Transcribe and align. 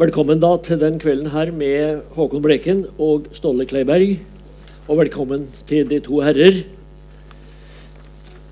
Velkommen 0.00 0.38
da 0.40 0.54
til 0.64 0.78
den 0.80 0.94
kvelden 0.96 1.26
her 1.28 1.50
med 1.52 2.06
Håkon 2.14 2.40
Bleken 2.40 2.78
og 3.04 3.26
Ståle 3.36 3.66
Kleiberg. 3.68 4.14
Og 4.88 4.96
velkommen 4.96 5.42
til 5.68 5.90
de 5.90 5.98
to 6.00 6.22
herrer. 6.24 6.62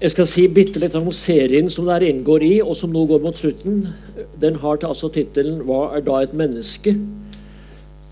Jeg 0.02 0.12
skal 0.12 0.28
si 0.28 0.44
bitte 0.52 0.82
litt 0.82 0.98
om 0.98 1.08
serien 1.16 1.72
som 1.72 1.88
dere 1.88 2.10
inngår 2.12 2.44
i, 2.44 2.52
og 2.60 2.76
som 2.76 2.92
nå 2.92 3.06
går 3.08 3.24
mot 3.24 3.40
slutten. 3.40 3.80
Den 4.36 4.60
har 4.60 4.84
altså 4.84 5.08
tittelen 5.08 5.62
'Hva 5.64 5.96
er 5.96 6.04
da 6.04 6.20
et 6.20 6.36
menneske?' 6.36 6.98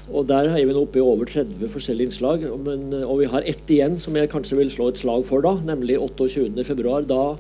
Og 0.08 0.26
Der 0.28 0.48
er 0.48 0.64
vi 0.64 0.72
nå 0.72 0.88
oppe 0.88 0.96
i 0.98 1.04
over 1.04 1.26
30 1.26 1.68
forskjellige 1.68 2.06
innslag. 2.06 2.40
Men, 2.64 3.04
og 3.04 3.18
vi 3.18 3.26
har 3.26 3.42
ett 3.44 3.68
igjen 3.68 4.00
som 4.00 4.16
jeg 4.16 4.30
kanskje 4.30 4.56
vil 4.56 4.70
slå 4.70 4.88
et 4.88 4.98
slag 4.98 5.26
for, 5.26 5.42
da, 5.42 5.60
nemlig 5.60 5.98
28.2. 5.98 7.04
Da 7.04 7.36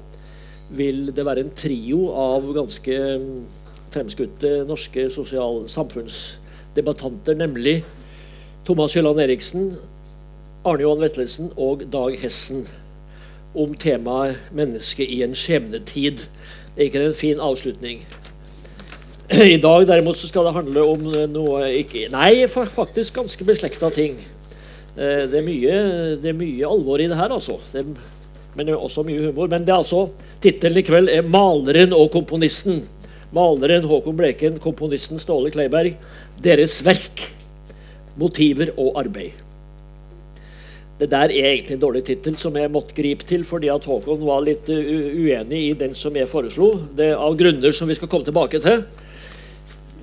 vil 0.68 1.06
det 1.06 1.24
være 1.24 1.40
en 1.40 1.56
trio 1.56 2.10
av 2.12 2.52
ganske 2.52 3.64
fremskutte 3.96 4.60
norske 4.68 5.08
sosial 5.12 5.64
samfunnsdebattanter, 5.72 7.36
nemlig 7.38 7.80
Thomas 8.66 8.96
Hylland 8.96 9.22
Eriksen, 9.22 9.70
Arne 10.66 10.84
Johan 10.84 11.02
Vettelsen 11.04 11.52
og 11.56 11.86
Dag 11.92 12.16
Hessen 12.20 12.66
om 13.56 13.74
temaet 13.74 14.36
'mennesket 14.52 15.08
i 15.08 15.22
en 15.22 15.34
skjebnetid'. 15.34 16.26
Er 16.76 16.82
ikke 16.88 17.06
en 17.06 17.14
fin 17.14 17.40
avslutning. 17.40 18.02
I 19.54 19.56
dag 19.56 19.86
derimot 19.88 20.18
så 20.18 20.28
skal 20.28 20.44
det 20.44 20.52
handle 20.52 20.82
om 20.84 21.06
noe 21.32 21.70
ikke, 21.80 22.08
Nei, 22.12 22.46
faktisk 22.46 23.14
ganske 23.14 23.44
beslekta 23.44 23.90
ting. 23.90 24.18
Det 24.96 25.34
er, 25.38 25.44
mye, 25.44 25.72
det 26.22 26.30
er 26.30 26.36
mye 26.36 26.68
alvor 26.68 27.00
i 27.00 27.08
det 27.08 27.16
her, 27.16 27.32
altså. 27.32 27.58
Det, 27.72 27.84
men 28.56 28.66
det 28.66 28.72
er 28.72 28.80
også 28.80 29.02
mye 29.04 29.26
humor. 29.26 29.48
Men 29.52 29.64
det 29.66 29.72
er 29.72 29.82
altså, 29.82 30.06
tittelen 30.40 30.80
i 30.80 30.84
kveld 30.86 31.08
er 31.12 31.22
'Maleren 31.22 31.92
og 31.92 32.10
komponisten'. 32.14 32.82
Maleren 33.34 33.86
Håkon 33.88 34.16
Bleken, 34.18 34.60
komponisten 34.62 35.18
Ståle 35.18 35.50
Kleiberg. 35.50 35.96
Deres 36.42 36.78
verk, 36.86 37.26
motiver 38.20 38.70
og 38.76 39.00
arbeid. 39.00 39.42
Det 40.96 41.10
der 41.12 41.28
er 41.28 41.50
egentlig 41.50 41.74
en 41.76 41.82
dårlig 41.82 42.04
tittel 42.06 42.36
som 42.40 42.54
jeg 42.56 42.72
måtte 42.72 42.96
gripe 42.96 43.26
til 43.28 43.42
fordi 43.44 43.68
at 43.68 43.84
Håkon 43.84 44.22
var 44.24 44.40
litt 44.46 44.70
uenig 44.70 45.58
i 45.66 45.74
den 45.76 45.92
som 45.94 46.14
jeg 46.16 46.30
foreslo. 46.30 46.70
Det 46.96 47.10
er 47.10 47.20
Av 47.20 47.36
grunner 47.36 47.74
som 47.76 47.88
vi 47.88 47.98
skal 47.98 48.08
komme 48.08 48.24
tilbake 48.24 48.62
til. 48.64 48.86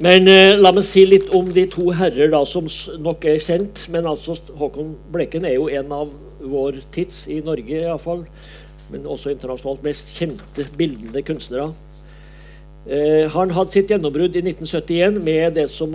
Men 0.03 0.27
eh, 0.29 0.57
la 0.57 0.71
meg 0.73 0.85
si 0.85 1.03
litt 1.05 1.29
om 1.33 1.49
de 1.53 1.63
to 1.69 1.91
herrer 1.93 2.31
da, 2.33 2.41
som 2.49 2.67
nok 3.01 3.25
er 3.29 3.41
kjent. 3.41 3.87
Men 3.93 4.09
altså 4.09 4.35
Håkon 4.57 4.93
Bleken 5.13 5.45
er 5.45 5.57
jo 5.57 5.69
en 5.69 5.91
av 5.93 6.13
vår 6.43 6.81
tids, 6.93 7.23
i 7.31 7.39
Norge 7.45 7.85
iallfall, 7.85 8.25
men 8.91 9.05
også 9.07 9.31
internasjonalt, 9.31 9.83
mest 9.85 10.11
kjente 10.17 10.65
bildende 10.77 11.23
kunstnere. 11.25 11.71
Eh, 12.83 13.29
han 13.31 13.53
hadde 13.55 13.71
sitt 13.71 13.91
gjennombrudd 13.91 14.35
i 14.35 14.43
1971 14.43 15.21
med 15.23 15.55
det 15.55 15.69
som 15.71 15.93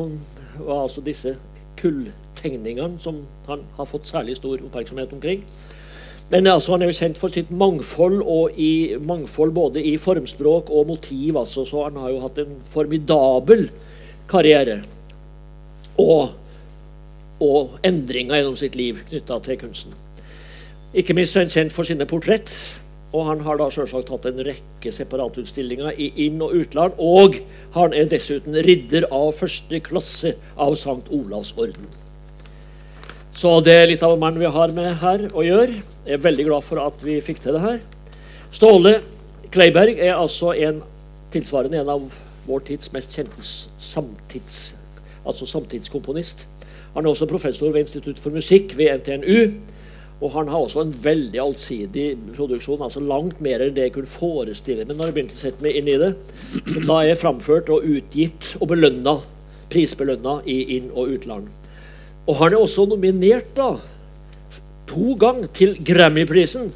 var 0.59 0.87
altså 0.87 1.03
disse 1.05 1.35
kulltegningene 1.79 2.97
som 2.99 3.21
han 3.47 3.67
har 3.77 3.89
fått 3.89 4.09
særlig 4.09 4.39
stor 4.39 4.57
oppmerksomhet 4.57 5.13
omkring. 5.13 5.45
Men 6.31 6.47
altså, 6.47 6.75
han 6.75 6.83
er 6.83 6.91
jo 6.91 6.97
kjent 6.99 7.21
for 7.21 7.33
sitt 7.33 7.51
mangfold, 7.51 8.21
i 8.61 8.97
mangfold 9.01 9.55
både 9.57 9.85
i 9.85 9.97
formspråk 9.97 10.69
og 10.71 10.91
motiv. 10.91 11.39
Altså, 11.41 11.65
så 11.65 11.87
han 11.87 11.97
har 11.97 12.11
jo 12.13 12.21
hatt 12.21 12.41
en 12.43 12.59
formidabel 12.69 13.71
karriere. 14.29 14.83
Og, 15.99 16.35
og 17.41 17.79
endringer 17.85 18.37
gjennom 18.37 18.59
sitt 18.61 18.77
liv 18.77 19.01
knytta 19.09 19.41
til 19.45 19.61
kunsten. 19.63 19.97
Ikke 20.93 21.17
minst 21.17 21.37
er 21.37 21.47
han 21.47 21.53
kjent 21.53 21.73
for 21.73 21.89
sine 21.89 22.09
portrett. 22.09 22.53
Og 23.17 23.25
han 23.25 23.41
har 23.47 23.57
da 23.57 23.71
selvsagt 23.73 24.11
hatt 24.13 24.27
en 24.29 24.43
rekke 24.45 24.93
separatutstillinger 24.93 25.97
i 25.97 26.11
inn- 26.27 26.43
og 26.45 26.53
utland. 26.59 26.99
Og 27.01 27.39
han 27.77 27.97
er 27.97 28.11
dessuten 28.11 28.59
ridder 28.67 29.09
av 29.15 29.33
første 29.39 29.81
klasse 29.81 30.35
av 30.57 30.77
Sankt 30.77 31.09
Olavs 31.09 31.55
orden. 31.57 31.89
Så 33.39 33.61
det 33.65 33.75
er 33.79 33.87
litt 33.87 34.03
av 34.03 34.17
en 34.17 34.21
mann 34.21 34.39
vi 34.41 34.51
har 34.51 34.75
med 34.77 34.99
her 35.01 35.29
å 35.31 35.45
gjøre. 35.47 35.81
Jeg 36.05 36.19
er 36.19 36.25
veldig 36.25 36.49
glad 36.51 36.67
for 36.67 36.83
at 36.83 37.05
vi 37.07 37.21
fikk 37.25 37.41
til 37.45 37.57
det 37.57 37.63
her. 37.63 37.81
Ståle 38.53 38.99
Kleiberg 39.55 40.01
er 40.03 40.17
altså 40.19 40.53
en 40.59 40.83
tilsvarende 41.33 41.81
en 41.81 41.93
av 41.93 42.17
vår 42.49 42.65
tids 42.67 42.91
mest 42.93 43.15
kjente 43.17 43.45
samtids, 43.45 44.75
altså 45.25 45.47
samtidskomponist. 45.49 46.47
Han 46.95 47.05
er 47.05 47.13
også 47.13 47.29
professor 47.31 47.71
ved 47.73 47.87
Institutt 47.87 48.21
for 48.21 48.35
musikk 48.35 48.75
ved 48.77 49.01
NTNU. 49.01 49.53
Og 50.19 50.33
han 50.35 50.49
har 50.51 50.65
også 50.65 50.83
en 50.83 50.95
veldig 51.03 51.39
allsidig 51.39 52.07
produksjon, 52.35 52.83
altså 52.83 53.03
langt 53.05 53.39
mer 53.45 53.63
enn 53.63 53.75
det 53.77 53.85
jeg 53.87 53.95
kunne 53.95 54.11
forestille 54.11 54.87
meg 54.89 54.99
når 54.99 55.11
jeg 55.11 55.15
begynte 55.19 55.37
å 55.37 55.43
sette 55.45 55.63
meg 55.63 55.79
inn 55.79 55.91
i 55.93 55.99
det. 56.01 56.09
Som 56.73 56.89
da 56.89 56.97
er 57.07 57.21
framført 57.21 57.71
og 57.71 57.87
utgitt 57.87 58.57
og 58.59 58.73
belønna, 58.73 59.15
prisbelønna 59.71 60.41
i 60.51 60.59
inn- 60.79 60.91
og 60.91 61.15
utland. 61.15 61.47
Og 62.29 62.41
han 62.41 62.53
er 62.53 62.65
også 62.65 62.89
nominert 62.91 63.53
da, 63.57 63.77
to 64.89 65.15
ganger 65.21 65.53
til 65.55 65.77
Grammy-prisen. 65.87 66.73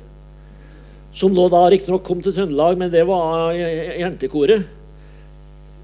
Som 1.12 1.34
nå 1.36 1.48
da 1.52 1.66
riktignok 1.68 2.06
kom 2.06 2.22
til 2.24 2.32
Trøndelag, 2.36 2.78
men 2.80 2.92
det 2.92 3.02
var 3.08 3.50
jentekoret. 3.52 4.62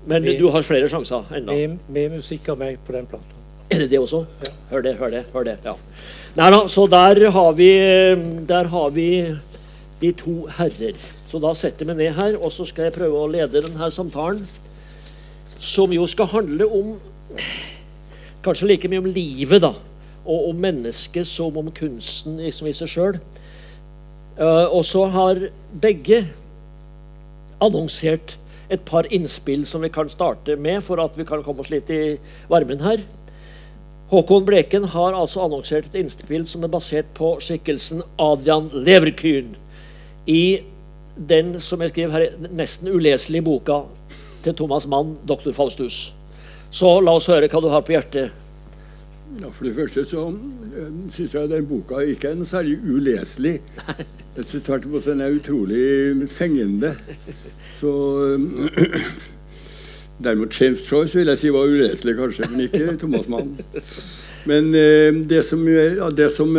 Men 0.09 0.25
med, 0.25 0.39
du 0.41 0.47
har 0.55 0.65
flere 0.65 0.89
sjanser 0.89 1.27
ennå. 1.37 1.53
Med, 1.53 1.83
med 1.93 2.15
musikk 2.17 2.49
av 2.55 2.63
meg 2.63 2.79
på 2.87 2.95
den 2.95 3.11
plata. 3.11 3.35
Er 3.69 3.83
det 3.83 3.91
det 3.93 4.01
også? 4.01 4.23
Ja. 4.47 4.55
Hør 4.71 4.85
det, 4.85 4.95
hør 4.97 5.13
det. 5.13 5.25
hør 5.35 5.45
det, 5.45 5.59
ja. 5.65 5.75
Nei 6.39 6.53
da, 6.55 6.59
så 6.71 6.85
der 6.87 7.19
har, 7.35 7.55
vi, 7.59 7.73
der 8.47 8.69
har 8.71 8.91
vi 8.95 9.09
de 9.99 10.11
to 10.15 10.45
herrer. 10.55 10.95
Så 11.27 11.41
da 11.43 11.51
setter 11.59 11.89
vi 11.89 11.97
ned 11.99 12.15
her, 12.15 12.37
og 12.39 12.53
så 12.55 12.63
skal 12.69 12.87
jeg 12.87 12.95
prøve 12.95 13.19
å 13.19 13.31
lede 13.33 13.65
denne 13.65 13.89
samtalen. 13.91 14.45
Som 15.59 15.91
jo 15.91 16.07
skal 16.07 16.31
handle 16.31 16.69
om 16.71 16.95
Kanskje 18.39 18.69
like 18.71 18.89
mye 18.89 19.03
om 19.03 19.11
livet, 19.11 19.65
da. 19.67 19.73
Og 20.23 20.53
om 20.53 20.61
mennesket 20.63 21.27
som 21.27 21.59
om 21.59 21.73
kunsten 21.75 22.39
liksom 22.39 22.71
i 22.71 22.77
seg 22.77 22.93
sjøl. 22.93 23.19
og 24.39 24.85
så 24.87 25.09
har 25.11 25.41
begge 25.83 26.23
annonsert 27.61 28.39
et 28.71 28.85
par 28.87 29.11
innspill 29.11 29.67
som 29.67 29.83
vi 29.83 29.91
kan 29.91 30.09
starte 30.09 30.55
med, 30.55 30.85
for 30.87 31.03
at 31.03 31.19
vi 31.19 31.27
kan 31.27 31.43
komme 31.43 31.67
oss 31.67 31.75
litt 31.75 31.91
i 31.91 32.15
varmen 32.49 32.79
her. 32.79 33.03
Håkon 34.09 34.45
Bleken 34.47 34.87
har 34.89 35.13
altså 35.13 35.43
annonsert 35.45 35.91
et 35.91 35.99
innspill 36.01 36.47
som 36.49 36.63
er 36.65 36.73
basert 36.73 37.11
på 37.17 37.35
skikkelsen 37.45 38.01
Adrian 38.17 38.71
Leverkyn 38.73 39.51
i 40.25 40.61
den 41.29 41.59
som 41.61 41.83
jeg 41.85 41.93
skriver 41.93 42.15
her, 42.15 42.49
nesten 42.57 42.89
uleselige 42.89 43.45
boka 43.45 43.83
til 44.45 44.55
Thomas 44.57 44.87
Mann, 44.89 45.19
'Doktor 45.27 45.53
Faustus'. 45.53 46.13
Så 46.71 47.01
la 47.01 47.19
oss 47.19 47.29
høre 47.29 47.49
hva 47.49 47.61
du 47.61 47.69
har 47.69 47.85
på 47.85 47.93
hjertet. 47.93 48.33
Ja, 49.43 49.51
For 49.53 49.65
det 49.65 49.75
første 49.75 50.05
så 50.09 50.25
uh, 50.33 51.13
syns 51.13 51.35
jeg 51.35 51.51
den 51.51 51.67
boka 51.69 52.01
ikke 52.01 52.31
er 52.31 52.39
noe 52.39 52.49
særlig 52.49 52.79
uleselig. 52.81 53.59
Jeg 54.39 54.45
synes 54.45 54.65
tvert 54.65 54.85
imot 54.89 55.05
den 55.05 55.21
er 55.21 55.37
utrolig 55.37 56.29
fengende. 56.33 56.95
Så 57.81 57.93
um, 58.37 58.69
Derimot 60.25 60.61
James 60.61 60.83
Choice 60.83 61.19
vil 61.19 61.31
jeg 61.31 61.39
si 61.39 61.53
var 61.55 61.69
uleselig, 61.71 62.17
kanskje, 62.19 62.49
men 62.51 62.65
ikke 62.67 62.95
Thomas 63.03 63.29
Mann. 63.31 63.53
Men 64.49 64.73
eh, 64.75 65.13
det, 65.31 65.43
som, 65.45 65.63
ja, 65.69 66.09
det 66.15 66.31
som, 66.33 66.57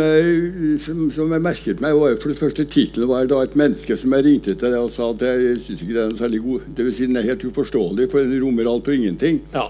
som, 0.84 1.04
som, 1.12 1.32
jeg 1.34 1.44
merket 1.44 1.82
meg, 1.82 1.96
var 1.98 2.16
for 2.22 2.32
det 2.32 2.38
første 2.38 2.64
tittelen 2.70 3.10
var 3.10 3.28
da 3.28 3.40
et 3.42 3.56
menneske 3.58 3.96
som 3.98 4.14
jeg 4.14 4.26
ringte 4.28 4.54
til 4.54 4.76
og 4.78 4.92
sa 4.94 5.10
at 5.10 5.24
jeg 5.26 5.58
syns 5.64 5.82
ikke 5.82 5.96
det 5.96 6.04
er 6.04 6.18
særlig 6.20 6.42
god 6.44 6.68
Det 6.76 6.86
vil 6.86 6.94
si 6.94 7.08
den 7.08 7.18
er 7.18 7.30
helt 7.32 7.46
uforståelig, 7.48 8.10
for 8.12 8.22
den 8.22 8.42
rommer 8.44 8.70
alt 8.70 8.88
og 8.88 8.94
ingenting. 8.94 9.40
Ja, 9.56 9.66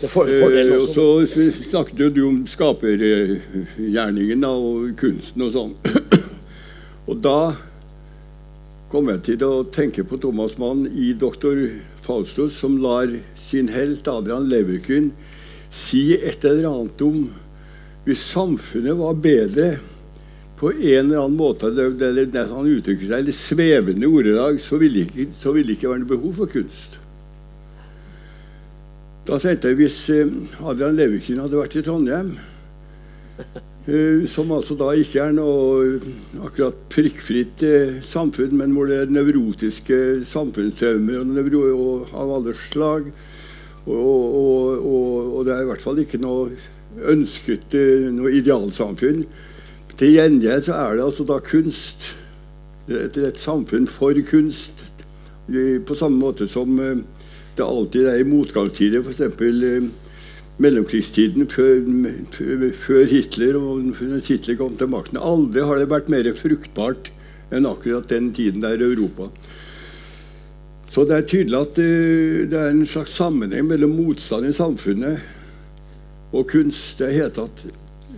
det 0.00 0.08
får 0.08 0.30
fordel 0.40 0.72
Eh, 0.72 0.76
og 0.78 0.88
så 0.94 1.42
snakket 1.70 2.00
jo 2.00 2.10
du 2.10 2.22
om 2.28 2.38
skapergjerningen 2.48 4.40
da, 4.40 4.52
og 4.54 4.94
kunsten 5.00 5.44
og 5.44 5.52
sånn. 5.52 5.74
og 7.10 7.20
da 7.20 7.52
kom 8.90 9.10
jeg 9.12 9.22
til 9.26 9.44
å 9.46 9.64
tenke 9.70 10.02
på 10.04 10.18
Thomas 10.22 10.56
Mann 10.58 10.86
i 10.88 11.12
'Doktor 11.12 11.60
Faustus', 12.04 12.58
som 12.58 12.78
lar 12.82 13.12
sin 13.36 13.70
helt 13.72 14.08
Adrian 14.08 14.48
Leverkyn 14.50 15.10
si 15.70 16.14
et 16.16 16.44
eller 16.44 16.68
annet 16.70 17.02
om 17.06 17.28
hvis 18.06 18.22
samfunnet 18.32 18.96
var 18.98 19.18
bedre 19.22 19.70
på 20.60 20.72
en 20.72 21.06
eller 21.06 21.22
annen 21.22 21.36
måte, 21.38 21.70
det, 21.72 21.86
det, 22.00 22.26
det, 22.34 22.46
han 22.50 22.68
uttrykker 22.68 23.08
seg 23.08 23.28
i 23.28 23.34
svevende 23.36 24.08
ordelag, 24.10 24.58
så 24.60 24.76
ville 24.80 25.06
ikke, 25.06 25.30
vil 25.56 25.72
ikke 25.72 25.88
være 25.88 26.02
noe 26.02 26.10
behov 26.10 26.34
for 26.42 26.52
kunst. 26.52 26.98
Da 29.28 29.38
tenkte 29.40 29.70
jeg 29.70 29.78
hvis 29.78 29.98
eh, 30.12 30.32
Adrian 30.60 30.98
Leverkyn 30.98 31.40
hadde 31.40 31.60
vært 31.60 31.78
i 31.80 31.84
Trondheim, 31.86 32.34
som 34.28 34.50
altså 34.52 34.76
da 34.76 34.90
ikke 34.92 35.22
er 35.24 35.32
noe 35.32 36.00
akkurat 36.44 36.76
prikkfritt 36.92 37.62
eh, 37.64 38.00
samfunn, 38.04 38.52
men 38.58 38.74
hvor 38.76 38.90
det 38.90 38.98
er 39.00 39.12
nevrotiske 39.14 40.20
samfunnstraumer 40.28 41.22
og 41.22 41.54
og 41.72 42.12
av 42.12 42.34
alle 42.36 42.54
slag, 42.54 43.08
og, 43.86 43.94
og, 43.96 45.36
og, 45.38 45.46
det 45.46 45.54
er 45.54 45.62
i 45.62 45.70
hvert 45.70 45.82
fall 45.82 45.98
ikke 45.98 46.20
noe 46.20 46.50
ønsket 47.08 47.74
eh, 47.74 48.10
noe 48.12 48.34
idealsamfunn. 48.36 49.24
Til 49.96 50.14
gjengjeld 50.14 50.66
så 50.68 50.76
er 50.76 50.96
det 50.96 51.06
altså 51.06 51.24
da 51.24 51.40
kunst. 51.40 52.14
Det 52.86 53.16
et, 53.16 53.40
samfunn 53.40 53.88
for 53.88 54.16
kunst. 54.28 54.84
På 55.86 55.96
samme 55.96 56.20
måte 56.20 56.48
som 56.48 56.78
eh, 56.80 57.00
det 57.56 57.64
alltid 57.64 58.06
er 58.12 58.20
i 58.20 58.28
motgangstider. 58.28 59.02
F.eks. 59.02 59.40
mellomkrigstiden, 60.60 61.48
før, 61.50 61.80
før, 62.76 63.04
Hitler 63.08 63.56
og 63.58 63.96
Hitler 64.26 64.58
kom 64.58 64.76
til 64.76 64.90
makten. 64.92 65.20
Aldri 65.20 65.64
har 65.64 65.80
det 65.80 65.88
vært 65.90 66.10
mer 66.12 66.28
fruktbart 66.36 67.10
enn 67.50 67.68
akkurat 67.68 68.10
den 68.10 68.30
tiden 68.36 68.62
der 68.62 68.80
i 68.80 68.88
Europa. 68.92 69.30
Så 70.90 71.04
det 71.06 71.16
er 71.16 71.28
tydelig 71.30 71.58
at 71.58 71.76
det 72.50 72.58
er 72.58 72.72
en 72.72 72.86
slags 72.88 73.14
sammenheng 73.14 73.68
mellom 73.70 73.94
motstand 73.94 74.48
i 74.48 74.56
samfunnet 74.56 75.22
og 76.34 76.48
kunst. 76.50 76.98
Det 76.98 77.08
er 77.08 77.22
helt, 77.22 77.64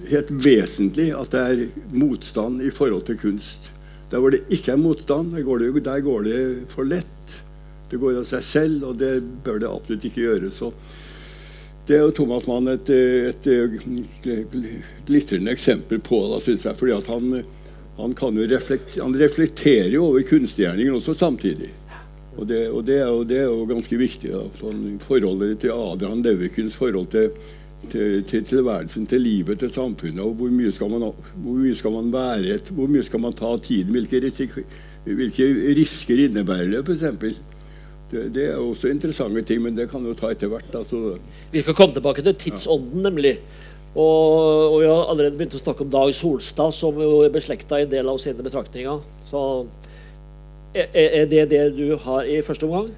helt 0.08 0.32
vesentlig 0.32 1.10
at 1.16 1.34
det 1.34 1.42
er 1.42 1.62
motstand 1.92 2.64
i 2.64 2.72
forhold 2.72 3.06
til 3.08 3.20
kunst. 3.20 3.70
Der 4.12 4.20
hvor 4.20 4.32
det 4.32 4.42
ikke 4.52 4.74
er 4.74 4.80
motstand, 4.80 5.32
der 5.32 5.44
går 5.44 5.62
det, 5.62 5.84
der 5.84 6.00
går 6.04 6.26
det 6.26 6.40
for 6.72 6.88
lett. 6.88 7.38
Det 7.92 8.00
går 8.00 8.22
av 8.22 8.26
seg 8.28 8.44
selv, 8.44 8.84
og 8.88 8.98
det 9.00 9.18
bør 9.44 9.60
det 9.60 9.68
absolutt 9.68 10.04
ikke 10.08 10.24
gjøre. 10.24 10.50
Så 10.52 10.72
det 11.86 11.96
er 11.96 12.04
jo 12.04 12.14
Thomas 12.14 12.46
Mann 12.46 12.70
et, 12.70 12.90
et, 12.92 13.46
et 13.50 14.52
glitrende 15.08 15.50
eksempel 15.50 15.98
på, 16.04 16.20
da, 16.30 16.38
synes 16.42 16.66
jeg. 16.68 16.78
fordi 16.78 16.94
han, 17.08 17.38
han, 17.98 18.14
reflekter, 18.52 19.02
han, 19.02 19.16
reflekterer 19.18 19.90
jo 19.96 20.04
over 20.12 20.22
kunstgjerningen 20.28 21.00
også 21.00 21.16
samtidig. 21.18 21.72
Og 22.38 22.46
det, 22.48 22.62
og 22.70 22.86
det, 22.86 23.00
er, 23.02 23.08
jo, 23.10 23.24
det 23.28 23.40
er, 23.42 23.50
jo, 23.50 23.66
ganske 23.68 23.98
viktig. 23.98 24.30
Da, 24.30 24.44
sånn, 24.56 24.84
forholdet 25.02 25.58
til 25.64 25.74
Adrian 25.74 26.22
Leverkunds 26.24 26.78
forhold 26.78 27.10
til, 27.12 27.34
til, 27.90 28.22
til, 28.30 28.46
tilværelsen, 28.46 29.08
til 29.10 29.26
livet, 29.26 29.58
til 29.60 29.72
samfunnet. 29.74 30.22
og 30.22 30.38
Hvor 30.38 30.54
mye 30.54 30.72
skal 30.72 30.92
man, 30.94 31.10
mye 31.42 31.74
skal 31.76 31.98
man 31.98 32.14
være 32.14 32.60
Hvor 32.70 32.88
mye 32.88 33.04
skal 33.04 33.26
man 33.26 33.36
ta 33.36 33.56
tiden? 33.58 33.90
Hvilke, 33.92 34.22
risik, 34.22 34.54
hvilke 35.04 35.50
risker 35.76 36.28
innebærer 36.28 36.78
det, 36.78 36.86
f.eks.? 36.86 37.42
Det, 38.12 38.26
det, 38.34 38.46
er 38.52 38.60
også 38.60 38.90
interessante 38.92 39.42
ting, 39.48 39.62
men 39.64 39.76
det 39.76 39.88
kan 39.90 40.04
jo 40.04 40.12
ta 40.16 40.30
etter 40.34 40.50
hvert. 40.52 40.68
Altså. 40.76 41.16
Vi 41.52 41.62
skal 41.64 41.76
komme 41.76 41.96
tilbake 41.96 42.24
til 42.26 42.34
tidsånden, 42.36 43.00
nemlig. 43.06 43.38
Og, 43.94 44.72
og, 44.72 44.80
vi 44.80 44.88
har 44.88 45.08
allerede 45.12 45.36
begynt 45.36 45.56
å 45.56 45.60
snakke 45.60 45.84
om 45.84 45.92
Dag 45.92 46.12
Solstad, 46.16 46.72
som 46.76 47.00
jo 47.00 47.22
er 47.24 47.32
beslekta 47.32 47.80
en 47.80 47.90
del 47.92 48.08
av 48.08 48.20
sine 48.20 48.44
betraktninger. 48.44 49.00
Så 49.28 49.40
er, 50.74 50.88
er, 50.92 51.24
det 51.28 51.48
det 51.52 51.64
du 51.76 51.96
har 52.04 52.28
i 52.28 52.40
første 52.44 52.68
omgang? 52.68 52.92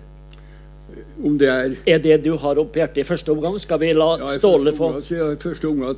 Om 1.25 1.39
det 1.39 1.49
er 1.49 1.73
Er 1.91 1.99
det 1.99 2.21
du 2.23 2.35
har 2.39 2.59
opp 2.61 2.77
hjertet 2.77 3.01
i 3.03 3.07
første 3.07 3.33
omgang? 3.33 3.57
Skal 3.59 3.81
vi 3.83 3.93
la 3.97 4.13
ja, 4.21 4.35
Ståle 4.39 4.75
få 4.75 4.93
ja, 4.99 5.31
I 5.33 5.41
første 5.43 5.71
omgang 5.71 5.97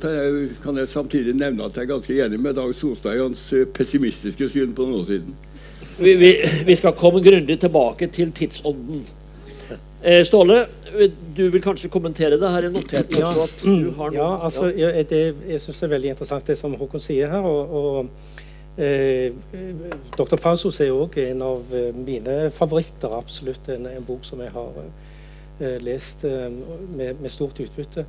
kan 0.63 0.79
jeg 0.79 0.89
samtidig 0.89 1.35
nevne 1.37 1.67
at 1.67 1.77
jeg 1.77 1.85
er 1.85 1.91
ganske 1.91 2.17
enig 2.25 2.39
med 2.41 2.57
Dag 2.57 2.73
Solstad 2.75 3.17
i 3.17 3.21
hans 3.21 3.41
eh, 3.53 3.67
pessimistiske 3.67 4.49
syn 4.49 4.73
på 4.77 4.87
nåtiden. 4.89 5.35
Vi, 5.99 6.13
vi, 6.13 6.33
vi, 6.65 6.75
skal 6.75 6.93
komme 6.97 7.21
grundig 7.23 7.59
tilbake 7.59 8.07
til 8.13 8.31
tidsånden. 8.31 9.05
Eh, 10.03 10.23
Ståle, 10.25 10.65
du 11.37 11.47
vil 11.49 11.61
kanskje 11.61 11.89
kommentere 11.89 12.37
det? 12.37 12.49
Her 12.53 12.67
er 12.67 12.73
notert 12.73 13.09
ja. 13.11 13.31
at 13.43 13.63
du 13.63 13.91
har 13.97 14.11
noe. 14.11 14.17
Ja, 14.17 14.29
altså, 14.45 14.69
ja. 14.69 14.91
Jeg, 14.95 15.09
det, 15.09 15.21
jeg 15.49 15.61
syns 15.61 15.81
det 15.81 15.87
er 15.87 15.95
veldig 15.95 16.11
interessant 16.13 16.47
det 16.47 16.57
som 16.59 16.75
Håkon 16.77 17.01
sier 17.01 17.33
her. 17.33 17.47
og, 17.49 17.73
og 17.81 18.77
eh, 18.77 19.33
Dr. 20.17 20.37
Fausos 20.37 20.79
er 20.85 20.93
òg 20.93 21.17
en 21.25 21.43
av 21.45 21.75
eh, 21.75 21.89
mine 21.97 22.39
favoritter. 22.53 23.17
Absolutt 23.17 23.69
en, 23.73 23.89
en 23.89 24.07
bok 24.07 24.25
som 24.27 24.41
jeg 24.45 24.53
har 24.53 24.81
eh, 24.81 25.77
lest 25.83 26.25
eh, 26.29 26.47
med, 26.93 27.17
med, 27.17 27.31
stort 27.33 27.59
utbytte. 27.65 28.05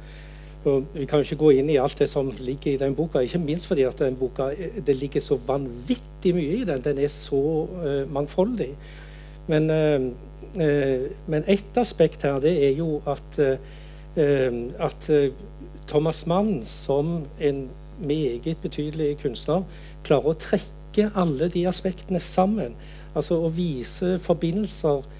Vi 0.64 1.04
kan 1.06 1.20
jo 1.20 1.26
ikke 1.26 1.38
gå 1.38 1.50
inn 1.58 1.68
i 1.70 1.78
alt 1.78 2.00
det 2.00 2.08
som 2.10 2.32
ligger 2.42 2.72
i 2.72 2.80
den 2.80 2.94
boka, 2.98 3.22
ikke 3.22 3.40
minst 3.40 3.68
fordi 3.70 3.84
at 3.86 4.00
den 4.02 4.16
boka, 4.18 4.50
det 4.86 4.96
ligger 4.98 5.22
så 5.22 5.38
vanvittig 5.46 6.34
mye 6.34 6.62
i 6.62 6.64
den. 6.66 6.82
Den 6.84 6.98
er 6.98 7.12
så 7.12 7.42
uh, 7.68 8.12
mangfoldig. 8.12 8.72
Men, 9.46 9.70
uh, 9.70 10.08
uh, 10.58 11.06
men 11.30 11.46
ett 11.46 11.78
aspekt 11.78 12.26
her, 12.26 12.40
det 12.42 12.56
er 12.66 12.74
jo 12.78 12.98
at, 13.06 13.38
at 14.18 15.10
Thomas 15.86 16.26
Mann 16.26 16.64
som 16.64 17.22
en 17.40 17.68
meget 18.02 18.58
betydelig 18.62 19.12
kunstner 19.22 19.62
klarer 20.02 20.32
å 20.32 20.40
trekke 20.42 21.12
alle 21.14 21.46
de 21.54 21.62
aspektene 21.70 22.18
sammen. 22.20 22.74
Altså 23.14 23.38
å 23.38 23.52
vise 23.54 24.16
forbindelser 24.18 25.06
Eh, 25.06 25.17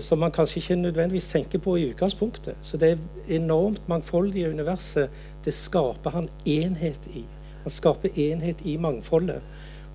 som 0.00 0.18
man 0.20 0.30
kanskje 0.30 0.58
ikke 0.60 0.76
nødvendigvis 0.76 1.28
tenker 1.32 1.58
på 1.58 1.76
i 1.76 1.86
utgangspunktet. 1.90 2.54
Så 2.62 2.76
det 2.76 2.98
enormt 3.28 3.88
mangfoldige 3.88 4.50
universet 4.50 5.08
det 5.44 5.54
skaper 5.54 6.10
han 6.10 6.28
enhet 6.46 7.06
i. 7.14 7.24
Han 7.62 7.70
skaper 7.70 8.08
enhet 8.16 8.56
i 8.64 8.76
mangfoldet. 8.76 9.40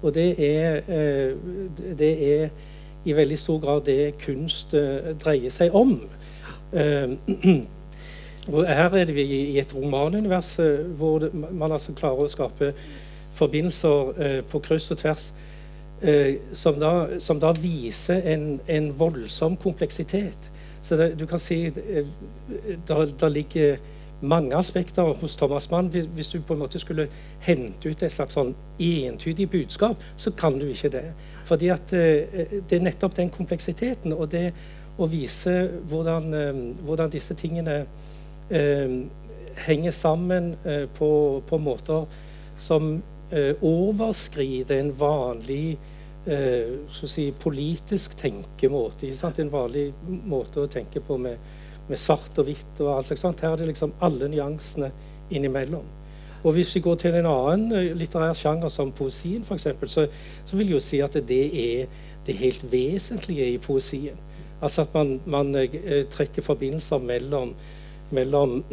Og 0.01 0.13
det 0.13 0.57
er, 0.57 0.75
eh, 0.77 1.35
det 1.97 2.41
er 2.41 2.49
i 3.05 3.15
veldig 3.15 3.37
stor 3.37 3.59
grad 3.59 3.81
det 3.81 4.17
kunst 4.25 4.73
eh, 4.73 5.15
dreier 5.23 5.49
seg 5.49 5.75
om. 5.75 6.01
Og 8.47 8.67
her 8.67 8.93
er 8.95 9.11
vi 9.11 9.23
i 9.23 9.59
et 9.59 9.75
romanunivers 9.75 10.59
hvor 10.95 11.29
man 11.33 11.71
altså 11.71 11.93
klarer 11.95 12.23
å 12.23 12.31
skape 12.31 12.73
forbindelser 13.35 14.43
på 14.51 14.59
kryss 14.63 14.91
og 14.91 14.97
tvers 14.99 15.29
eh, 15.31 15.46
som, 16.53 16.75
da, 16.77 16.91
som, 17.19 17.39
da, 17.41 17.49
viser 17.57 18.21
en, 18.29 18.59
en 18.69 18.91
voldsom 18.99 19.55
kompleksitet. 19.57 20.51
Så 20.87 20.95
det, 20.95 21.19
du 21.19 21.25
kan 21.27 21.39
si 21.39 21.65
eh, 21.65 22.05
det 22.87 23.29
ligger 23.31 23.77
mange 24.21 24.55
aspekter 24.55 25.03
hos 25.03 25.37
Thomas 25.37 25.71
Mann. 25.71 25.87
Hvis, 25.87 26.27
du 26.27 26.41
på 26.41 26.53
en 26.53 26.59
måte 26.59 26.79
skulle 26.79 27.07
hente 27.39 27.89
ut 27.89 28.03
et 28.03 28.11
slags 28.11 28.37
sånn 28.37 28.53
entydig 28.79 29.49
budskap, 29.49 30.01
så 30.17 30.31
kan 30.31 30.59
du 30.59 30.67
ikke 30.69 30.89
det. 30.93 31.05
Fordi 31.45 31.69
at 31.73 31.93
eh, 31.93 32.47
det 32.69 32.79
er 32.79 32.85
nettopp 32.87 33.17
den 33.17 33.29
kompleksiteten 33.29 34.13
og 34.13 34.31
det 34.31 34.51
å 34.97 35.09
vise 35.11 35.53
hvordan, 35.89 36.33
eh, 36.33 36.63
hvordan 36.85 37.13
disse 37.13 37.35
tingene 37.37 37.83
eh, 38.49 38.97
henger 39.67 39.91
sammen 39.91 40.55
eh, 40.65 40.85
på, 40.97 41.43
på 41.49 41.57
måter 41.61 42.07
som 42.59 42.97
eh, 43.31 43.63
overskride 43.63 44.79
en 44.79 44.91
vanlig 44.99 45.77
eh, 46.25 46.73
si, 46.93 47.31
politisk 47.39 48.17
tenkemåte. 48.17 49.09
En 49.41 49.51
vanlig 49.51 49.91
måte 50.07 50.63
å 50.63 50.71
tenke 50.71 51.01
på 51.03 51.17
med, 51.17 51.37
med 51.87 51.99
svart 51.99 52.37
og 52.37 52.47
hvitt 52.49 52.81
og 52.83 52.95
alt 52.95 53.11
sånt. 53.13 53.43
Her 53.43 53.55
er 53.55 53.63
det 53.63 53.71
liksom 53.73 53.95
alle 53.99 54.29
nyansene 54.31 54.91
innimellom. 55.29 55.85
Og 56.43 56.53
Hvis 56.53 56.75
vi 56.75 56.83
går 56.85 56.95
til 57.01 57.17
en 57.17 57.29
annen 57.31 57.71
eh, 57.75 57.93
litterær 57.97 58.35
sjanger 58.37 58.71
som 58.73 58.91
poesien, 58.91 59.43
eksempel, 59.51 59.89
så, 59.89 60.07
så 60.45 60.57
vil 60.57 60.71
jeg 60.71 60.77
jo 60.77 60.83
si 60.83 61.01
at 61.03 61.19
det 61.27 61.43
er 61.51 62.03
det 62.27 62.35
helt 62.39 62.65
vesentlige 62.71 63.53
i 63.53 63.57
poesien. 63.57 64.17
Altså 64.61 64.81
at 64.81 64.93
man, 64.93 65.19
man 65.25 65.53
trekker 66.09 66.41
forbindelser 66.41 66.97
mellom, 66.97 67.51
mellom 68.11 68.63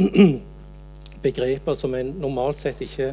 begreper 1.27 1.77
som 1.77 1.95
en 1.95 2.15
normalt 2.23 2.63
sett 2.63 2.81
ikke 2.81 3.11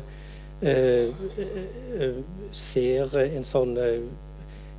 ser 2.53 3.17
en 3.17 3.45
sånn 3.45 3.77
eh, 3.81 4.03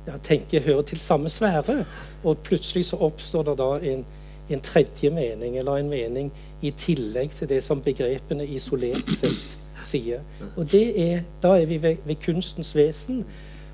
ja, 0.07 0.17
tenker 0.23 0.63
hører 0.63 0.85
til 0.87 1.01
samme 1.01 1.31
sfære. 1.31 1.83
Og 2.23 2.43
plutselig 2.45 2.85
så 2.91 2.99
oppstår 3.03 3.49
det 3.49 3.57
da 3.59 3.69
en, 3.91 4.05
en, 4.49 4.63
tredje 4.63 5.11
mening, 5.11 5.57
eller 5.59 5.81
en 5.81 5.91
mening 5.91 6.31
i 6.61 6.71
tillegg 6.71 7.35
til 7.35 7.51
det 7.51 7.61
som 7.63 7.83
begrepene 7.83 8.47
isolert 8.47 9.11
sett 9.15 9.57
sier. 9.83 10.23
Og 10.55 10.71
er, 10.75 11.23
da 11.43 11.57
er 11.59 11.67
vi 11.67 11.81
ved, 11.83 12.03
ved 12.07 12.21
kunstens 12.23 12.71
vesen. 12.75 13.23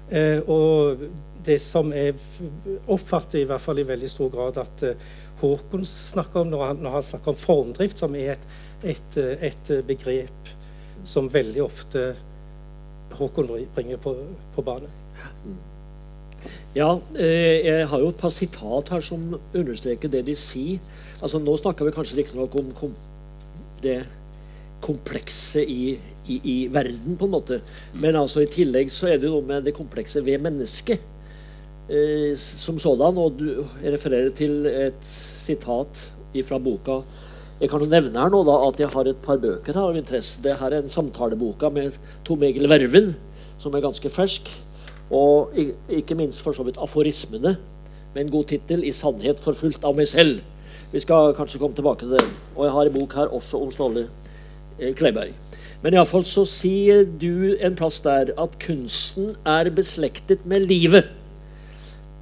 Eh, 0.09 0.41
og 0.49 1.05
det 1.45 1.59
som 1.61 1.93
jeg 1.93 2.15
oppfatter 2.89 3.43
i 3.43 3.47
hvert 3.47 3.61
fall 3.61 3.79
i 3.79 3.87
veldig 3.87 4.09
stor 4.09 4.31
grad 4.33 4.57
at 4.59 4.81
eh, 4.87 5.09
Håkon 5.39 5.85
snakker 5.87 6.41
om 6.41 6.49
når 6.51 6.65
han, 6.65 6.81
når 6.83 6.97
han 6.97 7.05
snakker 7.05 7.31
om 7.31 7.37
formdrift, 7.39 8.01
som 8.01 8.15
er 8.17 8.33
et, 8.33 8.47
et, 8.83 9.19
et 9.45 9.71
begrep 9.87 10.49
som 11.07 11.29
veldig 11.31 11.63
ofte 11.63 12.13
Håkon 13.19 13.49
bringer 13.75 13.97
på, 13.97 14.13
på 14.55 14.63
banen. 14.63 14.91
Ja, 16.75 16.93
eh, 17.17 17.65
jeg 17.65 17.87
har 17.89 17.99
jo 17.99 18.11
et 18.13 18.19
par 18.19 18.31
sitat 18.31 18.91
her 18.93 19.01
som 19.03 19.33
understreker 19.57 20.11
det 20.11 20.21
de 20.27 20.35
sier. 20.37 20.79
Altså 21.19 21.41
Nå 21.41 21.55
snakker 21.57 21.87
vi 21.87 21.95
kanskje 21.95 22.19
riktignok 22.19 22.55
om 22.61 22.69
kom, 22.77 22.93
det 23.81 24.03
komplekse 24.83 25.63
i, 25.65 25.97
i, 26.27 26.37
i, 26.37 26.57
verden, 26.71 27.17
på 27.19 27.27
en 27.27 27.33
måte. 27.33 27.59
Men 27.93 28.19
altså 28.19 28.43
i 28.45 28.51
tillegg 28.51 28.93
så 28.93 29.09
er 29.09 29.17
det 29.19 29.27
jo 29.27 29.39
noe 29.39 29.47
med 29.49 29.65
det 29.67 29.75
komplekse 29.75 30.23
ved 30.23 30.39
mennesket 30.45 31.01
eh, 31.89 32.37
som 32.37 32.79
sådan. 32.79 33.19
Og 33.19 33.41
du 33.41 33.65
refererer 33.83 34.31
til 34.35 34.69
et 34.69 35.11
sitat 35.41 36.05
fra 36.45 36.61
boka 36.61 37.01
jeg 37.59 37.67
kan 37.67 37.81
jo 37.83 37.89
nevne 37.91 38.15
her 38.15 38.31
nå 38.31 38.39
da 38.47 38.53
at 38.69 38.79
jeg 38.79 38.87
har 38.93 39.07
et 39.09 39.17
par 39.19 39.39
bøker 39.41 39.75
her 39.75 39.89
av 39.89 39.97
interesse. 39.99 40.39
Det 40.39 40.55
her 40.61 40.71
er 40.71 40.85
en 40.85 40.93
samtaleboka 40.93 41.67
med 41.75 41.97
Tom 42.27 42.43
Egil 42.47 42.69
Verven, 42.71 43.11
som 43.59 43.75
er 43.75 43.83
ganske 43.83 44.11
fersk. 44.13 44.47
Og 45.11 45.57
ikke 45.91 46.15
minst 46.15 46.39
for 46.39 46.55
så 46.55 46.63
vidt 46.63 46.79
aforismene, 46.79 47.57
med 48.13 48.23
en 48.23 48.31
god 48.31 48.47
tittel 48.53 48.83
'I 48.83 48.93
sannhet 48.95 49.43
forfulgt 49.43 49.83
av 49.83 49.97
meg 49.97 50.07
selv'. 50.07 50.39
Vi 50.91 50.99
skal 51.03 51.35
kanskje 51.35 51.59
komme 51.59 51.75
tilbake 51.75 51.99
til 51.99 52.15
det. 52.15 52.23
Og 52.55 52.65
jeg 52.65 52.71
har 52.71 52.85
en 52.85 52.93
bok 52.93 53.13
her 53.13 53.27
også 53.27 53.61
om 53.61 53.71
Ståle 53.71 54.07
eh, 54.79 54.95
Kleiberg. 54.95 55.33
Men 55.83 55.93
iallfall 55.93 56.23
så 56.23 56.45
sier 56.47 57.03
du 57.03 57.55
en 57.59 57.75
plass 57.75 57.99
der 57.99 58.31
at 58.37 58.57
kunsten 58.59 59.35
er 59.45 59.69
beslektet 59.69 60.45
med 60.45 60.65
livet. 60.65 61.18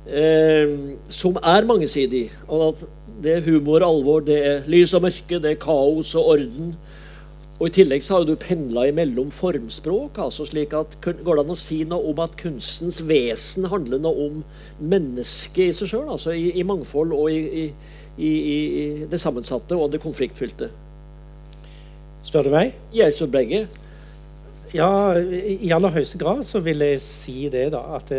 Eh, 0.08 0.76
som 1.10 1.38
er 1.44 1.68
mangesidig. 1.68 2.28
Og 2.48 2.70
at 2.70 2.84
det 3.24 3.34
er 3.34 3.48
humor 3.48 3.82
og 3.82 3.90
alvor, 3.90 4.22
det 4.26 4.38
er 4.46 4.70
lys 4.70 4.94
og 4.94 5.08
mørke, 5.08 5.42
det 5.42 5.52
er 5.52 5.62
kaos 5.62 6.14
og 6.16 6.34
orden. 6.36 6.76
Og 7.58 7.72
I 7.72 7.74
tillegg 7.74 8.04
så 8.06 8.20
har 8.20 8.26
du 8.28 8.36
pendla 8.38 8.84
imellom 8.86 9.32
formspråk. 9.34 10.20
altså 10.22 10.46
slik 10.46 10.76
at 10.78 10.98
Går 11.02 11.40
det 11.40 11.44
an 11.44 11.56
å 11.56 11.58
si 11.58 11.80
noe 11.90 12.12
om 12.12 12.20
at 12.22 12.38
kunstens 12.38 13.00
vesen 13.02 13.66
handler 13.66 14.02
noe 14.04 14.28
om 14.28 14.44
mennesket 14.78 15.64
i 15.72 15.74
seg 15.74 15.90
sjøl? 15.90 16.12
Altså 16.14 16.36
i, 16.38 16.52
i, 16.54 16.64
mangfold 16.68 17.16
og 17.18 17.32
i, 17.34 17.72
i, 18.18 18.30
i, 18.30 18.60
det 19.10 19.20
sammensatte 19.22 19.74
og 19.74 19.90
det 19.92 20.04
konfliktfylte? 20.06 20.70
Spør 22.22 22.46
du 22.46 22.54
meg? 22.54 22.78
Jeg 22.94 23.18
spør 23.18 23.34
begge. 23.40 23.66
Ja, 24.76 25.18
i 25.18 25.72
aller 25.74 25.96
høyeste 25.96 26.20
grad 26.22 26.44
så 26.46 26.62
vil 26.62 26.84
jeg 26.84 27.02
si 27.02 27.50
det, 27.50 27.72
da. 27.74 27.82
At 27.98 28.14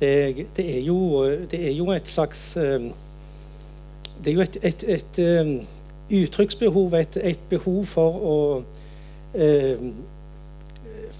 det, 0.00 0.46
det, 0.56 0.76
er, 0.76 0.80
jo, 0.80 1.24
det 1.50 1.58
er, 1.66 1.72
jo, 1.72 1.90
et 1.90 2.08
slags 2.08 2.56
eh, 2.56 2.90
Det 4.24 4.30
er 4.30 4.34
jo 4.34 4.40
et, 4.40 4.56
et, 4.62 4.84
et 4.88 5.18
eh, 5.18 5.50
uttrykksbehov, 6.22 6.94
et, 6.94 7.40
behov 7.50 7.84
for 7.86 8.22
å 8.32 8.38
eh, 9.34 9.82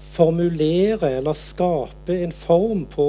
formulere 0.09 1.11
eller 1.19 1.37
skape 1.37 2.17
en 2.23 2.33
form 2.35 2.85
på, 2.91 3.07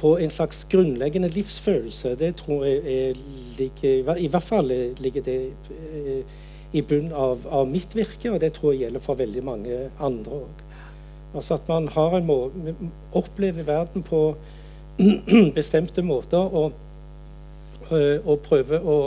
på, 0.00 0.16
en 0.18 0.30
slags 0.30 0.64
grunnleggende 0.70 1.30
livsfølelse. 1.32 2.16
Det 2.18 2.34
tror 2.42 2.66
jeg 2.66 3.16
ligger 3.58 4.16
I 4.16 4.28
hvert 4.28 4.48
fall 4.48 4.72
ligger 5.00 5.24
det 5.24 5.40
eh, 5.70 6.40
i 6.72 6.82
bunnen 6.82 7.12
av, 7.12 7.46
av, 7.50 7.68
mitt 7.68 7.94
virke, 7.96 8.30
og 8.30 8.40
det 8.40 8.52
tror 8.54 8.74
jeg 8.74 8.84
gjelder 8.84 9.02
for 9.02 9.18
veldig 9.18 9.42
mange 9.44 9.78
andre 9.98 10.42
òg. 10.44 10.66
Altså 11.34 11.54
at 11.54 11.68
man 11.68 11.88
har 11.88 12.16
en 12.16 12.26
må, 12.26 12.38
opplever 13.14 13.66
verden 13.66 14.02
på 14.02 14.22
bestemte 15.58 16.02
måter 16.02 16.38
og, 16.38 16.72
eh, 17.90 18.18
og 18.26 18.40
prøver 18.46 18.82
å 18.84 19.00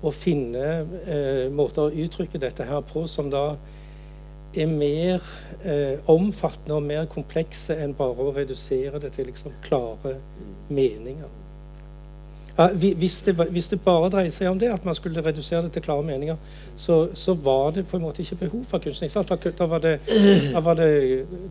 å 0.00 0.12
finne 0.14 0.64
eh, 1.04 1.46
måter 1.52 1.88
å 1.88 2.04
uttrykke 2.04 2.40
dette 2.40 2.64
her 2.64 2.80
på 2.88 3.04
som 3.10 3.28
da 3.32 3.44
er 4.56 4.70
mer 4.70 5.22
eh, 5.62 6.00
omfattende 6.10 6.78
og 6.78 6.86
mer 6.88 7.04
komplekse 7.10 7.76
enn 7.84 7.92
bare 7.98 8.24
å 8.24 8.32
redusere 8.34 9.00
det 9.02 9.12
til 9.14 9.28
liksom 9.30 9.54
klare 9.66 10.16
meninger. 10.72 11.28
Ja, 12.58 12.66
hvis, 12.72 13.22
det, 13.22 13.34
hvis, 13.34 13.68
det, 13.68 13.80
bare 13.80 14.10
dreier 14.10 14.32
seg 14.34 14.50
om 14.50 14.58
det, 14.58 14.68
at 14.72 14.84
man 14.84 14.94
skulle 14.94 15.22
redusere 15.24 15.62
det 15.62 15.72
til 15.72 15.82
klare 15.82 16.02
meninger, 16.02 16.36
så, 16.76 17.08
så 17.14 17.34
var 17.34 17.70
det 17.70 17.86
på 17.88 17.96
en 17.96 18.02
måte 18.02 18.22
ikke 18.22 18.36
behov 18.44 18.64
for 18.68 18.78
kunstning. 18.78 19.10
Da, 19.14 19.36
da, 19.58 19.66
var 19.70 19.78
det, 19.78 19.94
da, 20.52 20.60
var 20.60 20.74
det, 20.74 20.90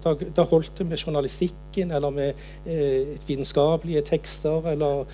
da, 0.04 0.14
da 0.38 0.46
holdt 0.52 0.78
det 0.78 0.88
med 0.88 0.98
journalistikken 0.98 1.92
eller 1.92 2.10
med 2.10 2.34
eh, 2.66 3.16
vitenskapelige 3.28 4.02
tekster 4.02 4.72
eller 4.72 5.06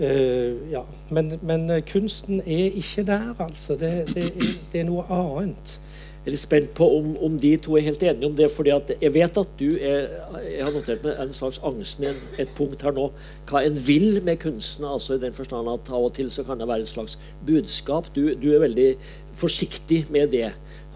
eh, 0.00 0.70
ja. 0.72 0.84
men, 1.10 1.38
men, 1.42 1.70
eh, 1.70 1.82
kunsten 1.92 2.40
er 2.40 2.76
ikke 2.76 3.06
der, 3.06 3.34
altså. 3.38 3.76
Det, 3.80 4.14
det, 4.14 4.26
er, 4.26 4.52
det, 4.72 4.86
noe 4.86 5.06
annet. 5.10 5.78
Jeg 6.22 6.30
er 6.30 6.34
litt 6.36 6.40
spent 6.44 6.68
på 6.78 6.86
om, 7.00 7.06
om, 7.26 7.34
de 7.42 7.48
to 7.58 7.72
er 7.74 7.82
helt 7.82 8.02
enige 8.06 8.28
om 8.28 8.34
det. 8.38 8.46
fordi 8.54 8.70
Jeg 9.02 9.10
vet 9.10 9.38
at 9.40 9.54
du 9.58 9.72
er, 9.74 10.04
jeg 10.46 10.62
har 10.62 10.70
notert 10.70 11.02
meg 11.02 11.18
en 11.18 11.32
slags 11.34 11.58
angsten 11.66 12.06
i 12.06 12.12
et 12.44 12.52
punkt 12.54 12.84
her 12.86 12.94
nå. 12.94 13.08
Hva 13.50 13.64
en 13.66 13.80
vil 13.88 14.20
med 14.22 14.38
kunsten. 14.38 14.86
altså 14.86 15.16
i 15.16 15.22
den 15.24 15.34
forstand 15.34 15.66
at 15.72 15.90
Av 15.90 16.06
og 16.06 16.14
til 16.14 16.30
så 16.30 16.44
kan 16.46 16.62
det 16.62 16.68
være 16.70 16.86
et 16.86 16.92
slags 16.92 17.18
budskap. 17.42 18.06
Du, 18.14 18.36
du 18.38 18.52
er 18.54 18.62
veldig 18.62 18.86
forsiktig 19.34 20.04
med 20.14 20.30
det. 20.30 20.52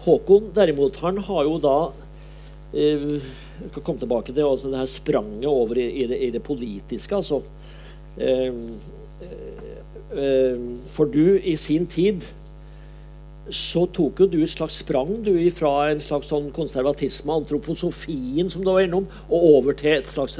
Håkon 0.07 0.53
derimot, 0.55 1.01
han 1.03 1.19
har 1.19 1.43
jo 1.43 1.59
da 1.59 1.75
eh, 2.71 3.19
Jeg 3.59 3.73
kan 3.73 3.83
komme 3.83 3.99
tilbake 3.99 4.31
til 4.31 4.47
altså 4.47 4.71
det 4.71 4.79
her 4.79 4.87
spranget 4.95 5.51
over 5.51 5.75
i, 5.75 5.89
i, 6.05 6.07
det, 6.07 6.21
i 6.23 6.31
det 6.31 6.43
politiske. 6.43 7.15
altså 7.15 7.41
eh, 8.15 8.53
ehm, 10.15 10.77
for 10.87 11.11
du, 11.11 11.35
i 11.35 11.59
sin 11.59 11.83
tid 11.87 12.23
så 13.53 13.85
tok 13.93 14.23
jo 14.23 14.27
du 14.31 14.37
et 14.41 14.51
slags 14.51 14.81
sprang 14.83 15.21
du 15.23 15.31
fra 15.55 15.89
en 15.91 16.01
slags 16.03 16.29
sånn 16.31 16.49
konservatisme, 16.55 17.33
antroposofien, 17.41 18.49
som 18.51 18.63
du 18.65 18.71
var 18.71 18.85
innom, 18.85 19.07
og 19.29 19.47
over 19.55 19.77
til 19.77 19.97
et 19.97 20.11
slags 20.11 20.39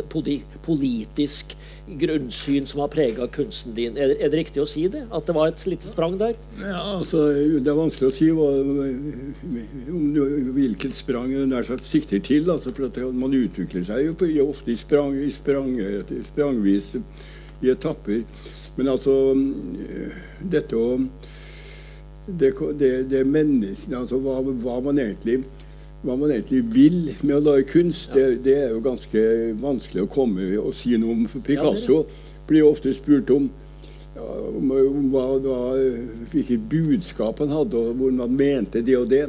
politisk 0.66 1.56
grunnsyn 1.88 2.68
som 2.68 2.82
har 2.84 2.92
prega 2.92 3.28
kunsten 3.32 3.76
din. 3.78 3.96
Er 3.96 4.12
det, 4.12 4.18
det, 4.20 4.42
riktig 4.42 4.62
å 4.64 4.68
si 4.68 4.86
det? 4.92 5.06
At 5.14 5.28
det 5.30 5.36
var 5.38 5.52
et 5.52 5.64
lite 5.70 5.88
sprang 5.88 6.18
der? 6.20 6.36
Ja, 6.60 6.82
altså, 6.98 7.24
Det 7.32 7.72
er 7.72 7.80
vanskelig 7.80 8.10
å 8.10 8.16
si 8.16 8.28
hva, 8.36 8.50
hvilket 10.58 10.98
sprang 10.98 11.32
en 11.32 11.54
nær 11.54 11.68
sagt 11.68 11.88
sikter 11.88 12.20
til. 12.20 12.52
Altså, 12.52 12.76
for 12.76 12.90
at 12.90 13.00
Man 13.16 13.36
utvikler 13.38 13.88
seg 13.88 14.12
jo 14.12 14.50
ofte 14.50 14.74
i, 14.74 14.78
sprang, 14.80 15.16
i 15.16 15.32
sprang, 15.32 15.72
sprangvis 16.34 16.98
i 17.64 17.72
etapper. 17.72 18.24
Men 18.78 18.92
altså 18.94 19.16
Dette 20.44 20.78
å 20.78 20.98
Det, 22.28 22.52
det, 22.80 22.92
det 23.08 23.22
menneskene 23.24 24.02
Altså 24.02 24.18
hva, 24.20 24.42
hva, 24.44 24.82
man 24.84 25.00
egentlig 25.00 25.46
hva 26.04 26.18
man 26.20 26.32
egentlig 26.34 26.60
vil 26.74 26.98
med 27.22 27.38
å 27.38 27.40
lage 27.42 27.70
kunst, 27.72 28.12
ja. 28.12 28.20
det, 28.20 28.42
det, 28.46 28.56
er 28.66 28.74
jo 28.76 28.82
ganske 28.86 29.22
vanskelig 29.62 30.04
å 30.04 30.10
komme 30.12 30.50
og 30.62 30.76
si 30.78 30.94
noe 31.00 31.16
om. 31.16 31.24
For 31.32 31.44
Picasso 31.44 32.04
blir 32.48 32.62
jo 32.62 32.70
ofte 32.70 32.94
spurt 32.96 33.32
om, 33.34 33.48
om, 34.22 34.74
om 34.78 35.08
hva, 35.14 35.26
hva, 35.42 35.58
hvilket 36.32 36.68
budskap 36.70 37.42
han 37.44 37.52
hadde, 37.56 37.82
og 37.82 37.98
hvordan 37.98 38.22
man 38.22 38.38
mente 38.38 38.84
det 38.86 38.98
og 39.00 39.10
det. 39.12 39.26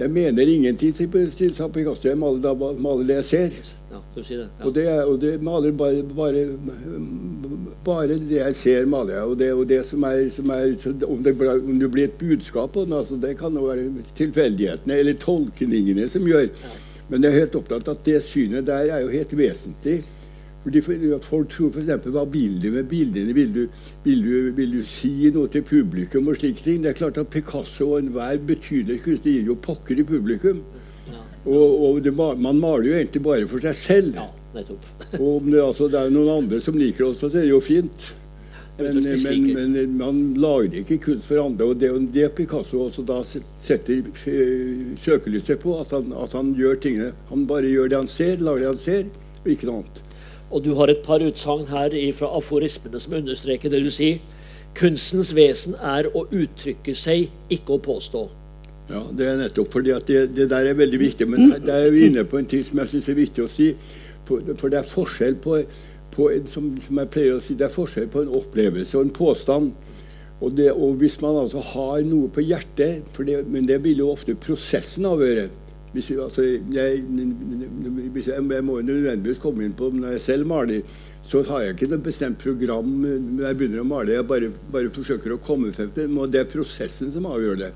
Jeg 0.00 0.08
mener 0.10 0.48
ingenting, 0.48 0.92
sier 0.96 1.08
Picasso. 1.12 2.08
Jeg 2.08 2.16
maler 2.16 2.40
da 2.40 2.54
maler 2.56 3.04
det 3.04 3.16
jeg 3.18 3.26
ser. 3.28 3.56
Ja, 3.90 3.98
du 4.14 4.22
sier 4.24 4.38
det. 4.42 4.46
Ja. 4.48 4.64
Og, 4.64 4.74
det, 4.74 4.84
og 5.04 5.18
det 5.20 5.32
maler 5.44 5.74
bare, 5.76 6.04
bare, 6.16 6.44
bare, 7.84 8.16
det 8.16 8.38
jeg 8.38 8.56
ser, 8.56 8.86
maler 8.88 9.18
jeg. 9.18 9.26
Og 9.28 9.38
det, 9.42 9.50
og 9.52 9.66
det 9.68 9.82
som 9.90 10.06
er, 10.08 10.22
som 10.32 10.54
er 10.56 10.72
om, 11.04 11.20
det, 11.26 11.34
om, 11.44 11.74
det, 11.82 11.90
blir 11.92 12.08
et 12.08 12.16
budskap 12.20 12.72
på 12.72 12.86
den, 12.86 12.96
altså, 12.96 13.18
det 13.20 13.34
kan 13.40 13.52
jo 13.52 13.66
være 13.68 14.06
tilfeldighetene 14.16 14.96
eller 15.02 15.20
tolkningene 15.20 16.08
som 16.08 16.24
gjør. 16.28 16.48
Ja. 16.48 16.72
Men 17.10 17.26
jeg 17.26 17.34
er 17.34 17.44
helt 17.44 17.60
opptatt 17.60 17.90
av 17.90 17.98
at 17.98 18.06
det 18.06 18.22
synet 18.24 18.68
der 18.70 18.88
er 18.94 19.04
jo 19.04 19.12
helt 19.12 19.36
vesentlig. 19.36 19.98
Fordi 20.62 20.80
Folk 21.24 21.48
tror 21.54 21.70
f.eks. 21.72 22.08
hva 22.12 22.26
vil 22.28 22.58
du 22.60 22.68
med 22.74 22.88
bildene? 22.90 23.32
Vil 23.36 23.54
du, 23.54 23.62
vil, 24.04 24.22
du, 24.24 24.50
vil 24.58 24.76
du, 24.76 24.82
si 24.84 25.30
noe 25.32 25.48
til 25.52 25.64
publikum 25.64 26.28
og 26.28 26.36
slike 26.36 26.64
ting? 26.66 26.82
Det 26.84 26.92
er 26.92 26.98
klart 26.98 27.20
at 27.20 27.32
Picasso 27.32 27.94
og 27.94 28.02
enhver 28.02 28.36
betydelig 28.44 29.00
kunstner 29.06 29.38
gir 29.38 29.48
jo 29.48 29.56
pokker 29.56 30.02
i 30.02 30.04
publikum. 30.04 30.60
Ja. 31.08 31.24
Og, 31.46 31.86
og 31.86 32.02
det, 32.04 32.12
man 32.12 32.60
maler 32.60 32.90
jo 32.90 32.96
egentlig 32.98 33.24
bare 33.24 33.48
for 33.48 33.64
seg 33.64 33.78
selv. 33.78 34.20
Ja, 34.20 34.28
nettopp. 34.58 34.88
og 35.22 35.28
om 35.38 35.48
det, 35.48 35.62
altså, 35.64 35.88
det 35.88 36.02
er 36.02 36.12
noen 36.12 36.42
andre 36.42 36.60
som 36.60 36.76
liker 36.76 37.06
det 37.06 37.12
også, 37.14 37.30
så 37.30 37.40
er 37.40 37.48
det 37.48 37.54
jo 37.54 37.62
fint. 37.64 38.10
Men, 38.80 39.02
men, 39.04 39.48
men, 39.52 39.96
man 39.98 40.20
lager 40.40 40.78
ikke 40.80 41.00
kunst 41.04 41.26
for 41.28 41.40
andre. 41.42 41.72
Og 41.72 41.80
det 41.80 41.88
er 41.88 42.04
det 42.12 42.28
Picasso 42.36 42.84
også 42.84 43.04
da 43.08 43.22
setter 43.24 44.04
eh, 44.28 44.92
søkelyset 45.00 45.60
på. 45.64 45.74
At 45.80 45.96
han, 45.96 46.12
at 46.16 46.36
han 46.36 46.54
gjør 46.56 46.80
tingene 46.80 47.10
Han 47.32 47.48
bare 47.48 47.72
gjør 47.72 47.90
det 47.92 48.00
han 48.02 48.08
ser, 48.08 48.40
lager 48.44 48.64
det 48.64 48.72
han 48.74 48.80
ser, 48.84 49.10
og 49.40 49.52
ikke 49.52 49.68
noe 49.68 49.82
annet. 49.82 50.06
Og 50.50 50.64
du 50.64 50.74
har 50.74 50.90
et 50.90 51.02
par 51.04 51.22
utsagn 51.22 51.68
her 51.70 51.94
fra 52.18 52.30
aforismene 52.36 53.00
som 53.00 53.14
understreker 53.20 53.70
det 53.70 53.82
du 53.84 53.90
sier. 53.94 54.18
Kunstens 54.78 55.32
vesen 55.34 55.76
er 55.78 56.08
å 56.14 56.26
uttrykke 56.26 56.94
seg, 56.94 57.30
ikke 57.50 57.76
å 57.76 57.82
påstå. 57.82 58.26
Ja, 58.90 59.04
det 59.14 59.26
er 59.26 59.38
nettopp 59.38 59.70
fordi 59.70 59.92
at 59.94 60.08
det, 60.10 60.24
det 60.34 60.48
der 60.50 60.66
er 60.66 60.78
veldig 60.78 60.98
viktig. 60.98 61.28
Men 61.30 61.54
der 61.62 61.86
er 61.86 61.94
vi 61.94 62.08
inne 62.08 62.26
på 62.26 62.40
en 62.40 62.48
ting 62.50 62.64
som 62.66 62.82
jeg 62.82 62.94
syns 62.94 63.10
er 63.10 63.18
viktig 63.18 63.44
å 63.44 63.50
si. 63.50 63.70
For 64.26 64.70
det 64.70 64.80
er 64.80 64.86
forskjell 64.86 65.38
på, 65.42 65.60
på 66.14 66.28
som, 66.50 66.72
som, 66.82 66.98
jeg 67.02 67.12
pleier 67.14 67.38
å 67.38 67.42
si, 67.42 67.56
det 67.58 67.66
er 67.66 67.74
forskjell 67.74 68.10
på 68.10 68.24
en 68.24 68.34
opplevelse 68.40 68.98
og 68.98 69.06
en 69.06 69.14
påstand. 69.14 69.72
Og, 70.40 70.54
det, 70.56 70.70
og 70.72 70.96
hvis 71.02 71.18
man 71.20 71.42
altså 71.42 71.62
har 71.74 72.00
noe 72.08 72.30
på 72.32 72.42
hjertet, 72.46 73.10
det, 73.26 73.42
men 73.50 73.66
det 73.68 73.82
vil 73.84 74.00
jo 74.02 74.12
ofte 74.14 74.34
prosessen 74.40 75.06
avgjøre. 75.06 75.50
Hvis, 75.92 76.10
altså, 76.22 76.44
jeg, 76.70 77.00
hvis 78.14 78.28
jeg, 78.28 78.44
jeg, 78.50 78.64
må 78.64 78.76
nødvendigvis 78.80 79.40
komme 79.42 79.64
inn 79.66 79.74
på 79.74 79.88
når 79.90 80.14
jeg 80.14 80.22
selv 80.22 80.46
maler, 80.46 80.84
så 81.26 81.42
har 81.48 81.64
jeg 81.64 81.74
ikke 81.74 81.88
noe 81.90 82.04
bestemt 82.04 82.38
program 82.42 82.92
når 83.02 83.44
jeg 83.48 83.58
begynner 83.58 83.82
å 83.82 83.88
male. 83.90 84.14
Jeg 84.14 84.28
bare, 84.30 84.52
bare 84.70 84.92
forsøker 84.94 85.34
å 85.34 85.40
komme 85.42 85.72
frem 85.74 85.90
til 85.94 86.06
det. 86.06 86.28
Det 86.30 86.42
er 86.44 86.52
prosessen 86.52 87.10
som 87.14 87.26
avgjør 87.30 87.58
det, 87.64 87.72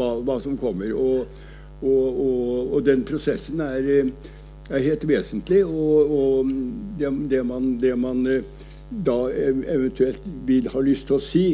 hva, 0.00 0.14
hva 0.24 0.38
som 0.40 0.56
kommer. 0.60 0.94
Og, 0.96 1.28
og, 1.80 2.06
og, 2.08 2.72
og, 2.72 2.80
den 2.88 3.04
prosessen 3.08 3.60
er, 3.64 3.90
er 4.70 4.86
helt 4.88 5.06
vesentlig. 5.08 5.60
Og, 5.68 6.48
det, 7.00 7.12
det, 7.28 7.44
man, 7.46 7.74
det 7.80 7.92
man 8.00 8.24
da 8.90 9.18
eventuelt 9.30 10.24
vil 10.48 10.72
ha 10.72 10.82
lyst 10.84 11.10
til 11.10 11.20
å 11.20 11.22
si, 11.22 11.44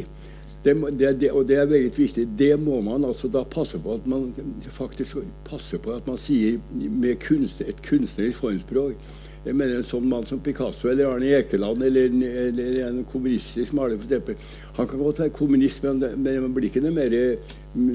det, 0.66 1.12
det, 1.20 1.30
og 1.30 1.46
det 1.48 1.60
er 1.60 1.68
veldig 1.70 1.92
viktig. 1.96 2.24
Det 2.38 2.54
må 2.60 2.80
man 2.84 3.04
altså 3.06 3.30
da 3.32 3.44
passe 3.46 3.78
på 3.82 3.94
at 3.98 4.08
man 4.10 4.32
faktisk 4.66 5.20
passer 5.46 5.82
på 5.82 5.94
at 5.94 6.08
man 6.08 6.18
sier 6.20 6.58
med 6.72 7.20
kunst, 7.22 7.62
et 7.62 7.82
kunstnerisk 7.86 8.42
formspråk. 8.42 8.98
Jeg 9.46 9.54
mener 9.54 9.78
En 9.78 9.86
sånn 9.86 10.08
mann 10.10 10.24
som 10.26 10.40
Picasso 10.42 10.88
eller 10.90 11.06
Arne 11.06 11.28
Ekeland 11.36 11.84
eller, 11.86 12.08
eller 12.50 12.80
en 12.88 13.04
kommunistisk 13.06 13.76
maler 13.78 14.00
f.eks. 14.00 14.56
Han 14.74 14.88
kan 14.90 14.98
godt 15.04 15.20
være 15.22 15.34
kommunist, 15.36 15.84
men, 15.86 16.02
men 16.02 16.40
man 16.48 16.56
blir 16.56 16.66
ikke 16.66 16.82
noe 16.82 16.96
mer 16.96 17.14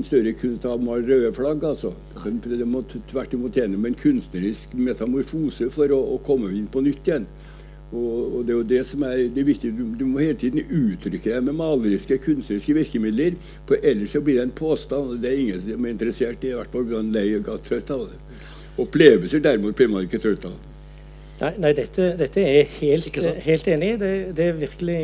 større 0.07 0.31
kunst 0.39 0.63
av 0.69 0.77
å 0.77 0.85
male 0.85 1.03
røde 1.09 1.33
flagg. 1.35 1.65
altså. 1.67 1.91
Det 2.23 2.67
må 2.67 2.85
tvert 2.87 3.35
imot 3.35 3.59
med 3.75 3.89
en 3.91 3.99
kunstnerisk 3.99 4.77
metamorfose 4.79 5.67
for 5.75 5.91
å, 5.91 5.99
å 6.15 6.21
komme 6.23 6.53
inn 6.55 6.71
på 6.71 6.85
nytt 6.87 7.11
igjen. 7.11 7.27
Og, 7.91 8.37
og 8.37 8.43
det 8.47 8.53
er 8.53 8.57
jo 8.57 8.67
det 8.69 8.81
som 8.87 9.03
er 9.03 9.25
det 9.35 9.43
viktige. 9.45 9.75
Du, 9.75 9.83
du, 9.99 10.05
må 10.07 10.23
hele 10.23 10.37
tiden 10.39 10.63
uttrykke 10.63 11.33
deg 11.33 11.43
med 11.43 11.57
maleriske, 11.59 12.21
kunstneriske 12.23 12.75
virkemidler. 12.77 13.35
For 13.67 13.83
ellers 13.83 14.15
så 14.15 14.23
blir 14.23 14.39
det 14.39 14.47
en 14.47 14.55
påstand. 14.55 15.15
og 15.15 15.21
Det 15.23 15.31
er 15.31 15.39
ingen 15.43 15.61
som 15.61 15.85
er 15.85 15.95
interessert 15.95 16.43
i. 16.43 16.53
I 16.53 16.59
hvert 16.59 16.71
fall 16.71 16.87
blir 16.87 17.01
man 17.01 17.11
lei 17.15 17.27
og 17.35 17.51
trøtt 17.67 17.91
av 17.91 18.07
det. 18.07 18.19
Opplevelser 18.79 19.43
derimot 19.43 19.75
blir 19.75 19.91
man 19.91 20.07
ikke 20.07 20.21
trøtt 20.23 20.47
av. 20.47 20.55
Nei, 21.41 21.51
nei 21.57 21.71
dette, 21.73 22.11
dette, 22.19 22.41
er 22.45 22.67
helt, 22.77 23.15
helt 23.43 23.69
enig 23.73 23.93
i. 23.95 23.99
Det, 23.99 24.11
det, 24.37 24.47
er 24.47 24.59
virkelig, 24.61 24.97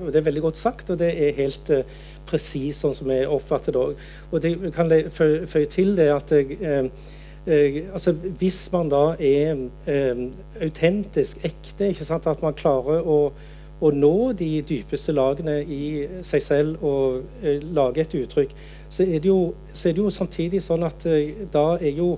og 0.00 0.12
det 0.12 0.22
er 0.22 0.28
veldig 0.30 0.44
godt 0.48 0.58
sagt, 0.58 0.90
og 0.90 0.98
det 1.02 1.10
er 1.12 1.34
helt 1.36 1.72
uh, 1.74 1.82
presis 2.28 2.80
sånn 2.80 2.96
som 2.96 3.10
jeg 3.12 3.28
oppfatter 3.28 3.76
det 3.76 3.82
òg. 3.82 4.06
Og 4.32 4.42
det 4.42 4.54
kan 4.74 4.90
jeg 4.90 5.12
føye 5.12 5.68
til 5.70 5.92
det 5.98 6.08
at 6.14 6.32
jeg, 6.32 6.56
uh, 6.64 7.12
altså 7.46 8.12
Hvis 8.12 8.68
man 8.72 8.88
da 8.88 9.16
er 9.18 9.56
eh, 9.86 10.20
autentisk, 10.62 11.44
ekte, 11.44 11.90
at 12.26 12.42
man 12.42 12.54
klarer 12.54 13.02
å, 13.02 13.32
å, 13.80 13.90
nå 13.90 14.32
de 14.38 14.62
dypeste 14.62 15.12
lagene 15.12 15.58
i 15.62 16.06
seg 16.22 16.42
selv 16.42 16.84
og 16.84 17.22
eh, 17.42 17.58
lage 17.74 18.00
et 18.00 18.14
uttrykk, 18.14 18.54
så 18.88 19.02
er, 19.02 19.18
jo, 19.26 19.54
så 19.72 19.88
er, 19.88 19.92
det 19.92 20.04
jo, 20.04 20.10
samtidig 20.10 20.62
sånn 20.62 20.86
at 20.86 21.06
eh, 21.06 21.46
da 21.52 21.76
er 21.80 21.98
jo, 21.98 22.14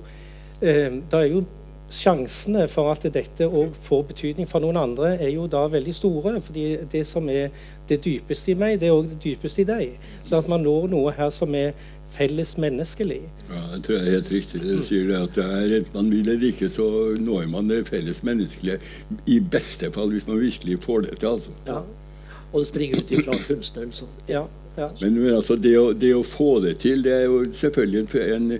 eh, 0.61 1.01
da 1.09 1.23
er 1.23 1.33
jo 1.33 1.45
sjansene 1.89 2.65
for 2.69 2.89
at 2.91 3.05
dette 3.13 3.45
òg 3.45 3.75
får 3.85 4.05
betydning 4.09 4.47
for 4.49 4.63
noen 4.63 4.77
andre, 4.79 5.15
er 5.21 5.29
jo 5.33 5.45
da 5.47 5.65
veldig 5.69 5.93
store. 5.93 6.39
fordi 6.41 6.77
det 6.91 7.05
som 7.07 7.29
er 7.29 7.49
det 7.89 8.03
dypeste 8.03 8.51
i 8.51 8.55
meg, 8.55 8.79
det 8.79 8.89
er 8.89 8.97
òg 8.97 9.09
det 9.09 9.21
dypeste 9.23 9.61
i 9.61 9.69
deg. 9.69 9.99
Så 10.23 10.37
at 10.37 10.47
man 10.47 10.63
når 10.63 10.87
noe 10.89 11.13
her 11.13 11.29
som 11.29 11.53
er 11.55 11.73
felles 12.15 12.55
menneskelig. 12.57 13.21
Ja, 13.49 13.61
Det 13.75 13.83
tror 13.83 13.97
jeg 13.97 14.07
er 14.07 14.17
helt 14.17 14.31
riktig. 14.31 14.61
Det 14.63 14.79
sier 14.87 15.07
det 15.09 15.19
at 15.19 15.35
det 15.35 15.45
er, 15.45 15.75
Enten 15.79 15.97
man 15.97 16.11
vil 16.11 16.29
eller 16.29 16.47
ikke, 16.47 16.69
så 16.71 16.87
når 17.19 17.47
man 17.51 17.69
det 17.69 17.83
felles 17.87 18.23
menneskelige. 18.23 18.79
I 19.27 19.39
beste 19.39 19.91
fall, 19.91 20.11
hvis 20.15 20.27
man 20.27 20.39
virkelig 20.39 20.79
får 20.83 21.07
det 21.07 21.19
til. 21.19 21.27
altså. 21.27 21.51
Ja. 21.67 21.81
Og 22.51 22.59
det 22.61 22.67
springer 22.67 23.01
ut 23.01 23.11
ifra 23.11 23.37
kunstneren. 23.47 23.91
Så. 23.91 24.05
Ja, 24.29 24.45
ja. 24.77 24.89
Men, 25.01 25.19
men 25.19 25.35
altså, 25.35 25.55
det 25.55 25.77
å, 25.79 25.91
det 25.93 26.13
å, 26.15 26.23
få 26.23 26.59
det 26.63 26.77
til, 26.83 27.03
det 27.03 27.13
er 27.13 27.25
jo 27.25 27.45
selvfølgelig 27.51 28.07
en, 28.35 28.51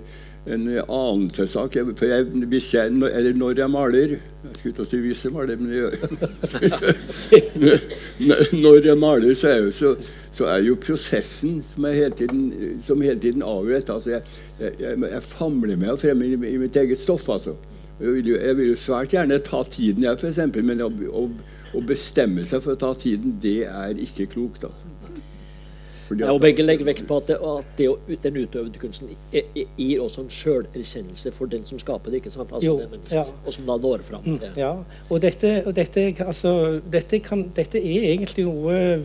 en 0.46 0.66
anelsessak. 0.78 1.76
For 1.98 2.06
jeg, 2.06 2.24
hvis 2.50 2.74
jeg, 2.74 2.86
eller 2.86 3.34
når 3.34 3.58
jeg 3.58 3.70
maler 3.70 4.08
Jeg 4.46 4.54
skulle 4.54 4.74
ikke 4.74 4.86
si 4.86 5.00
hvis 5.02 5.24
jeg 5.24 5.32
maler, 5.34 5.56
men 5.58 5.70
jeg 5.70 5.78
gjør 5.80 5.92
Når 8.62 8.86
jeg 8.86 8.98
maler, 8.98 9.34
så 9.34 9.48
er, 9.48 9.56
jo, 9.64 9.72
så, 9.72 9.94
så 10.32 10.46
er 10.52 10.62
jo 10.68 10.76
prosessen 10.86 11.62
som, 11.66 11.84
hele 11.84 12.14
tiden, 12.14 12.52
som 12.86 13.02
hele 13.02 13.20
tiden 13.20 13.42
avgjør 13.42 13.90
altså 13.96 14.10
jeg, 14.10 14.22
jeg, 14.60 14.94
jeg, 15.02 15.22
famler 15.22 15.76
meg 15.80 15.98
fremme 16.00 16.28
i, 16.28 16.36
i, 16.36 16.58
mitt 16.62 16.76
eget 16.76 16.98
stoff. 17.00 17.28
altså. 17.28 17.56
Jeg 18.00 18.12
vil, 18.12 18.28
jo, 18.28 18.36
jeg 18.36 18.56
vil 18.56 18.70
jo 18.70 18.78
svært 18.78 19.14
gjerne 19.16 19.38
ta 19.42 19.62
tiden, 19.70 20.04
jeg, 20.04 20.18
f.eks. 20.20 20.38
Men 20.62 20.84
å, 20.84 20.90
å, 21.10 21.26
å, 21.74 21.84
bestemme 21.86 22.44
seg 22.46 22.62
for 22.62 22.76
å 22.76 22.80
ta 22.80 22.92
tiden, 22.94 23.38
det 23.42 23.64
er 23.66 23.98
ikke 23.98 24.28
klokt. 24.36 24.68
altså. 24.68 25.05
Ja, 26.10 26.30
og 26.30 26.40
Begge 26.40 26.62
legger 26.62 26.86
vekt 26.86 27.06
på 27.08 27.16
at, 27.18 27.28
det, 27.28 27.36
at 27.42 27.78
det, 27.78 28.18
den 28.22 28.36
utøvende 28.38 28.78
kunsten 28.78 29.08
gir 29.32 30.02
også 30.02 30.22
en 30.22 30.30
sjølerkjennelse 30.30 31.32
for 31.34 31.50
den 31.50 31.64
som 31.66 31.80
skaper 31.82 32.10
det. 32.10 32.20
ikke 32.20 32.30
sant? 32.30 32.52
Altså 32.52 32.66
jo, 32.66 32.76
det 32.78 33.12
ja. 33.12 33.24
Og 33.46 33.52
som 33.52 33.66
da 33.66 33.76
når 33.82 34.04
fram 34.06 34.22
til 34.22 34.38
til 34.38 34.60
Ja, 34.62 34.72
og 35.10 35.22
dette, 35.22 35.62
og 35.66 35.76
dette, 35.76 36.14
altså, 36.26 36.80
dette, 36.92 37.18
kan, 37.18 37.50
dette, 37.56 37.78
er 37.78 38.12
egentlig 38.12 38.44
noe 38.46 39.02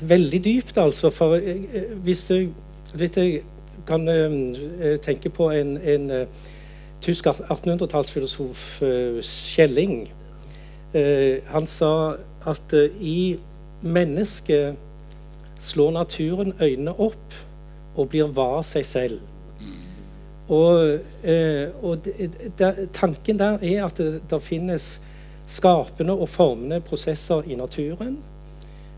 veldig 0.00 0.44
dypt, 0.44 0.78
altså. 0.78 1.10
For 1.10 1.38
hvis 2.04 2.26
du, 2.28 2.48
hvis 2.94 3.16
jeg, 3.16 3.32
jeg 3.32 3.42
kan 3.86 4.08
uh, 4.08 4.96
tenke 5.02 5.28
på 5.28 5.50
en, 5.50 5.76
en 5.78 6.10
tysk 7.02 7.26
1800-tallsfilosof, 7.26 8.82
Skjelling. 9.20 9.22
Schelling. 9.22 10.08
han 11.46 11.66
sa 11.66 12.14
at 12.46 12.74
i 13.00 13.38
mennesket 13.82 14.76
slår 15.62 15.92
naturen 15.94 16.54
øynene 16.60 16.94
opp 16.98 17.36
og 17.96 18.08
blir 18.08 18.32
var 18.34 18.62
seg 18.66 18.86
selv. 18.86 19.20
Og, 20.48 20.98
eh, 21.24 21.68
og 21.82 22.04
de, 22.04 22.28
tanken 22.92 23.38
der 23.38 23.62
er 23.62 23.86
at 23.86 23.96
det, 23.96 24.20
det, 24.30 24.42
finnes 24.42 25.00
skapende 25.46 26.12
og 26.12 26.28
formende 26.28 26.80
prosesser 26.80 27.46
i 27.46 27.54
naturen. 27.54 28.18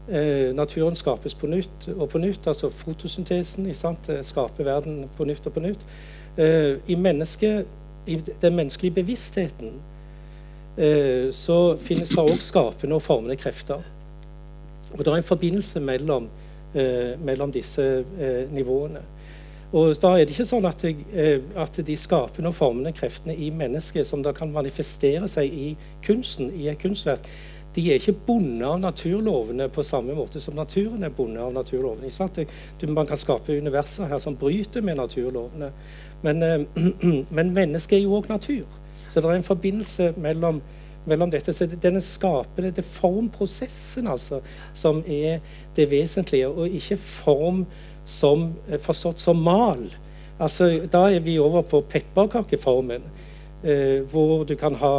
Eh, 0.09 0.55
naturen 0.57 0.95
skapes 0.95 1.35
på 1.35 1.47
nytt 1.47 1.89
og 1.97 2.09
på 2.09 2.19
nytt, 2.19 2.47
altså 2.47 2.71
fotosyntesen 2.71 3.69
skaper 3.75 4.65
verden 4.65 5.05
på 5.17 5.25
nytt 5.25 5.47
og 5.47 5.53
på 5.53 5.61
nytt. 5.61 5.85
Eh, 6.37 6.81
I, 6.89 6.97
i 8.07 8.21
den 8.43 8.57
menneskelige 8.57 8.95
bevisstheten 8.95 9.73
eh, 10.77 11.31
så 11.33 11.77
finnes 11.77 12.09
det 12.09 12.19
òg 12.19 12.41
skapende 12.41 12.97
og 12.97 13.03
formende 13.03 13.37
krefter. 13.37 13.85
Og 14.95 15.05
det 15.05 15.13
er 15.13 15.17
en 15.17 15.33
forbindelse 15.33 15.81
mellom 15.81 16.29
mellom 17.25 17.53
disse 17.55 17.85
eh, 18.19 18.45
nivåene. 18.53 19.03
Og 19.75 19.97
da 19.99 20.13
er 20.15 20.23
det 20.23 20.37
ikke 20.37 20.47
sånn 20.47 20.69
at, 20.69 20.85
eh, 20.87 21.41
at, 21.59 21.81
de 21.83 21.97
skapende 21.99 22.53
og 22.53 22.55
formende 22.55 22.93
kreftene 22.95 23.35
i 23.35 23.51
mennesket, 23.51 24.07
som 24.07 24.23
da 24.23 24.31
kan 24.37 24.53
manifestere 24.55 25.27
seg 25.31 25.51
i 25.51 25.73
kunsten, 26.05 26.53
i 26.55 26.69
et 26.71 26.79
kunstverk, 26.79 27.27
de 27.75 27.89
er 27.91 27.99
ikke 27.99 28.15
bundet 28.29 28.69
av 28.69 28.79
naturlovene 28.79 29.67
på 29.75 29.83
samme 29.83 30.15
måte 30.15 30.39
som 30.39 30.55
naturen 30.55 31.03
er 31.03 31.11
bundet 31.11 31.43
av 31.43 31.51
naturlovene. 31.57 32.47
Du, 32.79 32.87
man 32.87 33.09
kan 33.11 33.19
skape 33.19 33.57
universer 33.59 34.07
her 34.07 34.23
som 34.23 34.37
bryter 34.39 34.85
med 34.87 35.01
naturlovene. 35.01 35.73
Men, 36.23 36.69
men 37.37 37.51
mennesket 37.57 37.99
er 37.99 38.05
jo 38.05 38.15
òg 38.21 38.31
natur. 38.31 38.63
Så 39.09 39.19
det 39.19 39.27
er 39.27 39.41
en 39.41 39.47
forbindelse 39.47 40.13
mellom 40.23 40.63
mellom 41.07 41.31
dette. 41.31 41.53
Så 41.53 41.67
denne 41.67 42.01
skapende, 42.01 42.73
det 42.75 42.85
formprosessen 42.85 44.09
altså, 44.09 44.41
som 44.73 45.03
er 45.07 45.41
det 45.77 45.91
vesentlige, 45.91 46.49
og 46.49 46.69
ikke 46.69 46.97
form 46.97 47.65
som 48.05 48.53
forstått 48.85 49.21
som 49.21 49.41
mal. 49.45 49.87
Altså, 50.39 50.69
da 50.93 51.07
er 51.15 51.21
vi 51.21 51.39
over 51.39 51.63
på 51.63 51.81
pepperkakeformen, 51.89 53.03
eh, 53.65 54.01
hvor 54.11 54.45
du 54.45 54.55
kan 54.59 54.75
ha 54.75 54.95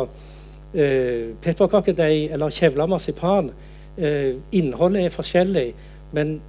eh, 0.73 1.35
pepperkakedeig 1.41 2.31
eller 2.31 2.49
kjevla 2.49 2.87
marsipan. 2.87 3.51
Eh, 3.97 4.35
innholdet 4.51 5.05
er 5.05 5.13
forskjellig, 5.13 5.73
men 6.11 6.39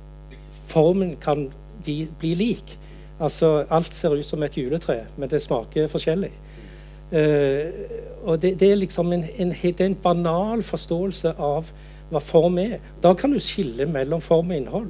formen 0.67 1.17
kan 1.23 1.49
bli 1.85 2.35
lik. 2.35 2.79
Altså, 3.21 3.65
alt 3.71 3.95
ser 3.95 4.15
ut 4.15 4.27
som 4.27 4.43
et 4.43 4.57
juletre, 4.57 5.05
men 5.17 5.31
det 5.31 5.43
smaker 5.43 5.89
forskjellig. 5.89 6.33
Uh, 7.13 7.71
og 8.27 8.43
det, 8.43 8.57
det, 8.61 8.71
er 8.73 8.81
liksom 8.81 9.13
en, 9.15 9.25
en, 9.39 9.53
det 9.63 9.81
er 9.81 9.93
en 9.93 10.01
banal 10.03 10.63
forståelse 10.67 11.37
av 11.39 11.69
hva 12.11 12.23
form 12.23 12.59
er. 12.59 12.81
Da 13.03 13.15
kan 13.19 13.35
du 13.35 13.39
skille 13.43 13.87
mellom 13.91 14.23
form 14.23 14.51
og 14.51 14.57
innhold. 14.57 14.89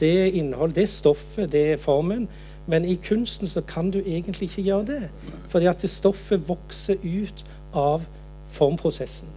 Det 0.00 0.10
er 0.20 0.36
innhold, 0.36 0.74
det 0.76 0.84
er 0.84 0.92
stoffet, 0.92 1.52
det 1.52 1.62
er 1.72 1.80
formen. 1.80 2.26
Men 2.66 2.84
i 2.84 2.98
kunsten 3.00 3.48
så 3.48 3.62
kan 3.64 3.90
du 3.90 4.00
egentlig 4.00 4.50
ikke 4.50 4.66
gjøre 4.68 4.86
det. 4.86 5.32
Fordi 5.48 5.70
at 5.70 5.88
stoffet 5.88 6.48
vokser 6.48 7.00
ut 7.04 7.44
av 7.72 8.04
formprosessen. 8.52 9.28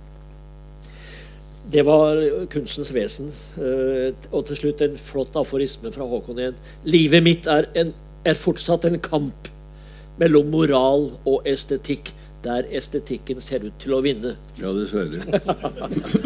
Det 1.72 1.86
var 1.86 2.18
kunstens 2.50 2.90
vesen. 2.94 3.30
Uh, 3.58 4.12
og 4.32 4.48
til 4.50 4.58
slutt 4.64 4.82
en 4.82 4.98
flott 4.98 5.36
aforisme 5.38 5.92
fra 5.94 6.08
Håkon 6.10 6.42
igjen. 6.42 6.60
Livet 6.84 7.24
mitt 7.24 7.48
er, 7.48 7.70
en, 7.78 7.94
er 8.26 8.40
fortsatt 8.40 8.90
en 8.90 9.00
kamp 9.00 9.52
mellom 10.20 10.50
moral 10.52 11.12
og 11.28 11.48
estetikk, 11.48 12.14
der 12.44 12.68
estetikken 12.72 13.42
ser 13.44 13.66
ut 13.66 13.76
til 13.82 13.96
å 13.98 14.02
vinne. 14.04 14.36
Ja, 14.60 14.72
dessverre. 14.76 15.24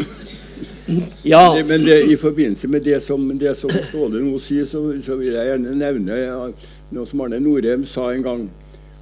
ja. 1.32 1.42
Men 1.66 1.86
det, 1.86 2.04
i 2.10 2.16
forbindelse 2.16 2.70
med 2.70 2.86
det 2.86 3.00
som, 3.02 3.26
det 3.38 3.54
som 3.58 3.72
Ståle 3.88 4.22
nå 4.22 4.38
sier, 4.42 4.66
så, 4.68 4.84
så, 5.02 5.18
vil 5.18 5.34
jeg 5.34 5.50
gjerne 5.50 5.74
nevne 5.78 6.20
noe 6.94 7.08
som 7.10 7.24
Arne 7.24 7.40
Norheim 7.42 7.86
sa 7.88 8.12
en 8.12 8.22
gang, 8.26 8.44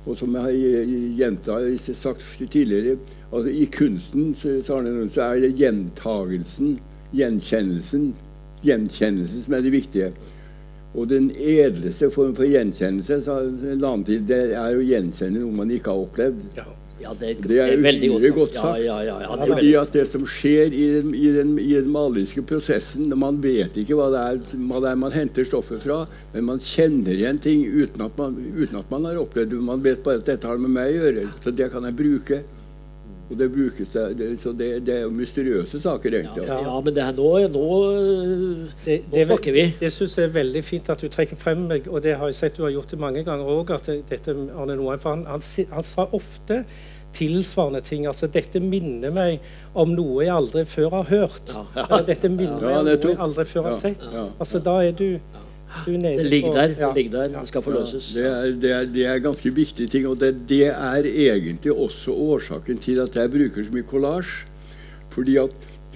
og 0.06 0.16
som 0.18 0.32
jeg 0.34 0.46
har 0.46 0.94
gjentatt 1.20 1.90
sagt 1.98 2.24
tidligere. 2.50 2.96
Altså, 3.32 3.52
I 3.52 3.68
kunsten 3.72 4.32
så, 4.36 4.58
så 4.64 4.80
er 4.80 5.44
det 5.44 5.54
gjentagelsen, 5.60 6.78
gjenkjennelsen, 7.16 8.12
gjenkjennelsen 8.64 9.44
som 9.44 9.56
er 9.56 9.64
det 9.64 9.74
viktige. 9.74 10.12
Og 10.92 11.08
den 11.08 11.30
edleste 11.32 12.10
form 12.12 12.34
for 12.36 12.44
gjenkjennelse 12.44 13.22
til, 13.24 14.22
det 14.28 14.44
er 14.52 14.76
å 14.76 14.84
gjenkjenne 14.84 15.40
noe 15.40 15.60
man 15.62 15.72
ikke 15.72 15.92
har 15.92 16.06
opplevd. 16.06 16.46
Ja. 16.58 16.68
Ja, 17.02 17.10
det, 17.18 17.30
er, 17.32 17.38
det 17.50 17.56
er 17.58 17.80
veldig 17.82 18.08
godt, 18.12 18.26
godt 18.36 18.56
sagt. 18.60 18.82
Ja, 18.84 19.00
ja, 19.02 19.16
det 19.18 19.48
Fordi 19.50 19.70
at 19.80 19.96
det 19.96 20.04
som 20.06 20.26
skjer 20.28 20.70
i 20.70 20.84
den, 21.00 21.14
i, 21.18 21.24
den, 21.34 21.56
i 21.58 21.72
den, 21.74 21.88
maleriske 21.90 22.44
prosessen 22.46 23.10
Man 23.18 23.40
vet 23.42 23.74
ikke 23.80 23.96
hva 23.98 24.06
det, 24.12 24.22
er, 24.22 24.38
hva 24.68 24.82
det, 24.84 24.92
er, 24.92 25.00
man 25.02 25.14
henter 25.14 25.48
stoffet 25.48 25.82
fra, 25.82 26.02
men 26.34 26.46
man 26.52 26.62
kjenner 26.62 27.16
igjen 27.16 27.40
ting 27.42 27.64
uten 27.66 28.06
at 28.06 28.18
man, 28.20 28.38
uten 28.54 28.78
at 28.78 28.92
man 28.92 29.08
har 29.08 29.18
opplevd 29.18 29.50
det. 29.50 29.62
Man 29.66 29.82
vet 29.82 30.04
bare 30.06 30.22
at 30.22 30.28
dette 30.30 30.46
har 30.46 30.62
med 30.62 30.76
meg 30.76 30.92
å 30.92 31.00
gjøre, 31.00 31.26
så 31.42 31.54
det 31.58 31.72
kan 31.74 31.88
jeg 31.88 31.98
bruke. 31.98 32.42
Og 33.32 33.38
det 33.38 33.48
brukes 33.52 33.90
det, 33.90 34.26
så 34.40 34.52
det, 34.52 34.66
det, 34.86 34.96
er 34.98 35.04
jo 35.06 35.10
mysteriøse 35.16 35.80
saker, 35.80 36.18
egentlig. 36.18 36.44
Ja, 36.44 36.58
ja 36.66 36.80
men 36.84 36.94
det 36.94 37.04
her 37.06 37.14
nå, 37.16 37.28
nå, 37.54 37.68
det, 38.84 38.98
nå 39.08 39.22
snakker 39.30 39.54
vi. 39.56 39.64
Det 39.80 39.88
syns 39.94 40.18
jeg 40.18 40.28
er 40.28 40.34
veldig 40.34 40.62
fint 40.68 40.90
at 40.92 41.00
du 41.00 41.08
trekker 41.12 41.38
frem, 41.40 41.64
og 41.86 42.02
det 42.04 42.18
har 42.20 42.28
jeg 42.28 42.36
sett 42.36 42.58
du 42.58 42.66
har 42.66 42.74
gjort 42.74 42.92
det 42.92 42.98
mange 43.00 43.22
ganger 43.24 43.48
òg. 43.48 43.72
Arne 43.72 44.76
Noheim, 44.76 45.00
han, 45.06 45.24
han, 45.30 45.46
han, 45.72 45.86
sa 45.86 46.04
ofte 46.12 46.60
tilsvarende 47.16 47.80
ting. 47.84 48.04
Altså, 48.10 48.28
dette 48.32 48.60
minner 48.60 49.14
meg 49.14 49.40
om 49.72 49.96
noe 49.96 50.26
jeg 50.26 50.34
aldri 50.34 50.66
før 50.68 50.98
har 50.98 51.08
hørt. 51.08 51.54
Ja, 51.56 51.64
ja. 51.80 52.02
Dette 52.12 52.28
minner 52.32 52.60
Ja, 52.60 52.82
meg 52.82 52.82
om 52.82 52.90
noe 52.90 53.14
jeg 53.14 53.22
aldri 53.30 53.48
før 53.48 53.70
har 53.70 53.78
sett. 53.80 54.04
ja. 54.12 54.28
Altså, 54.36 54.60
da 54.60 54.76
er 54.84 54.92
du, 54.96 55.08
Det 56.18 56.30
ligger 56.30 56.52
der. 56.52 56.74
ja. 56.78 56.88
Det 56.88 56.96
ligger 56.96 57.18
der. 57.18 57.38
Det 57.40 57.48
skal 57.48 57.62
forløses. 57.62 58.12
Det 58.14 58.26
er, 58.26 58.44
det, 58.62 58.70
er, 58.70 58.84
det 58.94 59.06
er 59.06 59.18
ganske 59.18 59.50
viktige 59.54 59.88
ting, 59.88 60.06
og 60.06 60.20
det, 60.20 60.34
det 60.48 60.66
er 60.66 61.02
egentlig 61.08 61.72
også 61.72 62.12
årsaken 62.12 62.78
til 62.78 63.00
at 63.00 63.16
jeg 63.16 63.30
bruker 63.30 63.64
så 63.64 63.72
mye 63.72 63.82
kollasj. 63.88 64.32
Fordi 65.10 65.36
at 65.36 65.50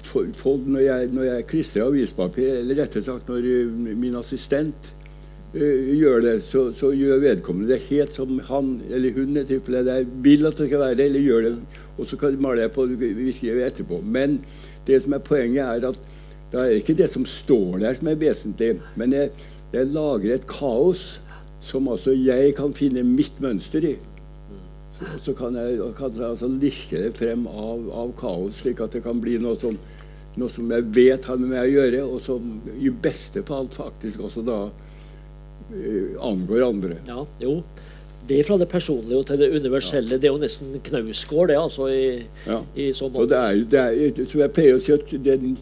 for- 0.07 0.27
for 0.37 0.61
når 0.67 0.81
jeg, 0.81 1.09
når 1.13 1.23
jeg 1.23 1.47
klistrer 1.47 1.87
avispapir, 1.87 2.49
eller 2.61 2.83
rettere 2.83 3.03
sagt 3.03 3.29
når 3.29 3.37
eh, 3.45 3.73
min 3.97 4.15
assistent 4.17 4.93
uh, 5.55 5.97
gjør 5.99 6.21
det, 6.21 6.43
så, 6.43 6.73
så 6.77 6.91
gjør 6.95 7.19
vedkommende 7.25 7.73
det 7.73 7.81
helt 7.89 8.13
som 8.15 8.39
han 8.49 8.81
eller 8.91 9.13
hun 9.17 9.37
i 9.37 9.45
tilfelle 9.49 9.83
jeg 9.93 10.07
vil 10.23 10.47
at 10.47 10.59
det 10.59 10.69
skal 10.69 10.79
være, 10.85 11.01
eller 11.09 11.21
gjør 11.21 11.41
det, 11.49 11.57
og 11.99 12.07
så 12.07 12.17
kan 12.21 12.37
maler 12.41 12.63
jeg 12.67 12.71
på 12.77 12.85
virkelig 12.87 13.51
etterpå. 13.67 14.01
Men 14.05 14.41
det 14.87 15.03
som 15.03 15.13
er 15.17 15.19
poenget, 15.25 15.65
er 15.65 15.89
at 15.89 15.99
det 16.53 16.61
er 16.61 16.77
ikke 16.79 16.95
det 16.95 17.09
som 17.11 17.25
står 17.27 17.79
der 17.83 17.95
som 17.99 18.07
er 18.09 18.15
vesentlig, 18.21 18.77
men 18.97 19.13
jeg, 19.13 19.31
jeg 19.77 19.93
lager 19.95 20.35
et 20.35 20.47
kaos 20.51 21.17
som 21.67 21.89
altså 21.91 22.15
jeg 22.15 22.55
kan 22.57 22.75
finne 22.77 23.03
mitt 23.07 23.41
mønster 23.43 23.85
i. 23.85 23.97
Så, 24.97 25.09
så 25.27 25.35
kan 25.37 25.57
jeg, 25.59 25.81
kan 25.99 26.15
jeg 26.15 26.25
altså 26.25 26.49
lirke 26.49 27.03
det 27.03 27.13
frem 27.19 27.45
av, 27.51 27.89
av 27.93 28.13
kaos, 28.17 28.63
slik 28.63 28.81
at 28.81 28.97
det 28.97 29.03
kan 29.05 29.21
bli 29.21 29.37
noe 29.43 29.59
som, 29.61 29.77
noe 30.41 30.53
som 30.53 30.71
jeg 30.73 30.87
vet 30.97 31.29
har 31.29 31.41
med 31.41 31.53
meg 31.53 31.67
å 31.67 31.75
gjøre, 31.75 32.05
og 32.07 32.23
som 32.25 32.55
i 32.77 32.93
beste 32.93 33.43
fall 33.49 33.69
faktisk 33.73 34.25
også 34.29 34.45
da 34.47 34.61
uh, 34.71 36.15
angår 36.31 36.65
andre. 36.71 37.01
Ja, 37.11 37.27
jo. 37.45 37.59
Det 38.27 38.41
fra 38.47 38.57
det 38.59 38.67
personlige 38.69 39.25
til 39.29 39.39
det 39.39 39.49
universelle, 39.55 40.17
det 40.19 40.27
er 40.27 40.33
jo 40.33 40.41
nesten 40.43 40.81
knausgård, 40.83 41.49
det, 41.53 41.57
altså, 41.61 41.87
i, 41.93 42.27
Ja. 42.47 42.61
i 42.75 42.89
så 42.93 43.07
Så 43.07 43.11
måte. 43.15 43.29
det 43.29 43.39
er, 43.39 43.61
det 43.71 44.19
er, 44.19 44.25
som 44.27 44.41
jeg 44.41 44.53
pleier 44.57 44.75
å 44.75 44.81
si, 44.83 44.93
at 44.97 45.13
den 45.23 45.53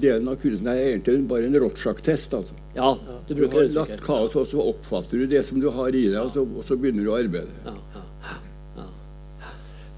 delen 0.00 0.28
av 0.28 0.36
kunsten 0.42 0.68
er 0.70 0.82
egentlig 0.92 1.26
bare 1.28 1.48
en 1.50 1.58
Rotsjak-test. 1.64 2.34
altså. 2.38 2.54
Ja, 2.76 2.92
du 3.28 3.34
Du 3.34 3.46
har 3.48 3.64
latt 3.74 4.00
kaos, 4.00 4.36
og 4.36 4.46
så 4.46 4.62
oppfatter 4.70 5.18
du 5.18 5.26
det 5.26 5.44
som 5.44 5.58
du 5.60 5.68
har 5.70 5.88
i 5.88 6.06
deg, 6.08 6.20
og 6.20 6.32
så, 6.32 6.46
og 6.46 6.64
så 6.64 6.76
begynner 6.78 7.02
du 7.04 7.10
å 7.10 7.18
arbeide. 7.18 7.50
Ja, 7.64 7.74
ja, 7.96 8.04
ja. 8.78 8.86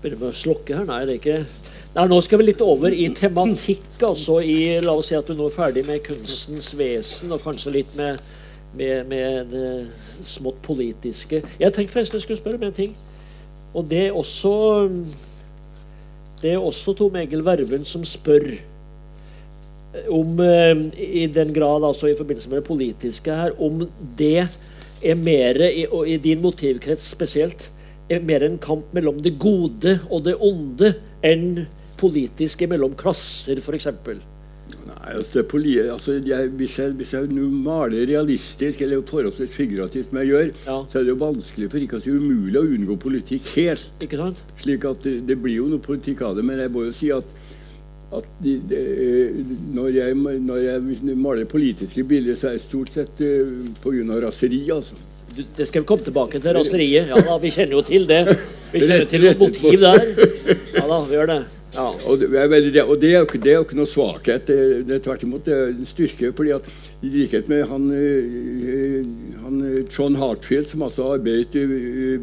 Begynner 0.02 0.20
med 0.24 0.28
å 0.32 0.36
slokke 0.36 0.76
her? 0.80 0.84
Nei, 0.88 1.04
det 1.06 1.14
er 1.14 1.20
ikke 1.22 1.46
Nei, 1.94 2.08
Nå 2.10 2.16
skal 2.26 2.40
vi 2.40 2.44
litt 2.48 2.60
over 2.64 2.90
i 2.90 3.04
tematikk. 3.14 3.84
altså 4.02 4.40
i, 4.42 4.80
La 4.82 4.96
oss 4.98 5.06
si 5.12 5.14
at 5.14 5.28
du 5.30 5.34
nå 5.38 5.46
er 5.46 5.54
ferdig 5.54 5.84
med 5.86 6.02
kunstens 6.02 6.72
vesen, 6.74 7.30
og 7.30 7.44
kanskje 7.44 7.70
litt 7.76 7.94
med, 7.96 8.18
med, 8.76 9.06
med 9.08 9.50
det 9.52 10.26
smått 10.26 10.60
politiske. 10.64 11.42
Jeg 11.60 11.74
tenkte 11.74 11.92
forresten 11.92 12.18
jeg 12.18 12.26
skulle 12.26 12.40
spørre 12.40 12.60
om 12.60 12.68
en 12.68 12.76
ting. 12.76 12.94
Og 13.74 13.86
det 13.90 14.06
er 14.06 14.14
også 14.14 14.54
Det 16.42 16.52
er 16.52 16.60
også 16.60 16.92
Tom 16.92 17.16
Egil 17.16 17.44
Verven 17.44 17.84
som 17.88 18.04
spør 18.04 18.50
om 20.10 20.40
eh, 20.42 20.74
I 20.98 21.26
den 21.32 21.52
grad, 21.54 21.84
altså 21.86 22.10
i 22.10 22.16
forbindelse 22.18 22.50
med 22.50 22.58
det 22.58 22.66
politiske 22.66 23.34
her, 23.34 23.54
om 23.62 23.86
det 24.18 24.48
er 25.04 25.14
mer, 25.14 25.60
og 25.92 26.08
i 26.08 26.16
din 26.16 26.42
motivkrets 26.42 27.06
spesielt, 27.14 27.70
er 28.10 28.20
mer 28.20 28.44
en 28.44 28.58
kamp 28.58 28.92
mellom 28.92 29.22
det 29.22 29.38
gode 29.38 29.98
og 30.10 30.24
det 30.26 30.34
onde 30.42 30.92
enn 31.24 31.64
politisk 32.00 32.66
mellom 32.68 32.96
klasser, 32.98 33.62
f.eks. 33.62 33.88
Nei, 34.84 35.14
altså, 35.16 35.40
altså 35.92 36.14
jeg, 36.26 36.48
hvis, 36.58 36.74
jeg, 36.78 36.92
hvis 36.98 37.12
jeg 37.14 37.28
maler 37.64 38.04
realistisk 38.10 38.82
eller 38.84 39.00
forholdsvis 39.08 39.54
figurativt, 39.56 40.10
som 40.10 40.18
jeg 40.20 40.28
gjør, 40.28 40.50
Ja. 40.66 40.76
så 40.90 40.98
er 40.98 41.06
det 41.06 41.14
jo 41.14 41.20
vanskelig, 41.22 41.70
for 41.72 41.78
ikke 41.86 41.96
å 42.00 42.04
si 42.04 42.12
umulig, 42.12 42.58
å 42.60 42.66
unngå 42.68 42.98
politikk 43.00 43.48
helt. 43.56 44.04
Ikke 44.04 44.20
sant? 44.20 44.42
Slik 44.60 44.84
at 44.90 45.00
det, 45.06 45.14
det 45.28 45.38
blir 45.40 45.56
jo 45.62 45.70
noe 45.72 45.80
politikk 45.80 46.20
av 46.28 46.36
det. 46.36 46.44
Men 46.44 46.60
jeg 46.60 46.74
må 46.74 46.84
jo 46.84 46.92
si 46.92 47.08
at, 47.16 47.24
at 48.12 48.28
de, 48.44 48.58
de, 48.68 48.82
når, 49.72 49.90
jeg, 49.96 50.20
når 50.44 50.62
jeg 50.66 51.16
maler 51.16 51.48
politiske 51.48 52.04
bilder, 52.04 52.36
så 52.36 52.52
er 52.52 52.58
det 52.58 52.66
stort 52.66 52.92
sett 52.92 53.24
uh, 53.24 53.56
pga. 53.80 54.20
raseri, 54.26 54.62
altså. 54.74 55.00
Du, 55.34 55.42
det 55.56 55.66
skal 55.66 55.82
vi 55.82 55.88
komme 55.88 56.04
tilbake 56.04 56.38
til, 56.38 56.52
raseriet. 56.54 57.08
Ja 57.10 57.18
da, 57.24 57.40
vi 57.42 57.50
kjenner 57.50 57.80
jo 57.80 57.82
til 57.88 58.04
det. 58.06 58.20
Vi 58.70 58.84
kjenner 58.84 59.08
til 59.10 59.24
noe 59.24 59.36
motiv 59.40 59.80
der. 59.82 60.04
Ja 60.76 60.84
da, 60.86 61.00
vi 61.08 61.16
gjør 61.16 61.32
det. 61.32 61.42
Ja. 61.74 61.88
Og 62.06 62.20
det, 62.20 62.28
og 62.84 63.00
det 63.02 63.10
er 63.10 63.22
jo 63.22 63.26
ikke, 63.26 63.76
noe 63.78 63.90
svakhet. 63.90 64.46
Det, 64.46 64.58
det 64.86 64.96
er 64.96 65.02
tvert 65.04 65.24
imot 65.26 65.46
det 65.46 65.54
er 65.54 65.72
en 65.72 65.88
styrke. 65.88 66.30
fordi 66.36 66.52
at 66.54 66.68
I 67.02 67.10
likhet 67.12 67.50
med 67.50 67.66
han, 67.68 67.88
eh, 67.90 69.08
han 69.42 69.60
eh, 69.64 69.80
John 69.90 70.16
Hartfield, 70.20 70.68
som 70.70 70.86
altså 70.86 71.10
arbeidet 71.16 71.66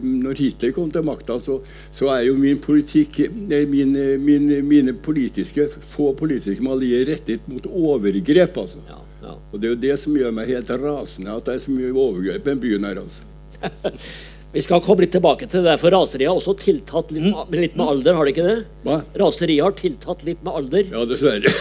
når 0.02 0.40
Hitler 0.40 0.74
kom 0.76 0.92
til 0.92 1.06
makta, 1.06 1.38
så, 1.40 1.60
så 1.96 2.10
er 2.16 2.30
jo 2.30 2.38
min 2.40 2.60
politikk 2.64 3.24
min, 3.36 3.96
eh, 3.96 4.18
min, 4.20 4.50
Mine 4.72 4.94
politiske, 4.94 5.68
få 5.92 6.14
politiske 6.18 6.64
malier 6.64 7.06
rettet 7.12 7.48
mot 7.52 7.68
overgrep. 7.68 8.58
altså. 8.58 8.80
Ja, 8.88 9.00
ja. 9.22 9.38
Og 9.52 9.60
Det 9.60 9.68
er 9.68 9.76
jo 9.76 9.84
det 9.88 10.00
som 10.00 10.18
gjør 10.18 10.36
meg 10.36 10.48
helt 10.48 10.70
rasende, 10.82 11.36
at 11.36 11.46
det 11.46 11.56
er 11.56 11.66
så 11.66 11.76
mye 11.76 11.92
overgrep 11.92 12.46
i 12.46 12.50
den 12.50 12.64
byen 12.64 12.88
her. 12.88 13.04
altså. 13.04 13.28
Vi 14.52 14.60
skal 14.66 14.82
komme 14.84 15.06
litt 15.06 15.14
tilbake 15.16 15.48
til 15.48 15.64
det, 15.64 15.78
for 15.80 15.94
raseriet 15.96 16.28
har 16.28 16.36
også 16.36 16.52
tiltatt 16.60 17.14
litt, 17.16 17.24
med- 17.32 17.56
litt 17.62 17.76
med 17.80 17.88
alder, 17.88 18.18
har 18.18 18.28
det 18.28 18.34
ikke 18.36 18.48
det? 18.50 18.56
Hva? 18.84 18.98
Raseriet 19.22 19.64
har 19.64 19.72
tiltatt 19.80 20.26
litt 20.28 20.42
med 20.44 20.58
alder. 20.60 20.84
Ja, 20.92 21.06
dessverre. 21.08 21.52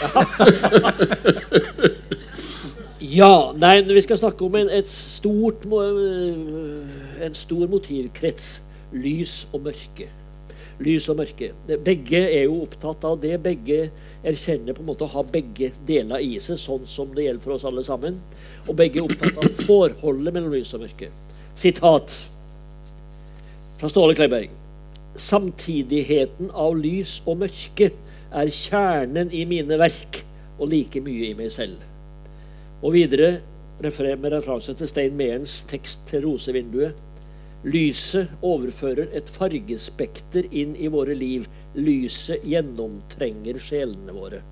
Ja, 3.11 3.51
nei, 3.57 3.81
vi 3.89 4.01
skal 4.05 4.19
snakke 4.21 4.45
om 4.45 4.55
en, 4.61 4.69
et 4.77 4.87
stort, 4.87 5.63
øh, 5.67 6.85
en 7.25 7.35
stor 7.35 7.65
motivkrets. 7.73 8.59
Lys 8.93 9.47
og 9.55 9.63
mørke. 9.65 10.07
Lys 10.85 11.09
og 11.11 11.17
mørke. 11.19 11.49
Begge 11.87 12.21
er 12.21 12.45
jo 12.45 12.61
opptatt 12.67 13.03
av 13.09 13.17
det. 13.23 13.33
Begge 13.43 13.87
erkjenner 14.23 14.77
på 14.77 14.85
en 14.85 14.91
måte 14.93 15.07
å 15.09 15.13
ha 15.15 15.25
begge 15.27 15.71
deler 15.89 16.21
i 16.23 16.37
seg, 16.45 16.61
sånn 16.61 16.85
som 16.87 17.11
det 17.17 17.25
gjelder 17.27 17.43
for 17.45 17.57
oss 17.57 17.65
alle 17.69 17.83
sammen. 17.87 18.21
Og 18.69 18.77
begge 18.79 19.01
er 19.01 19.09
opptatt 19.09 19.41
av 19.43 19.49
forholdet 19.65 20.37
mellom 20.37 20.53
lys 20.55 20.75
og 20.77 20.85
mørke. 20.85 21.09
Sitat 21.59 22.15
fra 23.81 23.89
Ståle 23.89 24.15
Kleiberg. 24.15 24.51
Samtidigheten 25.17 26.51
av 26.53 26.77
lys 26.77 27.19
og 27.25 27.39
mørke 27.41 27.91
er 28.31 28.51
kjernen 28.53 29.33
i 29.33 29.47
mine 29.49 29.79
verk 29.81 30.21
og 30.59 30.69
like 30.69 31.01
mye 31.01 31.31
i 31.31 31.37
meg 31.39 31.49
selv. 31.55 31.81
Og 32.85 32.93
videre 32.93 33.39
med 33.81 34.33
referanse 34.35 34.75
til 34.77 34.89
Stein 34.89 35.17
Meens 35.17 35.63
tekst 35.69 36.05
til 36.11 36.27
'Rosevinduet'. 36.27 36.99
Lyset 37.65 38.29
overfører 38.43 39.09
et 39.17 39.29
fargespekter 39.29 40.45
inn 40.53 40.77
i 40.77 40.87
våre 40.87 41.15
liv. 41.15 41.49
Lyset 41.75 42.45
gjennomtrenger 42.45 43.59
sjelene 43.59 44.13
våre. 44.13 44.43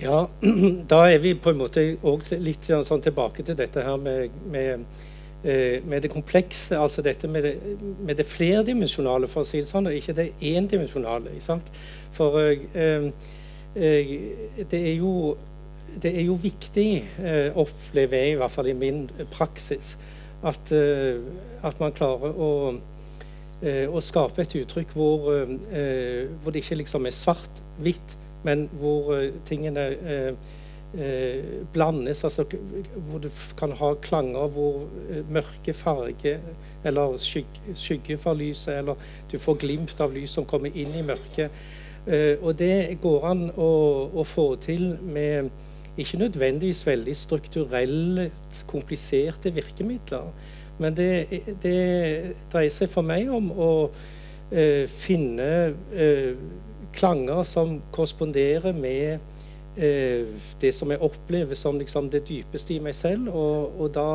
Ja, 0.00 0.28
da 0.92 1.00
er 1.08 1.18
vi 1.18 1.34
på 1.34 1.50
en 1.50 1.60
måte 1.60 1.96
òg 2.02 2.28
litt 2.36 2.68
sånn 2.68 3.04
tilbake 3.04 3.42
til 3.42 3.56
dette 3.56 3.84
her 3.84 3.96
med, 3.96 4.30
med, 4.50 4.84
med 5.44 6.00
det 6.00 6.08
komplekse. 6.12 6.78
Altså 6.80 7.02
dette 7.04 7.28
med 7.28 7.44
det, 7.44 7.54
med 8.00 8.16
det 8.16 8.24
flerdimensjonale, 8.26 9.28
for 9.28 9.44
å 9.44 9.48
si 9.48 9.60
det 9.60 9.68
sånn, 9.68 9.90
og 9.90 9.96
ikke 9.96 10.16
det 10.16 10.30
endimensjonale. 10.40 11.34
For 12.16 12.38
eh, 12.40 13.10
eh, 13.76 14.14
det 14.70 14.80
er 14.80 14.94
jo 14.96 15.34
det 16.02 16.10
er 16.18 16.24
jo 16.26 16.34
viktig, 16.40 17.04
eh, 17.22 17.54
opplever 17.54 18.18
jeg 18.18 18.34
i 18.34 18.38
hvert 18.40 18.50
fall 18.50 18.66
i 18.70 18.76
min 18.76 19.04
praksis, 19.30 19.94
at, 20.42 20.72
eh, 20.72 21.20
at 21.62 21.80
man 21.80 21.94
klarer 21.94 22.34
å, 22.34 22.50
eh, 23.62 23.86
å 23.86 24.02
skape 24.02 24.42
et 24.42 24.56
uttrykk 24.58 24.94
hvor, 24.96 25.30
eh, 25.34 26.26
hvor 26.42 26.52
det 26.52 26.64
ikke 26.64 26.80
liksom 26.82 27.06
er 27.06 27.14
svart-hvitt, 27.14 28.16
men 28.44 28.68
hvor 28.80 29.14
eh, 29.16 29.30
tingene 29.46 29.86
eh, 30.98 31.64
blandes. 31.72 32.24
Altså 32.24 32.44
hvor 33.08 33.22
du 33.22 33.30
kan 33.58 33.72
ha 33.78 33.92
klanger 34.02 34.48
hvor 34.54 34.84
eh, 35.10 35.22
mørke 35.30 35.72
farge 35.72 36.38
eller 36.84 37.16
skygge, 37.18 37.74
skygge 37.74 38.18
for 38.20 38.34
lyset, 38.34 38.78
eller 38.78 38.94
du 39.32 39.38
får 39.38 39.60
glimt 39.64 40.00
av 40.00 40.14
lys 40.14 40.36
som 40.36 40.46
kommer 40.48 40.74
inn 40.74 40.94
i 40.94 41.04
mørket. 41.06 41.50
Eh, 42.06 42.36
og 42.42 42.58
det 42.58 42.98
går 43.02 43.30
an 43.30 43.46
å, 43.56 43.70
å 44.12 44.26
få 44.28 44.54
til 44.62 44.92
med 45.00 45.50
ikke 45.96 46.18
nødvendigvis 46.18 46.82
veldig 46.86 47.14
strukturelt 47.16 48.64
kompliserte 48.66 49.54
virkemidler. 49.54 50.32
Men 50.78 50.96
det, 50.96 51.42
det 51.62 52.34
dreier 52.52 52.72
seg 52.74 52.90
for 52.90 53.06
meg 53.06 53.30
om 53.30 53.50
å 53.52 53.70
eh, 54.50 54.90
finne 54.90 55.50
eh, 55.94 56.34
klanger 56.94 57.42
som 57.46 57.78
korresponderer 57.94 58.74
med 58.74 59.22
det 59.74 60.70
som 60.76 60.90
jeg 60.92 61.02
opplever 61.02 61.58
som 61.58 61.78
liksom 61.80 62.10
det 62.12 62.22
dypeste 62.28 62.76
i 62.76 62.82
meg 62.82 62.94
selv, 62.94 63.28
og, 63.34 63.74
og, 63.80 63.88
da, 63.94 64.06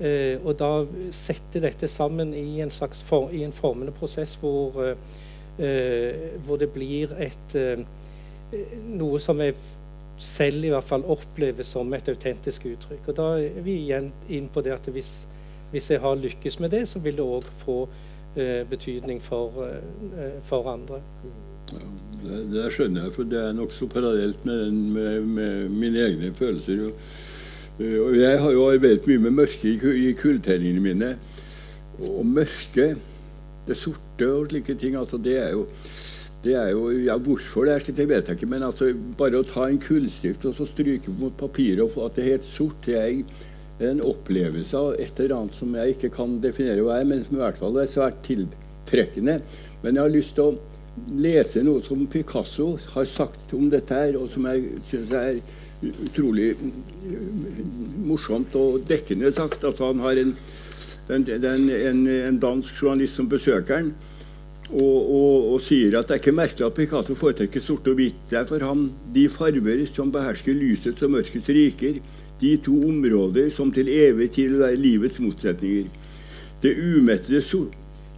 eh, 0.00 0.36
og 0.44 0.58
da 0.60 0.70
sette 1.16 1.62
dette 1.64 1.88
sammen 1.88 2.34
i 2.36 2.60
en 2.60 2.72
slags 2.72 3.00
for, 3.02 3.32
i 3.32 3.44
en 3.46 3.54
formende 3.56 3.94
prosess 3.96 4.36
hvor, 4.42 4.76
eh, 4.84 6.26
hvor 6.44 6.60
det 6.60 6.68
blir 6.74 7.16
et 7.16 7.56
eh, 7.56 7.84
noe 8.90 9.20
som 9.22 9.40
jeg 9.40 9.54
selv 10.20 10.64
i 10.64 10.70
hvert 10.72 10.84
fall 10.84 11.04
opplever 11.08 11.64
som 11.64 11.92
et 11.96 12.08
autentisk 12.12 12.66
uttrykk. 12.68 13.08
Og 13.08 13.16
da 13.16 13.28
er 13.40 13.60
vi 13.64 13.78
igjen 13.86 14.10
inn 14.28 14.50
på 14.52 14.62
det 14.64 14.74
at 14.76 14.88
hvis, 14.92 15.24
hvis 15.72 15.90
jeg 15.94 16.02
har 16.02 16.18
lykkes 16.20 16.60
med 16.60 16.74
det, 16.76 16.86
så 16.88 17.00
vil 17.00 17.16
det 17.16 17.24
òg 17.24 17.46
få 17.64 17.78
eh, 18.36 18.60
betydning 18.68 19.22
for, 19.24 19.64
eh, 19.64 20.36
for 20.44 20.68
andre. 20.74 21.00
Det, 22.20 22.66
skjønner 22.74 23.06
jeg, 23.06 23.14
for 23.14 23.28
det 23.28 23.40
er 23.40 23.56
nokså 23.56 23.88
parallelt 23.90 24.44
med, 24.44 24.72
med, 24.96 25.28
med, 25.36 25.68
mine 25.72 26.02
egne 26.04 26.32
følelser. 26.36 26.82
Og, 26.88 27.06
og 27.80 28.16
jeg 28.18 28.40
har 28.42 28.52
jo 28.52 28.66
arbeidet 28.68 29.08
mye 29.08 29.24
med 29.24 29.38
mørke 29.38 29.72
i, 29.72 30.10
i 30.10 30.72
mine. 30.84 31.14
Og 32.00 32.26
mørke, 32.26 32.94
det 33.66 33.76
sorte 33.76 34.28
og 34.28 34.50
slike 34.50 34.74
ting, 34.74 34.96
altså 34.96 35.18
det 35.20 35.38
er 35.40 35.50
jo 35.56 35.66
det 36.44 36.54
er 36.56 36.70
jo, 36.72 36.88
ja, 37.04 37.18
Hvorfor 37.20 37.66
det 37.68 37.74
er 37.74 37.82
slik, 37.84 37.96
det 37.98 38.08
vet 38.08 38.28
jeg 38.28 38.38
ikke. 38.38 38.48
Men 38.48 38.64
altså, 38.64 38.90
bare 39.18 39.40
å 39.40 39.46
ta 39.46 39.66
en 39.68 39.80
kullstift 39.80 40.46
og 40.48 40.56
så 40.56 40.66
stryke 40.68 41.12
mot 41.20 41.34
papiret 41.36 41.82
og 41.84 41.92
få 41.92 42.06
at 42.06 42.16
det 42.16 42.24
er 42.24 42.32
helt 42.34 42.48
sort, 42.48 42.86
det 42.86 42.96
er 42.96 43.90
en 43.90 44.00
opplevelse 44.04 44.76
av 44.76 44.96
et 45.00 45.20
eller 45.20 45.36
annet 45.36 45.56
som 45.56 45.76
jeg 45.76 45.96
ikke 45.96 46.12
kan 46.16 46.38
definere 46.40 46.84
hva 46.84 46.98
er, 47.00 47.08
men 47.08 47.24
som 47.26 47.36
i 47.36 47.42
hvert 47.42 47.60
fall 47.60 47.76
er 47.80 47.92
svært 47.92 48.22
tiltrekkende. 48.24 49.38
Men 49.82 49.96
jeg 49.96 50.04
har 50.04 50.16
lyst 50.16 50.36
til 50.36 50.48
å 50.48 50.56
lese 51.16 51.62
noe 51.64 51.82
som 51.84 52.02
Picasso 52.10 52.74
har 52.94 53.08
sagt 53.08 53.54
om 53.56 53.70
dette 53.72 53.94
her, 53.94 54.18
og 54.20 54.28
som 54.32 54.46
jeg 54.50 54.82
syns 54.86 55.12
er 55.16 55.40
utrolig 55.80 56.52
morsomt 58.04 58.54
og 58.58 58.82
dekkende 58.88 59.32
sagt. 59.32 59.64
Altså, 59.64 59.92
han 59.92 60.02
har 60.04 60.20
en, 60.20 60.34
en, 61.10 61.28
en, 61.30 62.06
en 62.08 62.40
dansk 62.42 62.82
journalist 62.82 63.20
som 63.20 63.30
besøker 63.30 63.80
han 63.80 63.92
og, 64.70 64.98
og, 65.10 65.46
og, 65.54 65.58
sier 65.64 65.96
at 65.98 66.06
det 66.06 66.14
er 66.14 66.20
ikke 66.22 66.36
merkelig 66.36 66.66
at 66.66 66.76
Picasso 66.76 67.16
foretrekker 67.18 67.62
sort 67.62 67.88
og 67.90 67.96
hvitt. 67.98 68.20
Det 68.30 68.38
er 68.38 68.46
for 68.46 68.62
ham 68.62 68.86
de 69.14 69.26
farver 69.32 69.82
som 69.90 70.12
behersker 70.14 70.54
lysets 70.54 71.02
og 71.02 71.14
mørkets 71.16 71.50
riker, 71.50 71.98
de 72.40 72.52
to 72.64 72.76
områder 72.86 73.50
som 73.52 73.72
til 73.74 73.90
evig 73.92 74.30
tid 74.36 74.62
er 74.62 74.78
livets 74.78 75.18
motsetninger. 75.20 75.90
Det 76.62 76.76
umettede 76.76 77.42
sort, 77.42 77.74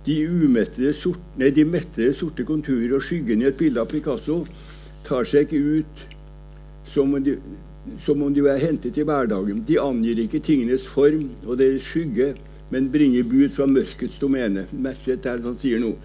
de, 0.06 0.16
umettede 0.26 0.92
sort, 0.96 1.20
nei, 1.38 1.50
de 1.54 1.64
mettede 1.68 2.14
sorte 2.16 2.46
konturer 2.46 2.96
og 2.96 3.04
skyggen 3.06 3.42
i 3.42 3.50
et 3.50 3.58
bilde 3.58 3.82
av 3.82 3.90
Picasso 3.90 4.42
tar 5.06 5.26
seg 5.28 5.46
ikke 5.46 5.78
ut 5.78 6.02
som 6.92 7.14
om 7.14 7.22
de, 7.22 7.36
som 8.02 8.22
om 8.22 8.34
de 8.34 8.42
var 8.44 8.60
hentet 8.62 8.98
i 8.98 9.04
hverdagen. 9.06 9.62
De 9.66 9.78
angir 9.80 10.20
ikke 10.22 10.42
tingenes 10.44 10.86
form 10.90 11.30
og 11.46 11.56
deres 11.60 11.86
skygge, 11.86 12.32
men 12.72 12.90
bringer 12.92 13.26
bud 13.28 13.52
fra 13.54 13.66
mørkets 13.68 14.18
domene. 14.22 14.66
Merk 14.72 15.02
dette 15.06 15.34
han 15.34 15.58
sier 15.58 15.82
noe. 15.82 15.98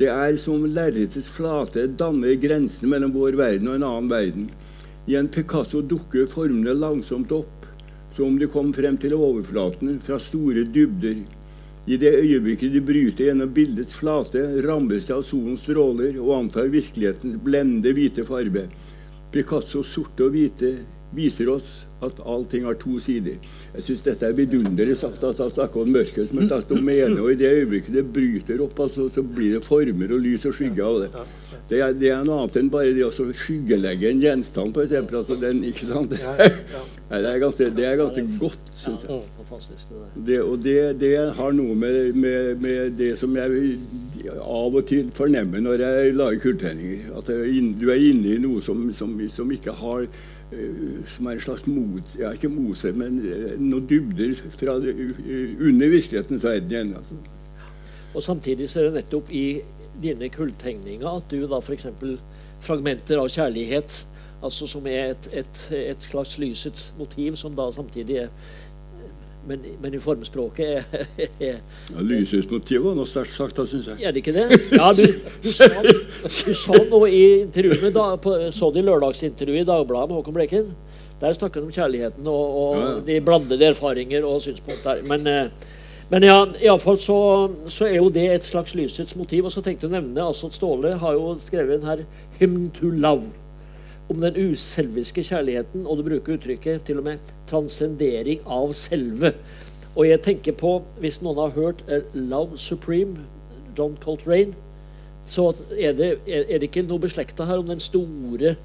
Det 0.00 0.08
er 0.08 0.36
som 0.40 0.62
lerretets 0.64 1.28
flate 1.28 1.84
danner 2.00 2.38
grensene 2.40 2.88
mellom 2.94 3.12
vår 3.12 3.36
verden 3.36 3.68
og 3.68 3.76
en 3.76 3.86
annen 3.88 4.10
verden. 4.12 4.46
I 5.10 5.16
en 5.20 5.28
Picasso 5.32 5.82
dukker 5.84 6.28
formene 6.30 6.72
langsomt 6.76 7.32
opp, 7.34 7.66
som 8.16 8.30
om 8.30 8.38
de 8.40 8.48
kom 8.50 8.72
frem 8.76 8.96
til 9.00 9.16
overflaten 9.16 9.98
fra 10.04 10.18
store 10.22 10.64
dybder. 10.72 11.20
I 11.90 11.96
det 11.98 12.12
øyeblikket 12.20 12.70
de 12.70 12.80
bryter 12.86 13.26
gjennom 13.26 13.50
bildets 13.50 13.96
flate, 13.98 14.38
rammes 14.62 15.08
det 15.08 15.14
av 15.16 15.24
solens 15.26 15.64
stråler 15.64 16.20
og 16.22 16.36
antar 16.36 16.68
virkelighetens 16.70 17.34
blende 17.42 17.90
hvite 17.96 18.22
farbe. 18.28 18.68
Picassos 19.34 19.90
sorte 19.90 20.28
og 20.28 20.36
hvite 20.36 20.76
viser 21.16 21.50
oss 21.50 21.72
at 22.06 22.20
allting 22.24 22.64
har 22.64 22.78
to 22.80 22.98
sider. 23.02 23.36
Jeg 23.74 23.86
syns 23.86 24.04
dette 24.06 24.26
er 24.26 24.36
vidunderlig 24.36 24.96
sagt. 25.00 25.24
at 25.24 25.38
Han 25.38 25.52
snakker 25.52 25.82
om 25.84 25.92
mørket 25.92 26.30
som 26.30 26.42
et 26.42 26.68
domene, 26.68 27.20
og 27.20 27.32
i 27.32 27.38
det 27.40 27.52
øyeblikket 27.60 27.94
det 27.94 28.06
bryter 28.12 28.62
opp, 28.64 28.80
altså, 28.80 29.08
så 29.12 29.22
blir 29.22 29.58
det 29.58 29.64
former 29.64 30.14
og 30.14 30.20
lys 30.24 30.46
og 30.48 30.56
skygge 30.56 30.84
av 30.84 31.00
det. 31.04 31.10
Det 31.70 31.78
er, 31.78 31.92
det 31.94 32.08
er, 32.10 32.24
noe 32.26 32.40
annet 32.42 32.56
enn 32.58 32.70
bare 32.72 32.94
det 32.96 33.04
å 33.06 33.12
skyggelegge 33.14 34.08
en 34.10 34.22
gjenstand, 34.24 34.74
f.eks. 34.74 34.94
Altså, 35.20 35.36
den, 35.38 35.60
ikke 35.68 35.86
sant? 35.86 36.16
det, 37.10 37.20
er 37.20 37.38
ganske, 37.42 37.68
det 37.76 37.86
er 37.86 38.00
ganske 38.00 38.24
godt, 38.40 38.72
syns 38.74 39.04
jeg. 39.06 39.20
Det, 40.26 40.40
og 40.42 40.58
det, 40.64 40.78
det, 40.98 41.12
har 41.36 41.54
noe 41.54 41.76
med, 41.78 42.16
med, 42.16 42.56
med, 42.62 42.96
det 42.98 43.12
som 43.20 43.36
jeg 43.38 43.76
av 44.40 44.74
og 44.80 44.82
til 44.88 45.12
fornemmer 45.14 45.62
når 45.62 45.84
jeg 45.84 46.18
lager 46.18 46.42
kulltegninger. 46.42 47.14
At 47.18 47.30
du 47.30 47.86
er 47.90 48.02
inne 48.10 48.34
i 48.34 48.42
noe 48.42 48.62
som, 48.64 48.88
som, 48.96 49.14
som 49.30 49.54
ikke 49.54 49.76
har 49.78 50.06
som 51.14 51.26
er 51.26 51.36
en 51.36 51.42
slags 51.42 51.66
mot, 51.66 52.14
ja, 52.18 52.32
ikke 52.34 52.50
mose, 52.50 52.90
men 52.96 53.20
eh, 53.22 53.52
noen 53.60 53.86
dybder 53.90 54.34
fra, 54.56 54.76
under 54.80 55.92
virkelighetens 55.92 56.44
verden 56.44 56.72
igjen. 56.74 56.94
Altså. 56.98 57.18
Og 58.14 58.22
Samtidig 58.22 58.70
så 58.70 58.80
er 58.80 58.88
det 58.88 59.00
nettopp 59.00 59.30
i 59.30 59.44
dine 60.02 60.30
kulltegninger 60.32 61.06
at 61.06 61.30
du 61.30 61.44
da 61.46 61.60
f.eks. 61.62 61.86
fragmenter 62.64 63.20
av 63.22 63.30
kjærlighet, 63.30 64.00
altså 64.42 64.66
som 64.70 64.86
er 64.90 65.14
et, 65.14 65.30
et, 65.42 65.62
et 65.78 66.08
slags 66.08 66.38
lysets 66.40 66.90
motiv, 66.98 67.36
som 67.38 67.54
da 67.54 67.68
samtidig 67.74 68.24
er 68.24 68.34
men, 69.46 69.62
men, 69.80 69.94
i 69.94 70.00
formspråket 70.02 70.66
er, 70.68 71.06
ja, 71.50 71.54
Lysehusmotivet 71.96 72.84
var 72.84 72.96
noe 72.98 73.08
sterkt 73.08 73.32
sagt, 73.32 73.56
da, 73.56 73.66
syns 73.68 73.88
jeg. 73.90 74.02
Er 74.04 74.14
det 74.14 74.22
ikke 74.22 74.34
det? 74.36 74.46
Ja, 74.76 74.90
du, 74.96 75.04
du, 75.42 75.50
sa, 75.52 75.68
du 75.80 76.54
sa, 76.54 76.76
noe 76.90 77.08
i 77.08 77.24
intervjuet 77.40 77.94
da, 77.96 78.12
på, 78.20 78.36
så 78.54 78.70
det 78.74 78.84
lørdagsintervjuet 78.86 79.64
i 79.64 79.68
Dagbladet 79.68 80.10
med 80.10 80.20
Håkon 80.20 80.36
Bleken. 80.36 80.70
Der 81.20 81.36
snakket 81.36 81.60
han 81.60 81.68
om 81.68 81.74
kjærligheten 81.74 82.30
og, 82.32 82.54
og 82.62 82.78
ja, 82.78 82.86
ja. 82.86 82.94
de 83.08 83.18
blandede 83.24 83.68
erfaringer 83.72 84.24
og 84.28 84.40
synspunkter. 84.44 85.02
Men, 85.08 85.26
eh, 85.28 85.68
men 86.10 86.24
ja, 86.26 86.38
iallfall 86.64 86.96
så, 87.00 87.18
så 87.70 87.86
er 87.90 88.00
jo 88.00 88.08
det 88.12 88.26
et 88.32 88.46
slags 88.46 88.74
lysets 88.74 89.16
motiv. 89.16 89.46
Og 89.46 89.54
så 89.54 89.64
tenkte 89.64 89.86
jeg 89.86 89.92
å 89.92 89.98
nevne 89.98 90.24
altså 90.24 90.48
at 90.48 90.56
Ståle 90.56 90.96
har 91.02 91.18
jo 91.18 91.36
skrevet 91.42 91.80
den 91.80 91.90
her 91.90 92.04
'Hymn 92.38 92.72
to 92.76 92.92
Love' 92.92 93.39
om 94.10 94.20
den 94.20 94.50
uselviske 94.50 95.22
kjærligheten, 95.22 95.86
og 95.86 95.98
du 95.98 96.02
bruker 96.02 96.34
uttrykket 96.34 96.82
til 96.82 96.98
og 96.98 97.04
med 97.04 97.18
'transcendering 97.46 98.40
av 98.46 98.72
selve'. 98.72 99.32
Og 99.96 100.08
jeg 100.08 100.22
tenker 100.22 100.52
på, 100.52 100.82
hvis 101.00 101.22
noen 101.22 101.38
har 101.38 101.48
hørt 101.48 101.84
uh, 101.88 102.02
'Love 102.14 102.56
Supreme', 102.56 103.18
John 103.78 103.96
Coltrane, 104.00 104.54
så 105.26 105.54
er 105.78 105.92
det, 105.92 106.18
er, 106.26 106.58
det 106.58 106.62
ikke 106.62 106.82
noe 106.82 106.98
beslekta 106.98 107.44
her 107.44 107.58
om 107.58 107.66
den 107.66 107.80
store, 107.80 108.56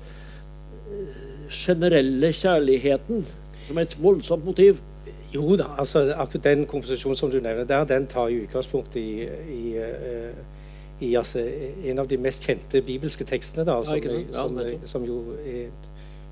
uh, 0.90 1.52
generelle 1.52 2.34
kjærligheten, 2.34 3.26
som 3.68 3.78
er 3.78 3.82
et 3.82 3.98
voldsomt 4.02 4.46
motiv? 4.46 4.78
Jo 5.36 5.56
da, 5.56 5.64
altså 5.78 6.14
akkurat 6.18 6.44
den 6.44 6.66
komposisjonen 6.66 7.18
som 7.18 7.32
du 7.32 7.40
nevner 7.40 7.64
der, 7.64 7.84
den 7.84 8.08
tar 8.08 8.30
jo 8.30 8.44
utgangspunkt 8.44 8.96
i, 8.96 9.28
i 9.52 9.78
uh, 9.78 10.55
i 11.00 11.16
altså, 11.16 11.40
en 11.84 12.00
av 12.00 12.08
de 12.08 12.18
mest 12.18 12.46
kjente 12.48 12.82
bibelske 12.86 13.26
tekstene, 13.28 13.66
da, 13.68 13.82
som, 13.84 13.98
ja, 14.00 14.22
som, 14.34 14.60
som, 14.88 15.06
jo 15.08 15.36
er 15.44 15.68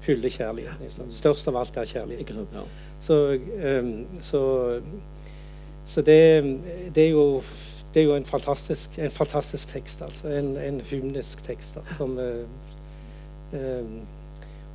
hyller 0.05 0.31
Liksom. 0.81 1.11
Størst 1.11 1.47
av 1.47 1.57
alt 1.57 1.77
er 1.77 1.85
kjærlighet. 1.85 2.31
Ja. 2.53 2.63
Så, 3.01 3.37
um, 3.79 4.05
så, 4.21 4.41
så 5.85 6.01
det, 6.01 6.43
det, 6.95 7.03
er 7.03 7.09
jo, 7.09 7.41
det, 7.93 8.01
er 8.01 8.05
jo, 8.05 8.15
en 8.15 8.25
fantastisk, 8.25 8.99
en 8.99 9.11
fantastisk 9.11 9.73
tekst, 9.73 10.01
altså. 10.01 10.27
En, 10.27 10.57
en 10.57 10.81
hymnisk 10.81 11.43
tekst. 11.43 11.75
Da, 11.75 11.95
som, 11.95 12.17
uh, 12.17 12.43
um, 13.53 14.01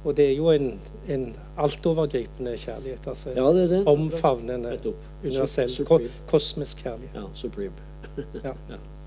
og 0.05 0.17
det 0.17 0.29
er 0.31 0.37
jo 0.37 0.51
en, 0.51 0.81
en 1.09 1.37
altovergripende 1.59 2.57
kjærlighet. 2.57 3.07
altså 3.07 3.33
ja, 3.37 3.49
det 3.53 3.71
det. 3.71 3.87
Omfavnende, 3.87 4.79
universell, 5.25 5.85
ko 5.87 6.01
kosmisk 6.27 6.85
kjærlighet. 6.85 7.17
Ja, 7.17 7.27
supreme. 7.35 7.75
ja. 8.45 8.53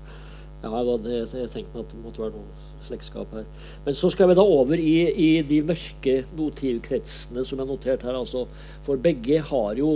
ja. 0.62 0.82
Jeg 0.82 1.50
tenkte 1.52 1.74
meg 1.74 1.84
at 1.84 1.92
det 1.92 2.00
måtte 2.02 2.22
være 2.22 2.36
noe 2.36 2.70
slektskap 2.86 3.34
her. 3.36 3.46
Men 3.84 3.96
så 3.98 4.10
skal 4.12 4.30
vi 4.30 4.38
da 4.38 4.46
over 4.46 4.78
i, 4.78 4.96
i 5.10 5.30
de 5.46 5.60
mørke 5.66 6.16
motivkretsene 6.38 7.44
som 7.46 7.62
er 7.62 7.70
notert 7.70 8.06
her. 8.06 8.18
Altså, 8.18 8.46
for 8.86 9.00
begge 9.02 9.40
har 9.50 9.78
jo 9.80 9.92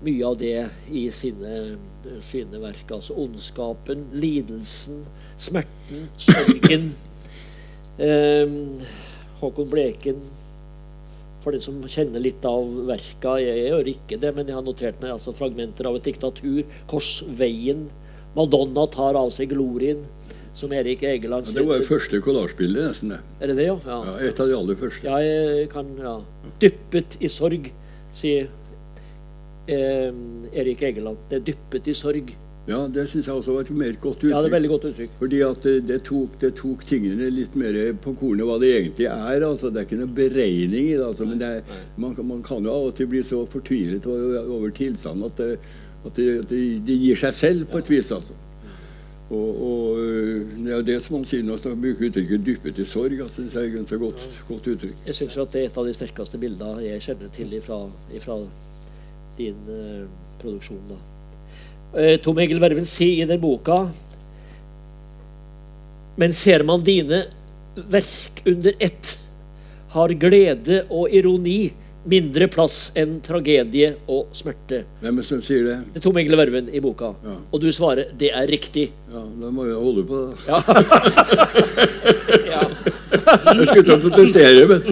mye 0.00 0.24
av 0.24 0.38
det 0.40 0.56
i 0.96 1.04
sine, 1.12 1.76
sine 2.24 2.62
verk. 2.62 2.86
Altså 2.96 3.16
ondskapen, 3.20 4.08
lidelsen, 4.16 5.04
smerten, 5.36 6.10
sorgen. 6.18 6.90
Eh, 8.00 8.48
Håkon 9.42 9.66
Bleken 9.68 10.22
for 11.44 11.56
den 11.56 11.62
som 11.64 11.80
kjenner 11.88 12.22
litt 12.22 12.44
av 12.48 12.68
verka, 12.88 13.34
jeg, 13.40 13.66
gjør 13.70 13.90
ikke 13.94 14.18
det, 14.20 14.30
men 14.36 14.48
jeg 14.48 14.56
har 14.58 14.64
notert 14.64 15.00
meg 15.02 15.14
altså, 15.14 15.34
fragmenter 15.36 15.88
av 15.88 15.96
et 15.96 16.08
diktatur, 16.10 16.62
Korsveien, 16.90 17.86
Madonna 18.36 18.86
tar 18.90 19.18
av 19.18 19.30
seg 19.34 19.50
glorien, 19.54 20.02
som 20.54 20.72
Erik 20.76 21.02
Egeland 21.06 21.48
sier. 21.48 21.60
Ja, 21.60 21.62
det 21.62 21.70
var 21.70 21.82
det 21.82 21.88
første 21.88 22.20
kollasjbildet, 22.24 22.90
nesten. 22.90 23.14
det. 23.14 23.20
Er 23.40 23.52
det 23.52 23.56
det, 23.58 23.68
ja? 23.70 23.78
ja? 23.86 24.00
ja? 24.10 24.16
Et 24.28 24.42
av 24.42 24.50
de 24.50 24.58
aller 24.58 24.78
første. 24.80 25.06
Ja, 25.08 25.22
jeg 25.24 25.70
kan, 25.72 25.90
ja. 25.98 26.18
Dyppet 26.62 27.16
i 27.20 27.30
sorg, 27.32 27.70
sier 28.14 28.46
eh, 29.70 30.22
Erik 30.52 30.86
Egeland. 30.90 31.26
Det 31.30 31.40
er 31.40 31.50
dyppet 31.52 31.90
i 31.90 31.96
sorg. 31.96 32.32
Ja, 32.68 32.84
det 32.92 33.06
syns 33.08 33.26
jeg 33.26 33.34
også 33.34 33.54
var 33.54 33.64
et 33.64 33.70
mer 33.74 33.94
godt 33.98 34.20
uttrykk. 34.20 34.32
Ja, 34.34 34.40
det 34.44 34.50
er 34.50 34.54
veldig 34.54 34.70
godt 34.70 34.84
uttrykk. 34.90 35.14
Fordi 35.18 35.38
at 35.42 35.62
det, 35.64 35.74
det, 35.88 35.98
tok, 36.06 36.34
det 36.42 36.50
tok, 36.58 36.84
tingene 36.86 37.30
litt 37.32 37.54
mer 37.58 37.78
på 38.04 38.12
kornet 38.20 38.46
hva 38.46 38.58
det 38.62 38.72
egentlig 38.76 39.08
er. 39.10 39.46
altså 39.46 39.70
Det 39.72 39.80
er 39.80 39.88
ikke 39.88 40.00
noen 40.02 40.16
beregning 40.18 40.90
i 40.92 40.96
det. 40.98 41.06
altså, 41.06 41.26
Men 41.26 41.40
det 41.40 41.48
er, 41.56 41.78
man, 41.96 42.14
man, 42.28 42.42
kan 42.46 42.66
jo 42.66 42.74
av 42.74 42.90
og 42.90 42.98
til 42.98 43.08
bli 43.10 43.24
så 43.26 43.42
fortvilet 43.50 44.06
over, 44.06 44.52
over 44.58 44.74
tilstanden 44.76 45.30
at 45.30 45.40
det, 45.40 45.54
at 46.06 46.16
de, 46.16 46.28
de, 46.48 46.60
de, 46.86 46.96
gir 46.96 47.18
seg 47.20 47.34
selv 47.36 47.66
på 47.70 47.80
et 47.82 47.90
vis, 47.92 48.12
altså. 48.16 48.36
Og, 49.30 49.50
og 49.62 49.98
Det 50.64 50.72
er 50.74 50.86
det 50.86 50.96
som 51.04 51.20
han 51.20 51.26
sier 51.28 51.44
når 51.46 51.60
han 51.68 51.78
bruker 51.78 52.08
uttrykket 52.08 52.42
'dyppet 52.46 52.80
i 52.82 52.86
sorg'. 52.88 53.20
Altså, 53.22 53.42
det 53.42 53.54
er 53.54 53.78
et 53.78 54.00
godt, 54.00 54.26
godt 54.48 54.66
uttrykk. 54.72 54.96
Jeg 55.06 55.14
syns 55.14 55.38
det 55.52 55.60
er 55.60 55.68
et 55.68 55.78
av 55.78 55.86
de 55.86 55.94
sterkeste 55.94 56.40
bildene 56.40 56.82
jeg 56.82 57.04
kjenner 57.04 57.30
til 57.30 57.54
fra 57.62 58.38
din 59.38 59.60
uh, 59.68 60.08
produksjon. 60.42 60.82
da. 60.90 60.98
Eh, 61.94 62.16
Tom 62.22 62.38
Egil 62.38 62.60
Verven 62.62 62.86
sier 62.86 63.24
i 63.24 63.26
den 63.26 63.40
boka 63.42 63.80
Men 66.20 66.34
ser 66.36 66.62
man 66.62 66.84
dine 66.86 67.24
verk 67.90 68.42
under 68.46 68.74
ett, 68.78 69.16
har 69.90 70.12
glede 70.20 70.82
og 70.90 71.10
ironi 71.14 71.72
mindre 72.08 72.48
plass 72.52 72.90
enn 72.98 73.20
tragedie 73.24 73.94
og 74.08 74.30
smerte. 74.36 74.84
Hvem 75.02 75.22
som 75.26 75.42
sier 75.44 75.64
det? 75.66 75.78
Det 75.94 76.02
Tom 76.04 76.16
Egil 76.20 76.36
Verven 76.40 76.70
i 76.72 76.80
boka. 76.82 77.12
Ja. 77.24 77.36
Og 77.50 77.60
du 77.62 77.68
svarer 77.74 78.12
det 78.20 78.30
er 78.36 78.46
riktig. 78.50 78.90
Ja, 79.12 79.24
Da 79.40 79.50
må 79.52 79.66
jeg 79.68 79.76
holde 79.76 80.04
på 80.08 80.16
det. 80.24 80.34
Ja. 80.48 80.58
ja. 82.54 82.62
Jeg 83.10 83.66
skulle 83.68 83.84
til 83.84 83.96
å 83.96 84.02
protestere, 84.06 84.66
men 84.70 84.80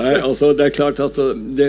Nei, 0.00 0.14
altså, 0.16 0.54
det 0.56 0.64
er 0.64 0.72
klart 0.72 1.00
at 1.02 1.10
altså, 1.10 1.34
det, 1.56 1.66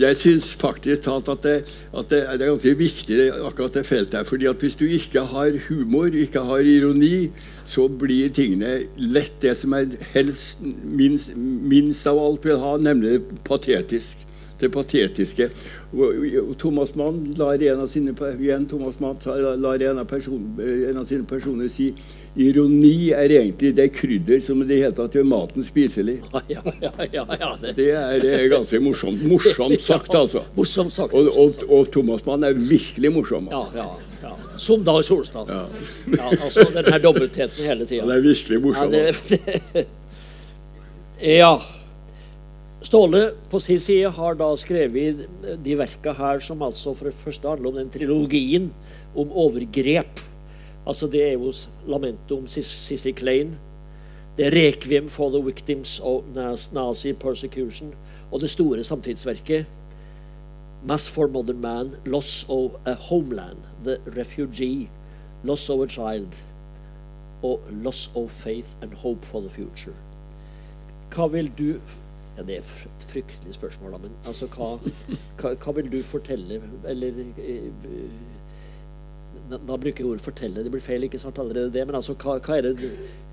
Jeg 0.00 0.18
syns 0.20 0.50
faktisk 0.60 1.06
at, 1.08 1.30
det, 1.44 1.54
at 1.96 2.10
det, 2.10 2.20
det 2.36 2.44
er 2.44 2.50
ganske 2.50 2.74
viktig, 2.76 3.18
akkurat 3.48 3.78
det 3.78 3.86
feltet 3.88 4.18
her. 4.18 4.28
fordi 4.28 4.48
at 4.50 4.60
hvis 4.60 4.76
du 4.76 4.84
ikke 4.84 5.24
har 5.30 5.56
humor, 5.68 6.10
ikke 6.12 6.42
har 6.48 6.68
ironi, 6.68 7.30
så 7.64 7.86
blir 7.88 8.32
tingene 8.34 8.82
lett 8.96 9.38
det 9.42 9.54
som 9.58 9.74
jeg 9.76 10.00
helst 10.14 10.62
minst, 10.62 11.36
minst 11.36 12.06
av 12.10 12.20
alt 12.20 12.44
vil 12.46 12.60
ha, 12.62 12.76
nemlig 12.82 13.20
patetisk. 13.46 14.28
Det 14.62 14.68
patetiske. 14.70 15.48
Thomas 16.58 16.94
Mann 16.94 17.34
lar 17.34 17.62
en 17.62 17.80
av 17.82 17.88
sine, 17.90 18.12
igjen, 18.38 18.68
Thomas 18.70 19.00
Mann 19.02 19.16
lar 19.58 19.82
en 19.82 19.98
av, 19.98 20.04
person, 20.06 20.44
en 20.60 21.00
av 21.00 21.08
sine 21.08 21.26
personer 21.26 21.66
si 21.72 21.88
Ironi 22.38 23.10
er 23.10 23.34
egentlig 23.40 23.72
det 23.76 23.88
krydder 23.96 24.38
som 24.40 24.62
det 24.68 24.78
heter 24.84 25.10
at 25.10 25.18
gjør 25.18 25.26
maten 25.28 25.66
spiselig. 25.66 26.20
Ja, 26.30 26.44
ja, 26.48 26.62
ja, 26.78 27.26
ja, 27.34 27.50
det 27.60 27.74
Det 27.80 27.90
er, 27.90 28.22
er 28.22 28.46
ganske 28.54 28.80
morsomt. 28.80 29.26
Morsomt 29.26 29.82
sagt, 29.90 30.14
altså. 30.14 30.46
Morsomt 30.54 30.94
sagt. 30.94 31.12
Og, 31.12 31.34
og, 31.36 31.66
og 31.68 31.90
Thomas 31.92 32.24
Mann 32.26 32.46
er 32.46 32.54
virkelig 32.54 33.12
morsom. 33.12 33.50
Ja, 33.50 33.66
ja, 33.74 33.90
ja. 33.98 34.11
Som 34.62 34.84
Dag 34.86 35.02
Solstad. 35.04 35.48
Ja. 35.50 35.64
Ja, 36.14 36.28
altså 36.44 36.64
den 36.70 36.86
her 36.92 37.00
dobbeltheten 37.02 37.66
hele 37.66 37.86
tida. 37.88 38.06
Det 38.06 38.16
er 38.16 38.26
virkelig 38.28 38.58
Ja, 38.58 38.62
morsom. 38.62 38.94
altså. 38.94 39.38
det, 39.74 39.86
ja. 41.42 41.52
Ståle 42.82 43.22
på 43.50 43.60
sin 43.62 43.78
side 43.80 44.10
har 44.10 44.34
da 44.38 44.48
skrevet 44.58 45.24
de 45.62 45.74
verka 45.78 46.14
her 46.18 46.40
som 46.42 46.62
altså 46.66 46.94
for 46.98 47.06
det 47.10 47.14
første 47.14 47.46
handler 47.48 47.70
om 47.70 47.76
den 47.78 47.90
trilogien 47.94 48.70
om 49.14 49.30
overgrep. 49.38 50.22
Altså 50.86 51.06
Det 51.06 51.22
er 51.28 51.36
jo 51.36 51.52
lamentet 51.86 52.32
om 52.34 52.48
Sissy 52.50 53.12
Klein. 53.14 53.52
Det 54.36 54.48
er 54.48 54.56
Rekviem 54.56 55.08
for 55.12 55.30
the 55.30 55.42
Victims 55.46 56.00
of 56.02 56.24
Nazi 56.72 57.12
Persecution. 57.12 57.92
Og 58.32 58.40
det 58.40 58.50
store 58.50 58.82
samtidsverket 58.84 59.66
Mass 60.84 61.08
for 61.08 61.28
Modern 61.28 61.60
Man, 61.60 61.96
Loss 62.04 62.46
of 62.48 62.76
a 62.86 62.94
Homeland, 62.94 63.62
The 63.84 64.00
Refugee, 64.06 64.88
Loss 65.44 65.68
of 65.70 65.80
a 65.80 65.86
Child 65.86 66.36
og 67.42 67.60
Loss 67.70 68.10
of 68.14 68.30
Faith 68.30 68.76
and 68.82 68.94
Hope 68.94 69.24
for 69.24 69.40
the 69.40 69.50
Future. 69.50 69.94
Hva 71.14 71.26
vil 71.32 71.50
du 71.58 71.80
ja, 72.36 72.42
Det 72.42 72.54
er 72.54 72.58
et 72.58 73.06
fryktelig 73.08 73.54
spørsmål, 73.54 73.92
da, 73.92 73.98
men 73.98 74.12
altså, 74.26 74.46
hva, 74.46 74.78
hva, 75.40 75.50
hva 75.60 75.72
vil 75.76 75.90
du 75.92 75.98
fortelle 76.02 76.62
Eller 76.88 77.18
eh, 77.36 77.66
da, 79.50 79.76
bruker 79.76 80.00
jeg 80.00 80.06
ordet 80.06 80.24
'fortelle', 80.24 80.64
det 80.64 80.70
blir 80.70 80.80
feil, 80.80 81.02
ikke 81.04 81.18
sant, 81.18 81.38
allerede 81.38 81.72
det. 81.72 81.86
Men 81.86 81.94
altså, 81.94 82.14
hva, 82.14 82.38
hva, 82.38 82.56
er 82.56 82.62
det, 82.62 82.92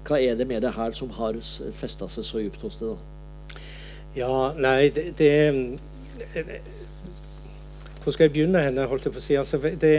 er 0.09 0.35
det 0.35 0.47
med 0.47 0.61
det 0.61 0.73
her 0.75 0.91
som 0.91 1.09
har 1.09 1.39
festa 1.71 2.07
seg 2.07 2.25
så 2.25 2.41
dypt 2.43 2.61
hos 2.61 2.75
deg? 2.81 2.89
da? 2.89 2.97
Ja, 4.15 4.51
nei, 4.57 4.89
det, 4.89 5.13
det 5.17 5.31
Hvor 8.03 8.15
skal 8.15 8.27
jeg 8.27 8.33
begynne 8.33 8.63
henne, 8.63 8.87
holdt 8.87 9.05
jeg 9.05 9.13
på 9.15 9.21
å 9.21 9.23
si? 9.23 9.35
Altså, 9.39 9.59
det, 9.59 9.93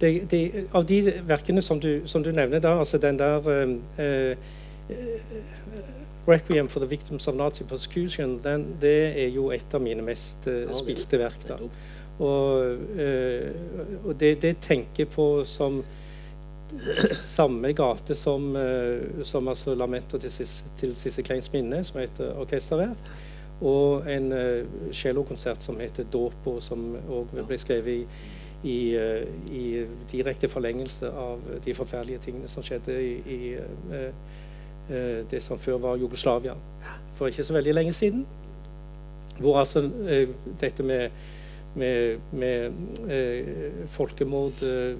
det, 0.00 0.10
det, 0.30 0.42
av 0.76 0.86
de 0.86 1.00
verkene 1.26 1.62
som 1.62 1.80
du, 1.82 2.02
som 2.06 2.24
du 2.24 2.30
nevner 2.32 2.62
da, 2.62 2.76
altså 2.78 3.00
den 3.02 3.18
der 3.20 3.50
eh, 3.54 4.36
eh, 4.90 4.98
Requiem 6.28 6.68
for 6.68 6.80
the 6.80 6.86
Victims 6.86 7.26
of 7.28 7.34
Nazi 7.34 7.64
Persecution, 7.64 8.38
den, 8.44 8.66
det 8.80 8.98
er 9.24 9.32
jo 9.34 9.50
et 9.54 9.74
av 9.74 9.82
mine 9.82 10.04
mest 10.04 10.46
eh, 10.50 10.68
spilte 10.78 11.18
verk. 11.18 11.48
da. 11.48 11.58
Og, 12.20 12.76
eh, 13.00 13.48
og 14.04 14.14
det, 14.20 14.36
det 14.42 14.58
tenker 14.62 15.06
jeg 15.06 15.10
på 15.14 15.30
som 15.48 15.80
samme 17.12 17.72
gate 17.72 18.14
som, 18.14 18.56
eh, 18.56 19.24
som 19.24 19.48
altså 19.48 19.74
lamento 19.74 20.18
til, 20.18 20.30
Sisse 20.30 20.70
til 20.78 20.94
Sissel 20.96 21.24
Kleins 21.24 21.52
minne, 21.52 21.84
som 21.84 22.00
heter 22.00 22.34
'Orkestervær', 22.34 22.94
og 23.60 24.06
en 24.08 24.32
cellokonsert 24.92 25.62
som 25.62 25.80
heter 25.80 26.04
'Dåpo', 26.04 26.60
som 26.60 26.96
òg 27.08 27.32
ble 27.46 27.58
skrevet 27.58 27.88
i, 27.92 28.06
i, 28.64 28.94
eh, 28.94 29.26
i 29.52 29.86
direkte 30.12 30.48
forlengelse 30.48 31.08
av 31.08 31.40
de 31.64 31.74
forferdelige 31.74 32.18
tingene 32.18 32.48
som 32.48 32.62
skjedde 32.62 32.96
i, 33.02 33.12
i 33.26 33.52
eh, 33.54 34.12
eh, 34.90 35.24
det 35.30 35.42
som 35.42 35.58
før 35.58 35.78
var 35.78 35.96
Jugoslavia 35.96 36.54
for 37.14 37.26
ikke 37.26 37.44
så 37.44 37.52
veldig 37.52 37.74
lenge 37.74 37.92
siden. 37.92 38.26
Hvor 39.40 39.58
altså 39.58 39.84
eh, 40.08 40.28
dette 40.60 40.82
med 40.82 41.10
med, 41.74 42.18
med 42.32 42.72
eh, 43.08 43.86
folkemord 43.94 44.62
eh, 44.66 44.96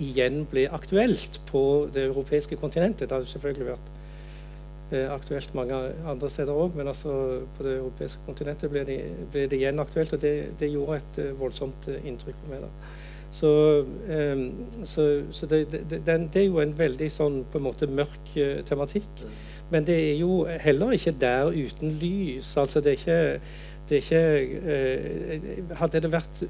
igjen 0.00 0.46
ble 0.48 0.64
aktuelt 0.72 1.40
på 1.50 1.62
det 1.92 2.06
europeiske 2.08 2.56
kontinentet. 2.56 3.10
Det 3.10 3.18
jo 3.20 3.28
selvfølgelig 3.28 3.66
vært 3.66 3.90
eh, 3.90 3.99
aktuelt 4.92 5.54
mange 5.54 5.76
andre 6.08 6.30
steder 6.30 6.56
òg, 6.56 6.74
men 6.76 6.90
altså 6.90 7.12
på 7.56 7.66
det 7.66 7.76
europeiske 7.78 8.24
kontinentet 8.26 8.72
ble 8.72 8.82
det, 8.88 8.98
ble 9.32 9.46
det 9.50 9.60
igjen 9.60 9.82
aktuelt, 9.82 10.12
og 10.16 10.22
det, 10.22 10.34
det 10.60 10.72
gjorde 10.72 10.98
et 10.98 11.22
eh, 11.24 11.38
voldsomt 11.38 11.88
eh, 11.92 12.02
inntrykk 12.10 12.42
på 12.42 12.50
meg. 12.50 12.64
da. 12.66 12.90
Så, 13.30 13.52
eh, 14.10 14.44
så, 14.84 15.06
så 15.30 15.46
det, 15.46 15.60
det, 15.90 16.02
er 16.10 16.46
jo 16.46 16.58
en 16.62 16.74
veldig 16.78 17.10
sånn 17.14 17.44
på 17.50 17.60
en 17.60 17.66
måte 17.68 17.86
mørk 17.86 18.34
eh, 18.34 18.60
tematikk. 18.66 19.24
Men 19.70 19.86
det 19.86 19.98
er 20.08 20.16
jo 20.18 20.42
heller 20.64 20.96
ikke 20.96 21.14
der 21.20 21.52
uten 21.54 21.94
lys. 22.00 22.56
altså 22.58 22.82
det 22.82 22.96
er 22.96 22.98
ikke 22.98 23.20
det 23.90 23.96
er 23.96 24.02
ikke 24.02 24.24
eh, 24.74 25.76
Hadde 25.78 26.02
det 26.02 26.12
vært 26.12 26.42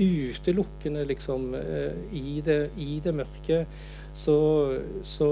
utelukkende 0.00 1.04
liksom 1.04 1.54
eh, 1.54 1.92
i, 2.16 2.40
det, 2.44 2.70
i 2.80 3.00
det 3.04 3.14
mørke, 3.14 3.66
så, 4.14 4.36
så 5.04 5.28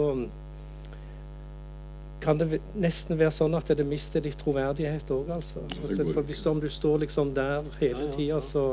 kan 2.21 2.39
det 2.41 2.61
nesten 2.79 3.19
være 3.19 3.33
sånn 3.35 3.57
at 3.57 3.73
det 3.77 3.87
mister 3.89 4.23
litt 4.25 4.39
troverdighet 4.41 5.11
òg, 5.15 5.33
altså. 5.37 5.65
altså. 5.83 6.07
For 6.13 6.27
hvis 6.29 6.45
om 6.51 6.61
du 6.61 6.69
står 6.73 7.05
liksom 7.07 7.35
der 7.37 7.67
hele 7.81 8.11
tida, 8.15 8.41
så, 8.45 8.65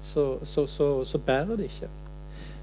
så, 0.00 0.26
så, 0.42 0.66
så, 0.70 0.90
så 1.04 1.20
bærer 1.22 1.60
det 1.60 1.70
ikke. 1.70 1.90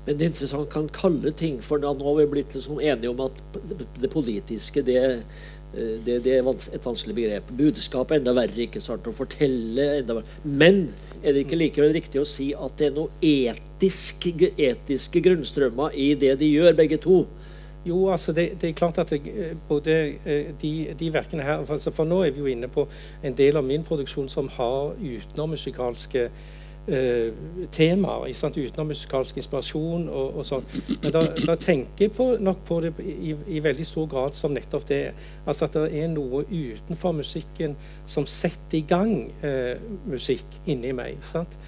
Men 0.03 0.17
det 0.19 0.25
er 0.25 0.31
interessant 0.33 0.71
kan 0.71 0.89
kalle 0.91 1.31
ting 1.39 1.61
for 1.63 1.79
da 1.79 1.93
Nå 1.95 2.09
har 2.09 2.17
vi 2.17 2.31
blitt 2.33 2.55
liksom 2.57 2.81
enige 2.83 3.13
om 3.13 3.21
at 3.23 3.37
det 4.01 4.09
politiske 4.11 4.83
det, 4.83 4.97
eh, 5.05 5.93
det, 6.03 6.17
det 6.25 6.33
er 6.39 6.49
et 6.49 6.87
vanskelig 6.87 7.15
begrep. 7.15 7.53
Budskap 7.59 8.11
er 8.11 8.19
enda 8.19 8.33
verre. 8.35 8.65
ikke 8.65 8.81
sant, 8.83 9.07
Å 9.07 9.15
fortelle 9.15 9.87
enda 10.01 10.17
verre. 10.19 10.41
Men 10.43 10.89
er 11.21 11.31
det 11.31 11.45
ikke 11.45 11.61
likevel 11.61 11.95
riktig 11.95 12.19
å 12.19 12.27
si 12.27 12.51
at 12.51 12.75
det 12.81 12.89
er 12.89 12.97
noe 12.97 13.13
etisk, 13.23 14.27
etiske 14.57 15.23
grunnstrømmer 15.23 15.95
i 15.95 16.11
det 16.19 16.35
de 16.41 16.51
gjør, 16.51 16.75
begge 16.81 16.99
to? 17.05 17.23
Jo, 17.85 18.09
altså 18.11 18.31
det, 18.31 18.61
det 18.61 18.69
er 18.69 18.73
klart 18.73 18.97
at 18.97 19.11
jeg, 19.11 19.21
eh, 19.27 19.57
både 19.67 20.15
eh, 20.25 20.51
de, 20.61 20.73
de 20.99 21.13
verkene 21.13 21.43
her 21.43 21.65
altså 21.67 21.91
for 21.91 22.07
nå 22.07 22.21
er 22.23 22.31
vi 22.31 22.39
jo 22.39 22.51
inne 22.51 22.67
på 22.71 22.87
en 23.23 23.35
del 23.37 23.59
av 23.59 23.63
min 23.67 23.83
produksjon 23.83 24.29
som 24.31 24.47
har 24.55 24.93
utenommusikalske 25.01 26.29
eh, 26.87 27.33
temaer. 27.71 28.31
Utenommusikalsk 28.55 29.37
inspirasjon 29.37 30.07
og, 30.09 30.39
og 30.39 30.47
sånn. 30.47 30.65
Men 31.01 31.11
da, 31.11 31.25
da 31.43 31.57
tenker 31.59 32.07
jeg 32.07 32.15
på, 32.15 32.29
nok 32.39 32.63
på 32.67 32.79
det 32.85 32.93
i, 33.03 33.35
i 33.57 33.63
veldig 33.63 33.87
stor 33.87 34.07
grad 34.11 34.39
som 34.39 34.55
nettopp 34.55 34.87
det. 34.87 35.03
Altså 35.45 35.67
at 35.67 35.79
det 35.79 36.03
er 36.03 36.11
noe 36.11 36.45
utenfor 36.47 37.15
musikken 37.19 37.75
som 38.05 38.27
setter 38.29 38.79
i 38.79 38.85
gang 38.87 39.15
eh, 39.43 39.75
musikk 40.07 40.61
inni 40.65 40.95
meg. 40.95 41.19
sant? 41.27 41.59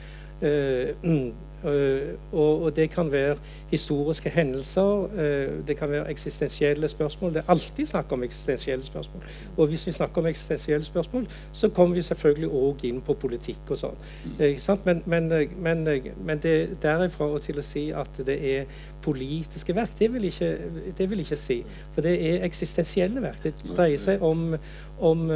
Eh, 0.41 0.95
mm, 1.04 1.34
eh, 1.63 2.00
og, 2.32 2.76
det 2.76 2.89
kan 2.89 3.12
være 3.12 3.36
historiske 3.71 4.30
hendelser, 4.30 5.04
eh, 5.04 5.67
det 5.67 5.78
kan 5.78 5.89
være 5.89 6.12
eksistensielle 6.12 6.88
spørsmål. 6.88 7.33
Det 7.33 7.38
er 7.40 7.50
alltid 7.52 7.86
snakk 7.86 8.12
om 8.12 8.23
eksistensielle 8.23 8.83
spørsmål. 8.83 9.23
Og 9.58 9.67
hvis 9.67 9.88
vi 9.88 9.92
snakker 9.92 10.21
om 10.21 10.27
eksistensielle 10.27 10.86
spørsmål, 10.86 11.27
så 11.52 11.69
kommer 11.69 11.96
vi 11.96 12.02
selvfølgelig 12.02 12.50
òg 12.50 12.83
inn 12.83 13.02
på 13.02 13.13
politikk 13.13 13.69
og 13.69 13.77
sånn. 13.77 13.96
Ikke? 14.40 14.77
Men, 14.86 15.02
men, 15.06 15.31
men, 15.58 15.88
men 16.25 16.40
det 16.44 16.81
derifra 16.83 17.25
og 17.25 17.42
til 17.42 17.60
å 17.60 17.63
si 17.63 17.90
at 17.92 18.19
det 18.27 18.58
er 18.58 18.65
politiske 19.02 19.75
verk, 19.75 20.00
det 20.00 20.13
vil 20.13 20.23
ikke, 20.23 20.58
det 20.98 21.10
vil 21.10 21.19
ikke 21.19 21.36
si. 21.36 21.63
For 21.94 22.02
det 22.02 22.17
er 22.19 22.44
eksistensielle 22.44 23.21
verk. 23.21 23.44
Det 23.44 23.54
dreier 23.71 23.98
seg 23.98 24.21
om, 24.23 24.58
om, 25.00 25.29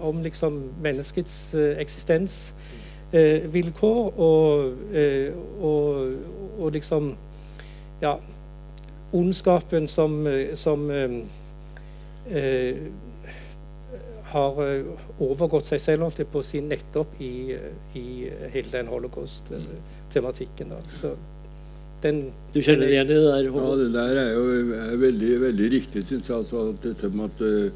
om 0.00 0.22
liksom 0.22 0.62
menneskets 0.80 1.54
eksistens 1.54 2.54
vilkår 3.52 4.18
og, 4.18 4.72
eh, 4.94 5.30
og, 5.64 6.16
og 6.58 6.72
liksom 6.74 7.14
Ja, 8.02 8.18
ondskapen 9.16 9.86
som, 9.88 10.26
eh, 10.26 10.54
som 10.54 10.90
eh, 10.90 11.14
eh, 12.28 12.76
har 14.32 14.58
eh, 14.64 15.06
overgått 15.22 15.68
seg 15.68 15.80
selv 15.80 16.06
holdt 16.06 16.20
jeg 16.20 16.28
på 16.32 16.42
å 16.42 16.46
si, 16.46 16.60
nettopp 16.60 17.14
i, 17.22 17.56
i 17.96 18.04
hele 18.52 18.72
den 18.72 18.90
holocaust-tematikken. 18.90 20.74
Så 20.92 21.14
den, 22.02 22.26
Du 22.52 22.60
kjenner 22.60 22.90
igjen 22.90 23.08
i 23.08 23.14
det 23.14 23.22
der? 23.24 23.48
Ja, 23.48 23.76
det 23.80 23.92
der 23.94 24.20
er 24.24 24.32
jo 24.34 24.74
er 24.76 24.98
veldig, 25.00 25.30
veldig 25.46 25.70
riktig, 25.72 26.04
syns 26.04 26.28
jeg. 26.28 26.36
Altså, 26.42 26.66
at 26.74 26.84
dette 26.84 27.12
med 27.14 27.30
at, 27.30 27.46
eh, 27.46 27.70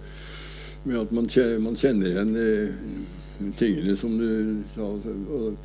med 0.84 1.01
at 1.01 1.16
man, 1.16 1.30
kjenner, 1.30 1.64
man 1.64 1.78
kjenner 1.80 2.12
igjen 2.12 2.36
eh, 2.36 2.68
tingene 3.59 3.97
som 3.99 4.16
du 4.18 4.62
sa. 4.74 4.88
Og 4.91 5.57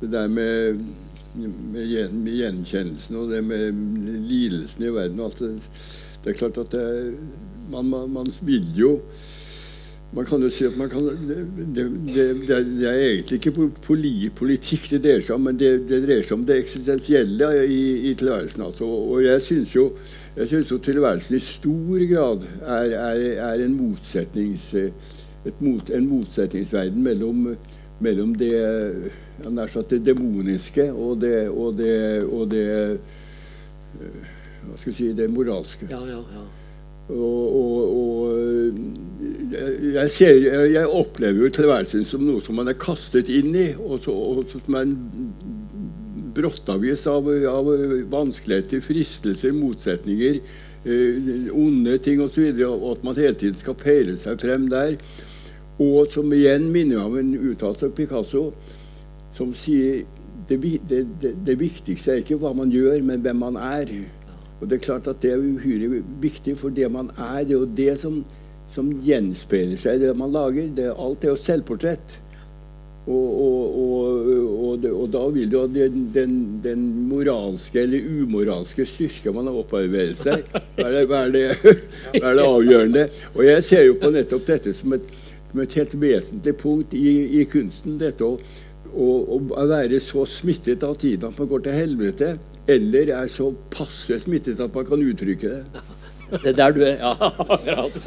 det 0.00 0.10
der 0.12 0.28
med, 0.32 0.82
med, 1.36 1.82
gjen, 1.90 2.18
med 2.24 2.38
gjenkjennelsen 2.40 3.20
og 3.20 3.30
det 3.32 3.42
med 3.44 3.80
lidelsen 4.28 4.86
i 4.86 4.92
verden 4.94 5.20
og 5.22 5.30
alt 5.30 5.42
det, 5.44 5.54
det 6.24 6.32
er 6.32 6.38
klart 6.40 6.60
at 6.64 6.74
det, 6.74 6.86
man, 7.70 7.88
man, 7.90 8.12
man 8.20 8.32
vil 8.46 8.70
jo 8.78 9.00
man 10.14 10.24
kan 10.24 10.40
jo 10.40 10.48
si 10.48 10.64
at 10.64 10.76
man 10.78 10.88
kan, 10.88 11.02
det, 11.02 11.36
det, 11.74 11.84
det, 12.46 12.54
er- 12.88 13.00
egentlig 13.10 13.40
ikke 13.40 13.68
politikk 14.36 14.86
det 14.92 15.02
dreier 15.04 15.24
seg 15.24 15.34
om, 15.34 15.42
men 15.48 15.58
det, 15.60 15.70
det 15.90 15.98
dreier 16.06 16.22
seg 16.24 16.38
om 16.38 16.44
det 16.46 16.60
eksistensielle 16.62 17.48
i, 17.66 17.80
i 18.10 18.14
tilværelsen. 18.16 18.62
Altså. 18.68 18.86
Og 18.86 19.20
jeg 19.24 19.42
syns 19.42 19.74
jo, 19.74 19.90
jo 20.70 20.78
tilværelsen 20.78 21.36
i 21.36 21.42
stor 21.42 22.06
grad 22.12 22.46
er, 22.62 22.94
er, 22.94 23.24
er 23.50 23.64
en, 23.66 23.74
motsetnings, 23.76 24.70
et 24.78 24.92
mot, 25.60 25.90
en 25.90 26.08
motsetningsverden 26.10 27.02
mellom, 27.02 27.56
mellom 28.02 28.34
det, 28.36 28.54
det 29.90 30.02
demoniske 30.06 30.90
og 30.92 31.20
det, 31.22 31.48
og 31.48 31.76
det, 31.78 31.96
og 32.24 32.48
det 32.50 32.68
eh, 32.76 34.22
hva 34.66 34.78
skal 34.78 34.92
vi 34.92 34.96
si, 34.96 35.10
det 35.16 35.28
moralske. 35.32 35.88
Ja, 35.90 36.02
ja, 36.08 36.22
ja. 36.34 36.46
Og, 37.06 37.42
og, 37.54 37.82
og 37.96 38.78
jeg, 39.52 39.74
jeg, 39.94 40.10
ser, 40.10 40.40
jeg, 40.42 40.72
jeg 40.74 40.90
opplever 40.90 41.44
jo 41.44 41.52
tilværelsen 41.54 42.02
som 42.08 42.24
noe 42.26 42.42
som 42.42 42.58
man 42.58 42.72
er 42.72 42.78
kastet 42.82 43.30
inn 43.30 43.54
i, 43.54 43.68
og, 43.78 44.00
så, 44.02 44.10
og 44.10 44.42
som 44.50 44.74
er 44.74 44.88
en 44.88 44.96
brottavis 46.36 47.06
av, 47.08 47.30
av 47.48 47.70
vanskeligheter, 48.12 48.82
fristelser, 48.84 49.54
motsetninger, 49.56 50.40
eh, 50.82 51.46
onde 51.54 51.94
ting 52.02 52.20
osv., 52.24 52.50
og, 52.58 52.74
og 52.74 52.90
at 52.96 53.06
man 53.06 53.22
hele 53.22 53.38
tiden 53.38 53.58
skal 53.58 53.78
peile 53.78 54.18
seg 54.20 54.42
frem 54.42 54.66
der. 54.72 54.98
Og 55.82 56.08
som 56.08 56.32
igjen 56.32 56.70
minner 56.72 57.02
meg 57.02 57.06
om 57.06 57.16
en 57.20 57.50
uttalelse 57.52 57.90
av 57.90 57.96
Picasso, 57.96 58.44
som 59.36 59.52
sier 59.56 60.04
det, 60.48 60.56
det, 60.88 61.02
det, 61.20 61.32
det 61.46 61.56
viktigste 61.60 62.14
er 62.14 62.22
ikke 62.22 62.38
hva 62.40 62.54
man 62.56 62.72
gjør, 62.72 63.02
men 63.04 63.24
hvem 63.24 63.42
man 63.42 63.58
er. 63.60 63.90
Og 64.60 64.68
det 64.68 64.78
er 64.78 64.84
klart 64.86 65.08
at 65.10 65.20
det 65.20 65.34
er 65.34 65.42
uhyre 65.42 66.02
viktig, 66.22 66.56
for 66.60 66.72
det 66.72 66.88
man 66.92 67.10
er, 67.16 67.42
det 67.44 67.56
er 67.56 67.58
jo 67.58 67.72
det 67.76 67.96
som, 68.00 68.20
som 68.72 68.92
gjenspeiler 69.04 69.80
seg 69.80 69.98
i 69.98 70.06
det 70.06 70.14
man 70.16 70.32
lager. 70.32 70.70
Det, 70.76 70.92
alt 70.94 71.26
er 71.26 71.34
jo 71.34 71.40
selvportrett. 71.40 72.22
Og, 73.06 73.26
og, 73.38 73.76
og, 73.78 74.30
og, 74.66 74.78
det, 74.82 74.90
da 75.12 75.20
vil 75.30 75.52
jo 75.54 75.60
den, 75.70 76.08
den, 76.14 76.32
den 76.64 76.86
moralske 77.06 77.84
eller 77.84 78.02
umoralske 78.02 78.82
styrka 78.88 79.30
man 79.30 79.46
har 79.46 79.60
opparbeidet 79.60 80.16
seg, 80.18 80.42
være, 80.74 81.04
det, 81.04 81.44
være 82.16 82.32
det 82.40 82.46
avgjørende. 82.48 83.04
Og 83.36 83.44
jeg 83.46 83.62
ser 83.68 83.86
jo 83.86 83.94
på 84.00 84.10
nettopp 84.14 84.48
dette 84.48 84.74
som 84.74 84.96
et, 84.96 85.06
som 85.56 85.64
et 85.64 85.76
helt 85.78 85.94
vesentlig 85.96 86.56
punkt 86.60 86.94
i, 86.94 87.40
i 87.40 87.44
kunsten. 87.48 87.96
Dette 88.00 88.24
å, 88.26 88.36
å, 88.92 89.08
å 89.56 89.64
være 89.70 90.00
så 90.04 90.26
smittet 90.28 90.84
av 90.84 90.98
tiden 91.00 91.30
at 91.30 91.40
man 91.40 91.48
går 91.48 91.64
til 91.64 91.78
helvete, 91.80 92.30
eller 92.68 93.12
er 93.22 93.30
så 93.32 93.52
passe 93.72 94.18
smittet 94.20 94.60
at 94.60 94.74
man 94.74 94.86
kan 94.88 95.02
uttrykke 95.02 95.54
det. 95.54 95.64
Det 96.26 96.50
er 96.50 96.56
der 96.58 96.72
du 96.74 96.80
er. 96.82 96.96
Ja, 96.98 97.12
akkurat. 97.54 97.98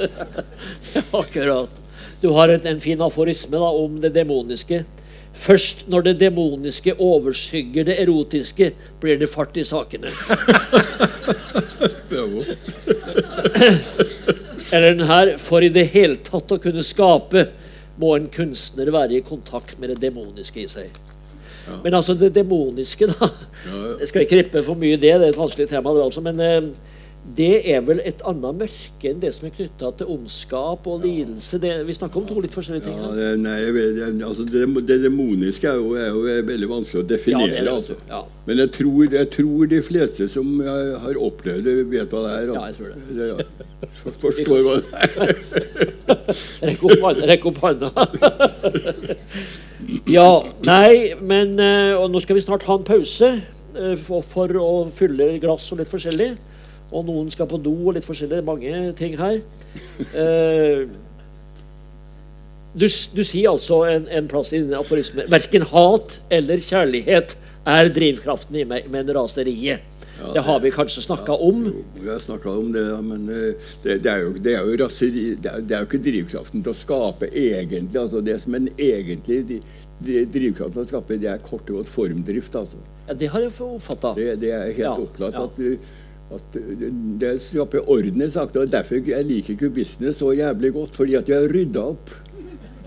akkurat. 1.22 1.78
Du 2.20 2.34
har 2.36 2.52
et, 2.52 2.66
en 2.68 2.82
fin 2.84 3.00
aforisme 3.00 3.56
da, 3.56 3.70
om 3.72 3.96
det 4.04 4.12
demoniske. 4.12 4.82
Først 5.40 5.86
når 5.88 6.10
det 6.10 6.16
demoniske 6.26 6.98
overskygger 7.00 7.88
det 7.88 7.96
erotiske, 8.04 8.74
blir 9.00 9.22
det 9.22 9.32
fart 9.32 9.56
i 9.56 9.64
sakene. 9.64 10.12
Eller 14.74 14.96
den 14.96 15.08
her 15.10 15.34
For 15.42 15.66
i 15.66 15.72
det 15.74 15.88
hele 15.94 16.20
tatt 16.26 16.52
å 16.52 16.60
kunne 16.62 16.84
skape, 16.86 17.48
må 18.00 18.14
en 18.16 18.30
kunstner 18.32 18.92
være 18.96 19.18
i 19.18 19.26
kontakt 19.26 19.80
med 19.80 19.92
det 19.92 20.00
demoniske 20.06 20.62
i 20.64 20.68
seg. 20.72 20.94
Men 21.84 21.98
altså, 21.98 22.16
det 22.18 22.32
demoniske, 22.36 23.10
da 23.12 23.28
Ja, 23.68 23.82
Jeg 24.00 24.08
skal 24.10 24.24
ikke 24.24 24.40
rippe 24.40 24.64
for 24.66 24.80
mye 24.80 24.96
i 24.96 25.02
det, 25.02 25.12
det 25.20 25.28
er 25.28 25.34
et 25.34 25.40
vanskelig 25.40 25.68
tema, 25.70 25.94
det 25.94 26.06
også. 26.06 26.24
Men 26.26 26.40
eh, 26.42 26.70
det 27.36 27.60
er 27.70 27.82
vel 27.86 28.00
et 28.08 28.22
annet 28.26 28.56
mørke 28.62 29.10
enn 29.10 29.20
det 29.22 29.30
som 29.36 29.46
er 29.46 29.52
knytta 29.54 29.90
til 30.00 30.08
ondskap 30.16 30.88
og 30.90 31.04
lidelse. 31.04 31.60
Det, 31.62 31.74
vi 31.86 31.94
snakker 31.94 32.22
om 32.22 32.26
to 32.30 32.40
litt 32.42 32.56
forskjellige 32.56 32.86
ting. 32.88 32.96
Ja, 32.98 33.10
det, 33.14 33.28
nei, 33.44 33.58
det, 33.76 34.08
altså 34.26 34.46
det, 34.48 34.98
demoniske 35.04 35.68
er 35.70 35.78
jo, 35.82 35.92
er 36.00 36.08
jo 36.16 36.24
veldig 36.48 36.70
vanskelig 36.72 37.02
å 37.02 37.04
Ja, 37.04 37.10
definere. 37.12 37.52
er 37.60 37.68
det. 37.68 37.74
altså. 37.76 37.98
Ja. 38.10 38.22
Men 38.48 38.64
jeg 38.64 38.72
tror, 38.80 39.04
jeg 39.20 39.30
tror 39.36 39.70
de 39.76 39.82
fleste 39.86 40.30
som 40.32 40.56
eh, 40.64 40.96
har 41.04 41.20
opplevd 41.30 41.68
det, 41.68 41.76
vet 41.92 42.16
hva 42.16 42.24
det 42.26 42.34
er. 42.40 42.54
Ja, 42.56 42.66
jeg 42.72 42.80
tror 42.80 42.88
det. 42.96 42.98
Ja, 43.20 43.38
for- 44.00 44.18
Forstår 44.26 44.66
hva 44.66 44.80
det 44.80 44.90
er. 45.04 45.46
Rekk 46.70 46.84
opp 46.88 47.04
hånda. 47.04 47.30
Rekk 47.30 47.46
opp 47.52 47.62
hånda. 47.68 47.92
ja, 50.18 50.28
nei, 50.66 51.14
men 51.22 51.56
eh, 51.62 51.94
Og 52.00 52.10
nå 52.14 52.22
skal 52.24 52.38
vi 52.40 52.44
snart 52.48 52.66
ha 52.68 52.78
en 52.80 52.86
pause 52.88 53.30
eh, 53.36 53.96
for, 54.02 54.24
for 54.26 54.56
å 54.60 54.70
fylle 54.94 55.36
glass 55.44 55.70
og 55.74 55.82
litt 55.84 55.92
forskjellig. 55.92 56.32
Og 56.92 57.06
noen 57.06 57.30
skal 57.30 57.48
på 57.52 57.60
do 57.62 57.74
og 57.90 57.94
litt 57.98 58.08
forskjellig. 58.08 58.42
Mange 58.48 58.94
ting 59.00 59.18
her. 59.20 59.42
Eh, 60.16 60.88
du, 62.74 62.86
du 62.88 63.22
sier 63.26 63.50
altså 63.52 63.82
en, 63.90 64.06
en 64.14 64.28
plass 64.30 64.52
i 64.54 64.60
din 64.62 64.74
aforisme 64.78 65.26
Verken 65.30 65.66
hat 65.72 66.20
eller 66.34 66.62
kjærlighet 66.62 67.36
er 67.70 67.90
drivkraften 67.94 68.56
i 68.62 68.66
meg, 68.66 68.86
men 68.90 69.10
raseriet. 69.14 69.84
Ja, 70.20 70.32
det 70.36 70.44
har 70.48 70.60
vi 70.64 70.72
kanskje 70.74 71.04
snakka 71.06 71.36
om. 71.46 71.60
Jo, 71.70 71.84
Vi 71.96 72.08
har 72.10 72.20
snakka 72.24 72.50
om 72.60 72.72
det, 72.74 72.84
men 73.06 73.28
eh, 73.32 73.68
det, 73.84 74.00
det, 74.04 74.12
er 74.12 74.24
jo, 74.26 74.32
det 74.36 74.56
er 74.58 74.66
jo 74.68 74.80
raseri 74.82 75.26
det 75.40 75.52
er, 75.52 75.62
det 75.70 75.76
er 75.78 75.84
jo 75.86 75.90
ikke 75.90 76.02
drivkraften 76.08 76.64
til 76.66 76.74
å 76.74 76.80
skape 76.80 77.30
egentlig. 77.30 78.00
altså 78.02 78.24
Det 78.26 78.36
som 78.42 78.58
en 78.58 78.68
egentlig 78.76 79.40
de, 79.52 79.60
de, 80.00 80.24
drivkraften 80.34 80.80
til 80.80 80.88
å 80.88 80.90
skape, 80.96 81.20
det 81.22 81.30
er 81.36 81.44
kort 81.46 81.70
og 81.72 81.82
godt 81.82 81.94
formdrift. 81.94 82.58
altså. 82.64 82.82
Ja, 83.08 83.16
det 83.22 83.32
har 83.36 83.46
jeg 83.46 83.54
oppfatta. 83.70 84.16
Det, 84.18 84.28
det 84.44 84.52
er 84.56 84.66
helt 84.68 84.84
Ja, 84.88 84.96
opplagt 85.06 85.40
ja. 85.40 85.46
at, 85.48 85.58
du- 85.58 85.78
at 86.36 86.42
det- 87.20 87.42
skaper 87.42 87.80
orden 87.90 88.22
i 88.22 88.30
sakene. 88.30 88.66
Derfor 88.72 88.96
jeg 89.08 89.26
liker 89.26 89.56
kubistene 89.58 90.14
så 90.14 90.32
jævlig 90.38 90.74
godt, 90.74 90.96
fordi 90.96 91.16
at 91.16 91.26
de 91.28 91.34
har 91.34 91.48
rydda 91.54 91.80
opp. 91.94 92.10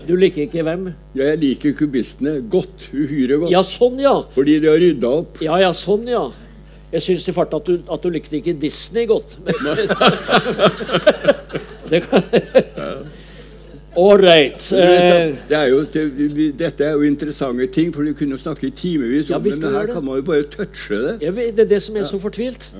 Du 0.07 0.15
liker 0.19 0.41
ikke 0.43 0.63
hvem? 0.63 0.89
Ja, 1.15 1.23
Jeg 1.31 1.37
liker 1.39 1.71
kubistene 1.79 2.41
godt. 2.51 2.89
Uhyre 2.93 3.37
godt. 3.39 3.51
Ja, 3.51 3.61
sånn, 3.63 3.99
ja. 4.03 4.15
Fordi 4.35 4.59
de 4.59 4.67
har 4.67 4.77
rydda 4.81 5.07
opp. 5.07 5.37
Ja, 5.41 5.55
ja, 5.63 5.71
sånn, 5.71 6.07
ja. 6.07 6.25
Jeg 6.93 7.01
syns 7.01 7.27
i 7.27 7.31
farta 7.33 7.55
at, 7.57 7.65
du- 7.65 7.81
at 7.89 8.01
du 8.03 8.09
likte 8.09 8.35
ikke 8.37 8.53
Disney 8.59 9.05
godt. 9.07 9.37
det 11.89 12.01
kan... 12.09 12.23
Vet 13.93 14.71
Eh, 14.73 15.35
Det 15.49 15.53
er 15.57 15.67
jo, 15.69 15.83
det, 15.93 16.57
dette 16.57 16.83
er 16.83 16.93
jo 16.97 17.01
interessante 17.05 17.67
ting, 17.67 17.91
for 17.93 18.01
du 18.03 18.13
kunne 18.17 18.37
snakke 18.41 18.67
i 18.67 18.71
timevis 18.73 19.29
om 19.29 19.35
ja, 19.37 19.49
det, 19.51 19.59
men 19.61 19.73
her 19.73 19.85
det. 19.85 19.93
kan 19.93 20.03
man 20.05 20.15
jo 20.17 20.21
bare 20.25 20.43
touche 20.49 20.97
det. 20.97 21.17
Ja, 21.21 21.31
det 21.31 21.59
er 21.59 21.69
det 21.69 21.81
som 21.81 21.95
er 21.95 22.03
så 22.09 22.17
fortvilt. 22.19 22.71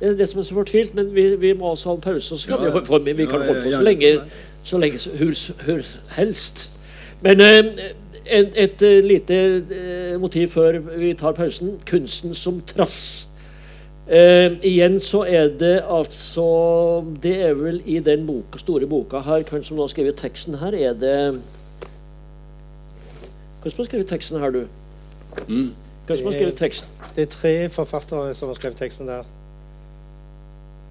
Det 0.00 0.08
er 0.08 0.14
det 0.16 0.28
som 0.28 0.38
er 0.40 0.44
så 0.46 0.54
fortvilt, 0.54 0.94
men 0.94 1.14
vi, 1.14 1.36
vi 1.36 1.52
må 1.52 1.64
også 1.72 1.88
ha 1.88 1.94
en 1.94 2.00
pause, 2.00 2.34
og 2.34 2.38
så 2.40 2.48
kan 2.48 2.58
Ja. 2.66 2.78
vi, 2.78 2.84
for, 2.86 2.98
vi 2.98 3.12
kan 3.14 3.40
Ja, 3.40 3.46
holde 3.46 3.62
på 3.62 3.70
ja, 3.70 3.76
så 3.76 3.82
lenge, 3.82 4.20
så 4.62 4.78
lenge 4.78 4.98
så- 4.98 5.10
hur, 5.18 5.34
hur 5.66 5.82
helst. 6.16 6.70
Men 7.20 7.40
eh, 7.40 7.64
et, 8.26 8.52
et 8.56 8.82
eh, 8.82 9.04
lite 9.04 9.34
eh, 9.70 10.20
motiv 10.20 10.48
før 10.48 10.78
vi 10.98 11.14
tar 11.14 11.32
pausen. 11.32 11.78
Kunsten 11.86 12.34
som 12.34 12.60
trass. 12.66 13.26
Eh, 14.10 14.52
igjen 14.62 15.00
så 15.00 15.24
er 15.28 15.48
det 15.60 15.82
altså 15.90 17.04
Det 17.22 17.34
er 17.44 17.52
vel 17.54 17.82
i 17.86 17.98
den 17.98 18.22
boka, 18.26 18.56
store 18.58 18.86
boka 18.88 19.18
her 19.20 19.42
Hvem 19.50 19.64
som 19.64 19.76
nå 19.76 19.82
har 19.82 19.88
skrevet 19.92 20.16
teksten 20.16 20.54
her? 20.62 20.72
Er 20.72 20.94
det 20.96 21.40
Hvem 23.62 23.70
som 23.70 23.82
har 23.82 23.84
skrevet 23.84 24.06
teksten 24.08 24.40
her, 24.40 24.50
du? 24.50 24.62
Mm. 25.48 25.74
Hvem 26.06 26.16
som 26.16 26.26
har 26.26 26.32
skrevet 26.38 26.54
teksten? 26.56 26.88
Det 27.16 27.22
er 27.22 27.26
tre 27.34 27.52
forfattere 27.68 28.34
som 28.34 28.48
har 28.48 28.54
skrevet 28.54 28.78
teksten 28.80 29.08
der. 29.10 29.22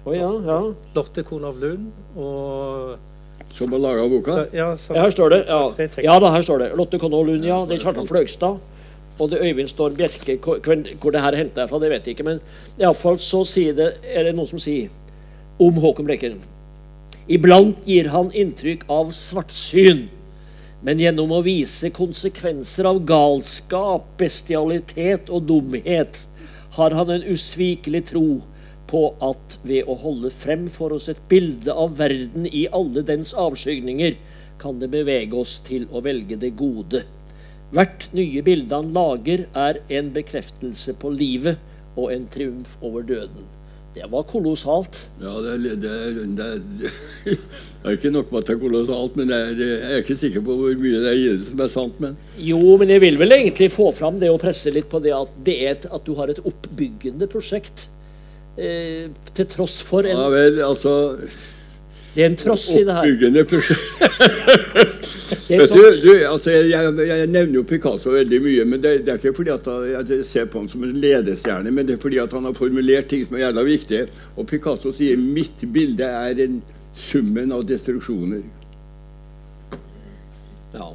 Å 0.08 0.14
ja, 0.16 0.28
ja. 0.46 0.58
Lotte 0.96 1.22
Konow 1.26 1.56
Lund 1.60 2.16
og 2.16 3.52
Som 3.52 3.74
har 3.74 3.82
laga 3.82 4.06
boka. 4.08 4.34
så, 4.38 4.44
ja, 4.56 4.68
så, 4.76 4.94
Ja, 4.96 5.02
her 5.04 5.12
står 5.12 5.34
det. 5.34 5.38
Ja, 5.48 5.60
ja 6.04 6.18
da, 6.22 6.30
her 6.32 6.44
står 6.46 6.62
det. 6.62 6.68
Lotte 6.78 7.00
Konow 7.02 7.26
Lund, 7.26 7.44
ja. 7.44 7.58
Det 7.68 7.76
er 7.76 7.84
Kjartan 7.84 8.08
Fløgstad. 8.08 8.60
Og 9.18 9.30
det 9.30 9.40
Øyvind 9.42 9.68
Storm 9.68 9.96
Bjerke. 9.98 10.38
Hvor, 10.38 11.10
det 11.12 11.20
her 11.20 11.34
er 11.34 11.42
hentet 11.42 11.68
fra, 11.68 11.80
det 11.82 11.90
vet 11.90 12.06
jeg 12.06 12.16
ikke. 12.16 12.28
Men 12.28 12.40
iallfall 12.78 13.18
så 13.20 13.42
sier 13.48 13.74
det, 13.76 13.88
er 14.06 14.28
det 14.28 14.36
noen 14.38 14.48
som 14.48 14.62
sier 14.62 14.88
om 15.58 15.80
Håkon 15.82 16.06
Brekken. 16.08 16.38
Iblant 17.28 17.82
gir 17.84 18.08
han 18.14 18.30
inntrykk 18.32 18.86
av 18.88 19.10
svartsyn. 19.16 20.06
Men 20.86 21.02
gjennom 21.02 21.34
å 21.34 21.42
vise 21.42 21.90
konsekvenser 21.90 22.86
av 22.86 23.02
galskap, 23.04 24.06
bestialitet 24.20 25.28
og 25.28 25.48
dumhet, 25.50 26.22
har 26.78 26.94
han 26.94 27.10
en 27.10 27.26
usvikelig 27.34 28.04
tro 28.12 28.28
på 28.88 29.02
at 29.24 29.58
ved 29.68 29.88
å 29.88 29.96
holde 30.02 30.30
frem 30.32 30.66
for 30.72 30.94
oss 30.96 31.08
et 31.12 31.20
bilde 31.30 31.72
av 31.72 31.98
verden 32.00 32.48
i 32.48 32.66
alle 32.74 33.04
dens 33.06 33.34
avskygninger, 33.36 34.16
kan 34.58 34.80
det 34.80 34.90
bevege 34.90 35.38
oss 35.38 35.58
til 35.66 35.86
å 35.94 36.02
velge 36.02 36.38
det 36.40 36.54
gode. 36.58 37.04
Hvert 37.74 38.08
nye 38.16 38.42
bilde 38.42 38.74
han 38.74 38.90
lager, 38.96 39.44
er 39.52 39.82
en 40.00 40.10
bekreftelse 40.14 40.96
på 40.98 41.12
livet 41.12 41.60
og 41.98 42.10
en 42.14 42.26
triumf 42.32 42.76
over 42.80 43.04
døden. 43.06 43.46
Det 43.98 44.06
var 44.12 44.22
kolossalt. 44.28 44.98
Ja, 45.18 45.32
det 45.42 45.52
er, 45.54 45.62
det, 45.82 45.90
er, 45.90 46.18
det, 46.38 46.46
er, 46.46 46.58
det 47.24 47.36
er 47.88 47.96
ikke 47.96 48.12
nok 48.14 48.30
med 48.30 48.42
at 48.44 48.50
det 48.50 48.54
er 48.54 48.60
kolossalt, 48.62 49.16
men 49.18 49.32
er, 49.34 49.52
jeg 49.58 49.78
er 49.88 50.02
ikke 50.04 50.16
sikker 50.20 50.44
på 50.44 50.56
hvor 50.60 50.74
mye 50.78 51.00
det 51.02 51.10
er 51.10 51.18
i 51.18 51.28
det 51.32 51.48
som 51.48 51.62
er 51.64 51.72
sant. 51.72 52.00
Men 52.04 52.16
Jo, 52.40 52.60
men 52.80 52.92
jeg 52.94 53.02
vil 53.04 53.18
vel 53.20 53.36
egentlig 53.38 53.70
få 53.74 53.88
fram 53.96 54.20
det 54.20 54.30
og 54.32 54.40
presse 54.44 54.72
litt 54.74 54.90
på 54.92 55.00
det 55.04 55.14
at, 55.16 55.38
det 55.44 55.56
er 55.66 55.80
at 55.88 56.04
du 56.06 56.12
har 56.20 56.30
et 56.30 56.40
oppbyggende 56.46 57.28
prosjekt. 57.32 57.88
Eh, 58.58 59.10
til 59.36 59.46
tross 59.46 59.78
for 59.86 60.02
en, 60.02 60.18
ja 60.18 60.30
vel, 60.32 60.56
altså 60.66 60.92
Det 62.14 62.24
er 62.24 62.26
en 62.26 62.36
tross 62.40 62.64
i 62.74 62.80
det 62.82 62.96
her. 62.96 63.04
Oppbyggende 63.04 63.44
prosjekt. 63.46 63.84
Vet 65.48 65.70
sånn, 65.70 65.78
du, 65.78 66.00
du 66.02 66.10
altså 66.26 66.50
jeg, 66.50 66.72
jeg, 66.72 66.94
jeg 67.06 67.28
nevner 67.30 67.60
jo 67.60 67.64
Picasso 67.68 68.10
veldig 68.16 68.40
mye, 68.42 68.64
men 68.66 68.82
det, 68.82 68.94
det 69.06 69.14
er 69.14 69.20
ikke 69.20 69.36
fordi 69.36 69.52
at 69.54 69.68
jeg 70.10 70.26
ser 70.26 70.48
på 70.50 70.62
ham 70.62 70.68
som 70.72 70.82
en 70.88 70.96
ledestjerne, 70.98 71.70
men 71.70 71.86
det 71.86 71.98
er 71.98 72.02
fordi 72.02 72.18
at 72.22 72.34
han 72.34 72.48
har 72.48 72.56
formulert 72.58 73.10
ting 73.12 73.22
som 73.28 73.38
er 73.38 73.46
jævla 73.46 73.64
viktige. 73.68 74.08
Og 74.34 74.48
Picasso 74.50 74.92
sier 74.96 75.20
'mitt 75.20 75.62
bilde 75.72 76.08
er 76.08 76.42
en 76.48 76.62
summen 76.96 77.52
av 77.54 77.62
destruksjoner'. 77.68 78.42
ja. 80.74 80.88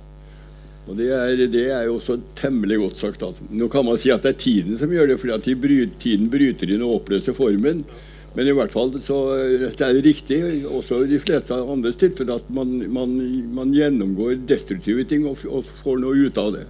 Og 0.83 0.97
det 0.99 1.05
er, 1.15 1.45
det 1.47 1.67
er 1.71 1.85
jo 1.87 1.95
også 1.95 2.17
temmelig 2.35 2.77
godt 2.81 2.97
sagt. 2.99 3.21
Altså. 3.23 3.45
Nå 3.55 3.69
kan 3.71 3.85
man 3.87 3.99
si 4.01 4.11
at 4.11 4.25
det 4.25 4.33
er 4.33 4.41
tiden 4.41 4.79
som 4.81 4.91
gjør 4.91 5.13
det, 5.13 5.19
fordi 5.21 5.35
at 5.37 5.45
de 5.47 5.55
bry- 5.55 5.93
tiden 6.03 6.27
bryter 6.33 6.73
inn 6.75 6.83
og 6.83 6.97
oppløser 6.99 7.35
formen. 7.37 7.85
Men 8.33 8.49
i 8.49 8.53
hvert 8.57 8.73
fall 8.73 8.89
så 8.99 9.17
det 9.61 9.69
er 9.77 9.93
det 9.93 10.03
riktig, 10.07 10.39
også 10.65 11.03
i 11.05 11.09
de 11.11 11.19
fleste 11.21 11.53
andres 11.53 11.99
tilfeller, 12.01 12.41
at 12.41 12.47
man, 12.49 12.71
man, 12.91 13.11
man 13.53 13.73
gjennomgår 13.77 14.39
destruktive 14.49 15.05
ting 15.07 15.27
og, 15.29 15.37
og 15.47 15.67
får 15.83 16.01
noe 16.01 16.17
ut 16.25 16.39
av 16.41 16.55
det. 16.57 16.63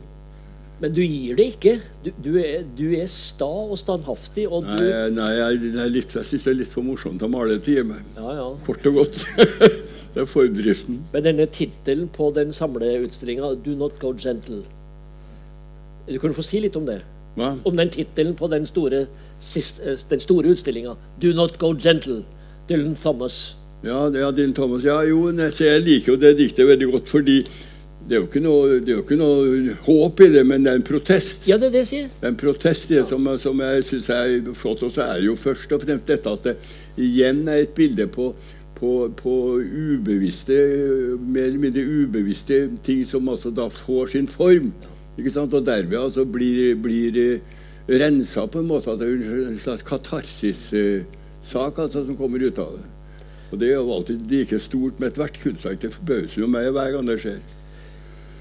Men 0.84 0.92
du 0.92 1.00
gir 1.06 1.38
det 1.40 1.46
ikke. 1.54 1.78
Du, 2.04 2.10
du, 2.26 2.32
er, 2.42 2.66
du 2.76 2.90
er 2.98 3.08
sta 3.08 3.48
og 3.48 3.78
standhaftig, 3.80 4.44
og 4.52 4.66
Nei, 4.68 4.76
du 4.84 5.16
nei 5.16 5.30
jeg, 5.38 5.62
jeg 5.80 6.28
syns 6.28 6.44
det 6.44 6.52
er 6.52 6.60
litt 6.60 6.74
for 6.74 6.84
morsomt 6.84 7.24
å 7.24 7.30
male 7.32 7.56
til 7.64 7.86
meg. 7.88 8.04
Ja, 8.20 8.34
ja. 8.42 8.50
Kort 8.68 8.90
og 8.92 9.00
godt. 9.00 9.24
det 10.14 10.22
er 10.22 10.30
fordriften. 10.30 11.02
Men 11.14 11.26
denne 11.26 11.48
tittelen 11.50 12.08
på 12.14 12.30
den 12.36 12.54
samleutstillinga, 12.54 13.56
'Do 13.56 13.76
not 13.76 14.00
go 14.00 14.14
gentle' 14.14 14.64
Du 16.08 16.20
kunne 16.20 16.36
få 16.36 16.44
si 16.44 16.60
litt 16.60 16.76
om 16.76 16.86
det? 16.86 17.02
Hva? 17.36 17.56
Om 17.66 17.78
den 17.78 17.90
tittelen 17.90 18.36
på 18.36 18.48
den 18.52 18.66
store, 18.66 19.06
sist, 19.40 19.80
eh, 19.80 19.98
den 20.10 20.20
store 20.20 20.52
utstillinga. 20.52 20.96
'Do 21.20 21.34
not 21.34 21.58
go 21.58 21.74
gentle'. 21.74 22.24
Dylan 22.70 22.96
Thomas. 22.96 23.56
Ja, 23.84 24.10
det 24.10 24.22
er 24.22 24.32
din 24.32 24.54
Thomas. 24.54 24.84
Ja, 24.84 25.02
jo, 25.02 25.28
jeg 25.28 25.82
liker 25.82 26.14
jo 26.14 26.20
det 26.20 26.38
diktet 26.38 26.68
veldig 26.68 26.92
godt, 26.92 27.08
fordi 27.08 27.44
det 28.10 28.18
er 28.18 28.40
noe, 28.44 28.80
det 28.84 28.92
er 28.92 28.98
jo 28.98 29.04
ikke 29.04 29.18
noe 29.20 29.76
håp 29.86 30.22
i 30.24 30.30
det, 30.32 30.42
men 30.48 30.64
det 30.64 30.72
er 30.72 30.80
en 30.80 30.86
protest. 30.88 31.48
Ja, 31.48 31.58
det 31.58 31.70
er 31.70 31.76
det 31.76 31.84
jeg 31.84 31.88
sier. 31.88 32.08
Det 32.08 32.28
er 32.28 32.34
en 32.34 32.40
protest 32.40 32.92
i 32.92 32.98
det 32.98 33.06
som, 33.08 33.28
som 33.40 33.62
jeg 33.64 33.86
syns 33.88 34.10
er 34.12 34.34
flott. 34.60 34.84
Og 34.84 34.92
så 34.92 35.06
er 35.06 35.22
det 35.22 35.30
jo 35.30 35.36
først 35.40 35.72
og 35.72 35.86
fremst 35.86 36.12
dette 36.12 36.34
at 36.36 36.50
det 36.50 36.56
igjen 37.00 37.46
er 37.48 37.64
et 37.64 37.72
bilde 37.76 38.08
på, 38.12 38.34
på, 38.84 38.94
på 39.16 39.34
ubevisste, 39.64 40.56
mer 41.24 41.48
eller 41.48 41.62
mindre 41.62 41.84
ubevisste 41.88 42.66
ting 42.84 43.06
som 43.08 43.30
altså 43.32 43.52
da 43.56 43.70
får 43.72 44.12
sin 44.12 44.28
form. 44.28 44.74
Ikke 45.16 45.32
sant? 45.32 45.54
Og 45.56 45.64
derved 45.66 46.00
altså 46.00 46.26
blir, 46.28 46.74
blir 46.84 47.40
rensa 47.88 48.44
på 48.48 48.60
en 48.60 48.68
måte. 48.68 48.92
At 48.92 49.00
det 49.00 49.08
er 49.08 49.46
en 49.48 49.62
slags 49.62 49.86
katarsis-sak 49.88 51.80
altså, 51.80 52.04
som 52.04 52.18
kommer 52.20 52.44
ut 52.44 52.60
av 52.60 52.76
det. 52.76 52.90
Og 53.54 53.62
det 53.62 53.70
er 53.70 53.78
jo 53.78 53.94
alltid 53.94 54.28
like 54.32 54.60
stort 54.60 55.00
med 55.00 55.14
ethvert 55.14 55.40
kunstverk. 55.40 55.80
Det 55.84 55.94
forbauser 55.94 56.42
jo 56.42 56.50
meg 56.50 56.72
hver 56.74 56.92
gang 56.96 57.08
det 57.08 57.20
skjer. 57.22 57.40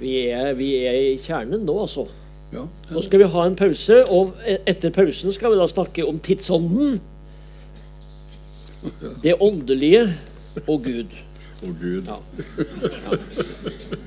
Vi 0.01 0.17
er, 0.33 0.51
vi 0.59 0.73
er 0.89 0.99
i 1.13 1.17
kjernen 1.23 1.63
nå, 1.69 1.77
altså. 1.85 2.09
Ja. 2.53 2.67
Nå 2.91 3.01
skal 3.05 3.23
vi 3.23 3.31
ha 3.33 3.47
en 3.47 3.57
pause, 3.57 4.03
og 4.13 4.35
e- 4.49 4.59
etter 4.69 4.93
pausen 4.93 5.33
skal 5.33 5.53
vi 5.53 5.61
da 5.61 5.69
snakke 5.71 6.05
om 6.09 6.19
tidsånden. 6.19 6.99
Det 9.23 9.37
åndelige 9.39 10.09
og 10.67 10.85
Gud. 10.85 11.13
Å 11.63 11.73
Gud. 11.81 12.09
Ja. 12.09 12.19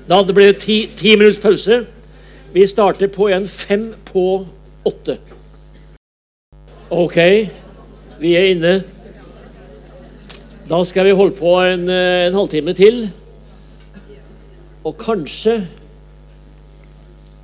Da 0.08 0.22
det 0.22 0.34
blitt 0.36 0.60
ti, 0.62 0.78
ti 0.96 1.16
minutts 1.16 1.40
pause. 1.42 1.84
Vi 2.54 2.66
starter 2.68 3.10
på 3.12 3.28
en 3.34 3.48
fem 3.50 3.88
på 4.06 4.46
åtte. 4.86 5.18
OK, 6.90 7.18
vi 8.20 8.34
er 8.38 8.52
inne. 8.52 8.74
Da 10.66 10.78
skal 10.86 11.06
vi 11.06 11.14
holde 11.14 11.34
på 11.38 11.56
en, 11.62 11.88
eh, 11.90 12.26
en 12.26 12.34
halvtime 12.34 12.74
til. 12.74 13.08
Og 14.84 14.94
kanskje, 14.98 15.66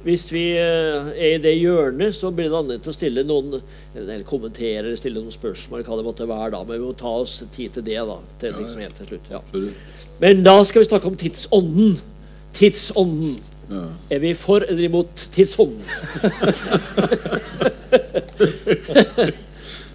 hvis 0.04 0.24
vi 0.32 0.44
eh, 0.58 1.10
er 1.12 1.36
i 1.36 1.42
det 1.42 1.52
hjørnet, 1.60 2.14
så 2.16 2.30
blir 2.34 2.48
det 2.50 2.58
anledning 2.58 2.82
til 2.84 2.92
å 2.92 2.96
stille 2.96 3.24
noen 3.26 3.58
eller 3.94 4.24
kommentere 4.28 4.82
eller 4.86 4.98
stille 4.98 5.20
noen 5.22 5.34
spørsmål. 5.34 5.84
hva 5.86 5.98
det 6.00 6.06
måtte 6.06 6.28
være 6.28 6.50
da, 6.56 6.62
Men 6.64 6.80
vi 6.80 6.86
må 6.86 6.94
ta 6.98 7.12
oss 7.22 7.38
tid 7.54 7.72
til 7.76 7.84
det. 7.86 8.00
da, 8.08 8.18
til 8.40 8.56
liksom 8.58 8.80
helt 8.82 8.96
til 8.98 9.06
slutt. 9.12 9.30
ja. 9.30 9.40
Men 10.22 10.42
da 10.46 10.56
skal 10.64 10.82
vi 10.82 10.88
snakke 10.90 11.06
om 11.10 11.16
tidsånden. 11.18 11.96
Tidsånden. 12.54 13.38
Ja. 13.70 13.84
Er 14.10 14.18
vi 14.20 14.34
for 14.34 14.60
eller 14.68 14.84
imot 14.84 15.28
tidsånden? 15.32 15.82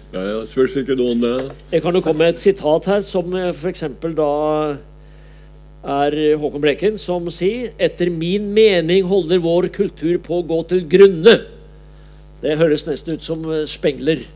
Ja, 0.08 0.22
ja, 0.24 0.36
spørs 0.48 0.72
ikke 0.80 0.94
noen 0.96 1.20
det. 1.20 1.34
Jeg 1.74 1.82
kan 1.84 1.92
jo 1.92 2.00
komme 2.00 2.24
med 2.24 2.30
et 2.32 2.40
sitat 2.40 2.86
her, 2.88 3.02
som 3.04 3.34
f.eks. 3.52 3.82
da 4.16 4.28
er 5.88 6.16
Håkon 6.40 6.62
Bleken, 6.62 6.98
som 7.00 7.28
sier 7.32 7.72
Etter 7.80 8.10
min 8.12 8.50
mening 8.54 9.06
holder 9.08 9.40
vår 9.44 9.70
kultur 9.74 10.18
på 10.24 10.40
å 10.40 10.46
gå 10.46 10.58
til 10.72 10.82
grunne. 10.90 11.38
Det 12.42 12.58
høres 12.60 12.86
nesten 12.86 13.18
ut 13.18 13.24
som 13.24 13.46
eh, 13.50 13.64
Spengler. 13.70 14.26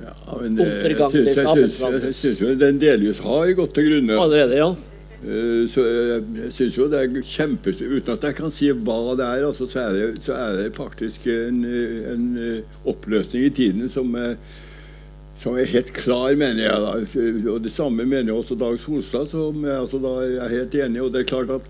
Ja, 0.00 0.14
men 0.40 0.56
det, 0.56 0.66
jeg 0.96 2.14
syns, 2.16 2.40
jo 2.40 2.54
den 2.58 2.80
delvis 2.80 3.20
har 3.22 3.52
gått 3.58 3.74
til 3.76 3.90
grunne. 3.90 4.16
Allerede, 4.16 4.56
ja. 4.56 4.70
Eh, 5.20 5.66
Så 5.68 5.84
jeg, 5.84 6.48
syns 6.56 6.78
jo 6.78 6.88
det 6.90 7.02
er 7.04 7.20
kjempe... 7.28 7.74
Uten 7.76 8.14
at 8.16 8.24
jeg 8.30 8.38
kan 8.38 8.54
si 8.54 8.70
hva 8.72 9.14
det 9.18 9.26
er, 9.26 9.44
altså, 9.50 9.68
så, 9.68 9.84
er 9.84 9.98
det, 9.98 10.22
så 10.24 10.34
er 10.38 10.56
det 10.62 10.72
faktisk 10.78 11.28
en, 11.30 11.60
eh, 11.68 12.10
en 12.14 12.26
eh, 12.40 12.80
oppløsning 12.88 13.46
i 13.46 13.54
tiden 13.60 13.92
som, 13.92 14.10
eh, 14.16 14.34
som 15.40 15.56
er 15.56 15.64
helt 15.72 15.92
klar, 15.96 16.34
mener 16.36 16.60
jeg. 16.66 16.82
da. 16.84 17.52
Og 17.54 17.62
Det 17.64 17.72
samme 17.72 18.04
mener 18.04 18.34
også 18.36 18.58
Dag 18.60 18.76
Solstad, 18.82 19.26
som 19.30 19.62
jeg 19.64 19.76
altså, 19.78 20.00
da 20.02 20.14
er 20.44 20.52
helt 20.52 20.74
enig. 20.76 21.00
Og 21.00 21.12
det 21.14 21.22
er 21.22 21.30
klart 21.30 21.50
at 21.56 21.68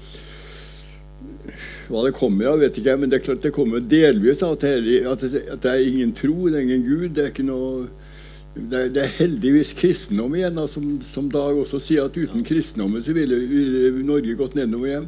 hva 1.91 2.05
det 2.07 2.13
kommer 2.15 2.47
av, 2.53 2.61
vet 2.63 2.77
ikke 2.79 2.93
jeg, 2.93 3.01
men 3.03 3.11
det 3.11 3.19
er 3.19 3.25
klart 3.27 3.43
det 3.43 3.51
kommer 3.55 3.83
delvis 3.83 4.43
av 4.47 4.53
at 4.55 4.63
det, 4.63 5.01
er- 5.01 5.09
at 5.11 5.25
det, 5.63 5.71
er 5.73 5.87
ingen 5.89 6.13
tro, 6.15 6.37
det 6.49 6.61
er 6.61 6.67
ingen 6.69 6.85
Gud. 6.87 7.09
Det 7.17 7.25
er 7.25 7.33
ikke 7.33 7.47
noe 7.47 7.89
det 8.55 8.79
er, 8.81 8.89
det 8.91 9.03
er 9.05 9.13
heldigvis 9.21 9.71
kristendom 9.79 10.33
igjen, 10.35 10.57
da, 10.59 10.65
som, 10.71 10.87
som 11.15 11.29
Dag 11.31 11.55
også 11.63 11.79
sier 11.83 12.09
at 12.09 12.17
uten 12.19 12.43
kristendommen 12.47 13.03
så 13.07 13.15
ville, 13.15 13.37
ville 13.47 14.03
Norge 14.07 14.35
gått 14.39 14.57
nedover 14.59 14.91
igjen. 14.91 15.07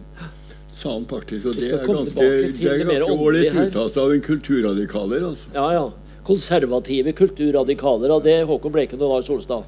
Sa 0.72 0.92
han 0.94 1.06
faktisk. 1.10 1.50
Og 1.50 1.58
det 1.58 1.72
er 1.74 1.82
ganske, 1.86 2.28
det 2.54 2.68
er 2.70 2.84
ganske 2.86 3.10
ålreit 3.18 3.58
uttalt 3.66 3.98
av 3.98 4.14
en 4.14 4.22
kulturradikaler. 4.24 5.26
altså. 5.32 5.50
ja, 5.58 5.66
ja. 5.74 5.82
Konservative 6.26 7.14
kulturradikaler, 7.18 8.14
av 8.14 8.22
det 8.24 8.38
Håkon 8.48 8.74
Bleken 8.74 9.00
og 9.02 9.16
Lars 9.16 9.30
Solstad. 9.30 9.66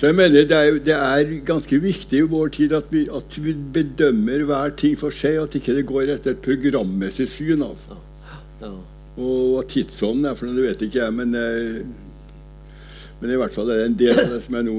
Så 0.00 0.08
jeg 0.08 0.16
mener 0.16 0.46
det 0.48 0.56
er, 0.56 0.78
det 0.80 0.94
er 0.96 1.32
ganske 1.44 1.76
viktig 1.82 2.22
i 2.22 2.28
vår 2.30 2.54
tid 2.56 2.72
at 2.72 2.88
vi, 2.88 3.02
at 3.12 3.36
vi 3.44 3.52
bedømmer 3.52 4.46
hver 4.48 4.72
ting 4.80 4.94
for 4.98 5.12
seg, 5.12 5.36
at 5.42 5.58
ikke 5.58 5.74
det 5.76 5.84
går 5.90 6.14
etter 6.14 6.32
et 6.32 6.40
programmessig 6.44 7.28
syn. 7.28 7.66
altså. 7.66 7.98
Ja. 8.62 8.72
Og 9.20 9.42
hva 9.52 9.66
tidsånden 9.68 10.30
er 10.30 10.38
for 10.38 10.48
noe, 10.48 10.56
det 10.56 10.70
vet 10.70 10.86
ikke 10.86 11.02
jeg, 11.02 11.16
men, 11.18 11.36
eh, 11.36 11.82
men 13.20 13.34
i 13.34 13.38
hvert 13.42 13.52
fall 13.52 13.68
er 13.68 13.82
det 13.82 13.88
en 13.90 14.00
del 14.00 14.22
av 14.22 14.32
det 14.32 14.40
som 14.46 14.56
jeg 14.56 14.68
nå 14.70 14.78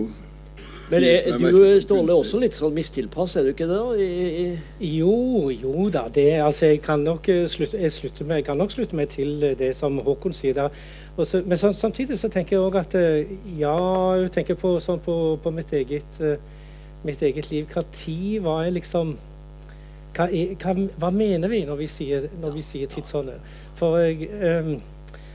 Men 0.92 1.06
er, 1.08 1.28
er 1.32 1.38
du, 1.40 1.80
Ståle, 1.84 2.16
også 2.16 2.40
litt 2.42 2.56
sånn 2.58 2.74
mistilpass, 2.76 3.38
er 3.40 3.48
du 3.48 3.52
ikke 3.54 3.68
det? 3.70 3.78
da? 3.80 3.96
I, 3.96 4.08
i, 4.44 4.92
Jo, 4.98 5.50
jo 5.54 5.88
da. 5.94 6.06
Det, 6.14 6.28
altså, 6.44 6.72
jeg, 6.74 6.82
kan 6.86 7.06
nok 7.08 7.30
eh, 7.32 7.46
slutte, 7.52 7.80
jeg, 7.80 8.12
med, 8.26 8.42
jeg 8.42 8.48
kan 8.50 8.60
nok 8.60 8.76
slutte 8.76 9.00
meg 9.00 9.10
til 9.14 9.44
eh, 9.48 9.56
det 9.60 9.72
som 9.78 10.02
Håkon 10.04 10.36
sier 10.36 10.58
der. 10.58 10.84
Også, 11.16 11.44
men 11.46 11.60
så, 11.60 11.72
samtidig 11.78 12.20
så 12.20 12.30
tenker 12.34 12.58
jeg 12.58 12.66
òg 12.66 12.80
at 12.82 12.96
eh, 13.00 13.32
ja, 13.60 13.76
jeg 14.20 14.32
tenker 14.36 14.60
på, 14.60 14.76
sånn 14.84 15.02
på, 15.06 15.18
på 15.44 15.56
mitt, 15.56 15.74
eget, 15.78 16.22
mitt 17.08 17.24
eget 17.24 17.52
liv. 17.52 17.68
Hva 17.72 17.86
tid 17.96 18.42
var 18.46 18.66
jeg 18.68 18.80
liksom 18.82 19.16
hva, 20.16 20.28
er, 20.28 20.56
hva, 20.60 20.76
hva 21.00 21.12
mener 21.16 21.52
vi 21.52 21.64
når 21.68 21.80
vi 21.80 21.88
sier, 21.88 22.28
når 22.42 22.58
vi 22.58 22.66
sier 22.68 22.92
tidsånden? 22.92 23.40
For 23.80 24.02
jeg, 24.04 24.28
um, 24.44 24.76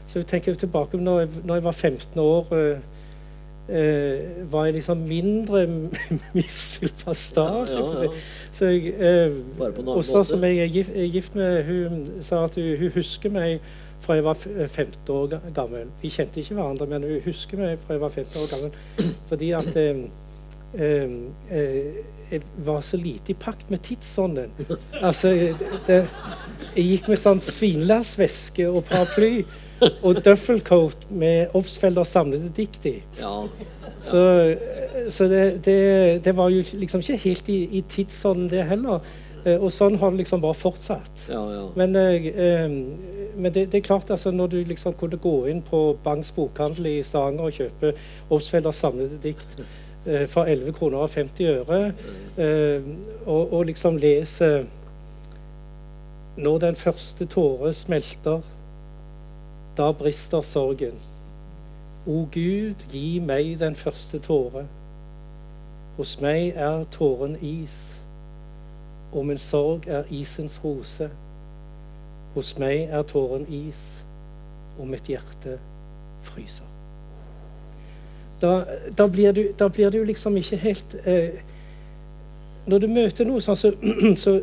så 0.07 0.21
jeg 0.21 0.29
tenker 0.31 0.55
tilbake 0.55 1.01
når 1.01 1.25
jeg, 1.25 1.31
når 1.45 1.59
jeg 1.59 1.65
var 1.65 1.73
15 1.73 2.21
år. 2.21 2.53
eh, 2.53 2.93
eh, 3.69 4.45
var 4.53 4.65
jeg 4.69 4.75
liksom 4.79 4.99
mindre 5.09 5.67
mistilpass 6.37 7.33
Ja, 7.37 7.47
Ja, 7.65 7.81
ja. 8.05 8.11
Eh, 8.61 9.33
Åsta, 9.61 10.19
måte. 10.19 10.25
som 10.25 10.45
jeg 10.45 10.59
er 10.59 10.71
gift, 10.73 10.91
er 10.97 11.11
gift 11.13 11.35
med, 11.35 11.65
hun 11.65 12.07
sa 12.25 12.45
at 12.45 12.55
hun, 12.57 12.77
hun 12.81 12.91
husker 12.95 13.31
meg 13.31 13.61
fra 14.01 14.15
jeg 14.15 14.25
var 14.25 14.35
f- 14.39 14.71
15 14.71 15.11
år 15.11 15.41
gammel. 15.57 15.87
Vi 16.03 16.09
kjente 16.13 16.41
ikke 16.41 16.55
hverandre, 16.55 16.87
men 16.87 17.03
hun 17.03 17.21
husker 17.25 17.59
meg 17.59 17.79
fra 17.83 17.95
jeg 17.97 18.01
var 18.05 18.13
15 18.15 18.43
år 18.43 18.51
gammel. 18.53 19.15
Fordi 19.29 19.51
at 19.57 19.77
eh, 19.77 20.03
eh, 20.79 21.17
eh, 21.51 22.03
jeg 22.31 22.43
var 22.67 22.81
så 22.83 22.97
lite 23.01 23.33
i 23.33 23.35
pakt 23.39 23.71
med 23.71 23.79
tidsånden. 23.87 24.51
Altså, 25.03 25.33
det, 25.87 26.01
jeg 26.77 26.85
gikk 26.93 27.09
med 27.09 27.19
sånn 27.21 27.41
svinlærsveske 27.43 28.69
og 28.69 28.85
paraply 28.89 29.43
og 29.81 30.25
duffelcoat 30.25 31.07
med 31.11 31.55
Obsfelders 31.55 32.09
samlede 32.09 32.51
dikt 32.57 32.87
i. 32.89 32.97
Ja. 33.21 33.43
Så, 34.01 34.23
så 35.11 35.25
det, 35.25 35.65
det, 35.65 36.25
det, 36.25 36.37
var 36.37 36.49
jo 36.49 36.63
liksom 36.73 37.01
ikke 37.01 37.17
helt 37.17 37.49
i, 37.49 37.63
i 37.79 37.85
tidsånden, 37.89 38.51
det 38.51 38.65
heller. 38.69 39.01
Eh, 39.47 39.57
og 39.57 39.71
sånn 39.75 39.99
har 40.01 40.13
det 40.13 40.25
liksom 40.25 40.43
bare 40.43 40.59
fortsatt. 40.59 41.27
Ja, 41.31 41.43
ja. 41.55 41.65
Men, 41.79 41.97
eh, 41.97 42.69
men 43.37 43.53
det, 43.53 43.67
det, 43.73 43.81
er 43.81 43.87
klart, 43.87 44.11
altså, 44.11 44.33
når 44.35 44.55
du 44.55 44.61
liksom 44.65 44.97
kunne 44.99 45.19
gå 45.23 45.35
inn 45.53 45.63
på 45.65 45.81
Bangs 46.05 46.33
bokhandel 46.35 46.91
i 46.91 46.97
Stavanger 47.07 47.51
og 47.51 47.59
kjøpe 47.59 47.93
Obsfelders 48.33 48.81
samlede 48.83 49.21
dikt 49.23 49.59
eh, 49.61 50.27
for 50.31 50.49
11 50.49 50.75
kroner 50.79 51.05
og 51.05 51.13
50 51.15 51.53
øre, 51.53 51.81
eh, 52.39 52.91
og, 53.27 53.53
og, 53.53 53.63
liksom 53.71 54.01
lese 54.03 54.51
Når 56.37 56.59
den 56.61 56.77
første 56.77 57.25
tåre 57.33 57.73
smelter, 57.73 58.43
da 59.77 59.93
brister 59.93 60.41
sorgen. 60.41 60.97
O 62.07 62.29
Gud, 62.33 62.83
gi 62.93 63.19
meg 63.21 63.59
den 63.59 63.77
første 63.77 64.19
tåre. 64.23 64.67
Hos 65.97 66.21
meg 66.21 66.55
er 66.55 66.85
tåren 66.93 67.37
is, 67.43 67.97
og 69.13 69.27
min 69.27 69.39
sorg 69.41 69.89
er 69.89 70.05
isens 70.13 70.61
rose. 70.65 71.09
Hos 72.35 72.55
meg 72.59 72.93
er 72.93 73.03
tåren 73.03 73.47
is, 73.49 74.05
og 74.79 74.89
mitt 74.89 75.09
hjerte 75.09 75.59
fryser. 76.23 76.69
Da, 78.41 78.65
da, 78.99 79.07
blir, 79.09 79.33
du, 79.33 79.47
da 79.59 79.69
blir 79.69 79.91
du 79.91 80.03
liksom 80.05 80.37
ikke 80.37 80.57
helt 80.61 80.97
eh, 81.09 81.39
Når 82.67 82.83
du 82.83 82.87
møter 82.93 83.25
noe 83.25 83.41
sånn, 83.41 83.57
så, 83.57 83.71
så, 84.25 84.35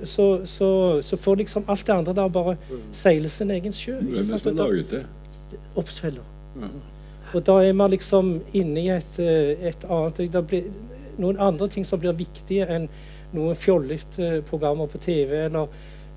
så, 0.50 0.70
så, 1.06 1.18
får 1.22 1.44
liksom 1.44 1.68
alt 1.70 1.86
det 1.86 1.94
andre 1.94 2.16
der 2.18 2.32
bare 2.34 2.56
seile 2.96 3.30
sin 3.30 3.52
egen 3.54 3.76
sjø. 3.76 4.00
Hvem 4.00 4.16
er 4.16 4.18
det 4.18 4.26
som 4.32 4.42
har 4.48 4.58
laget 4.64 4.96
det? 4.96 5.04
Oppsfeller. 5.76 6.26
Mm. 6.56 6.82
Og 7.34 7.46
da 7.46 7.58
er 7.66 7.74
man 7.74 7.92
liksom 7.92 8.36
inne 8.54 8.82
i 8.82 8.90
et, 8.94 9.20
eh, 9.20 9.68
et 9.70 9.86
annet 9.90 10.32
Det 10.32 10.44
blir 10.48 10.70
noen 11.18 11.40
andre 11.40 11.68
ting 11.68 11.86
som 11.86 12.00
blir 12.00 12.14
viktige 12.14 12.68
enn 12.70 12.88
noen 13.34 13.56
fjollete 13.58 14.44
programmer 14.46 14.86
på 14.86 14.98
TV 15.02 15.46
eller, 15.46 15.68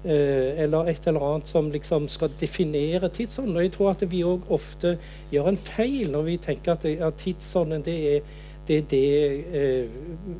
eh, 0.04 0.62
eller, 0.64 0.88
et 0.88 1.06
eller 1.06 1.20
annet 1.20 1.48
som 1.48 1.70
liksom 1.70 2.08
skal 2.08 2.28
definere 2.40 3.08
tidsånden. 3.08 3.56
Og 3.56 3.62
jeg 3.62 3.72
tror 3.72 3.90
at 3.90 4.10
vi 4.10 4.24
òg 4.24 4.50
ofte 4.50 4.98
gjør 5.32 5.48
en 5.48 5.56
feil 5.56 6.10
når 6.10 6.22
vi 6.22 6.36
tenker 6.36 6.72
at, 6.72 6.84
at 6.84 7.14
tidsånden 7.24 7.84
det 7.84 8.16
er 8.16 8.20
det, 8.68 8.78
er 8.78 8.82
det 8.90 9.44
eh, 9.54 9.88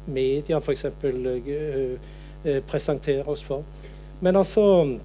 media 0.07 0.59
f.eks. 0.59 0.85
Eh, 0.85 1.99
eh, 2.45 2.63
presenterer 2.67 3.29
oss 3.29 3.43
for. 3.43 3.65
Men 4.21 4.37
altså 4.37 4.99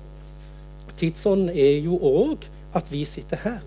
Tidsånden 0.98 1.50
er 1.50 1.80
jo 1.82 1.98
òg 1.98 2.46
at 2.76 2.92
vi 2.92 3.04
sitter 3.06 3.38
her 3.44 3.60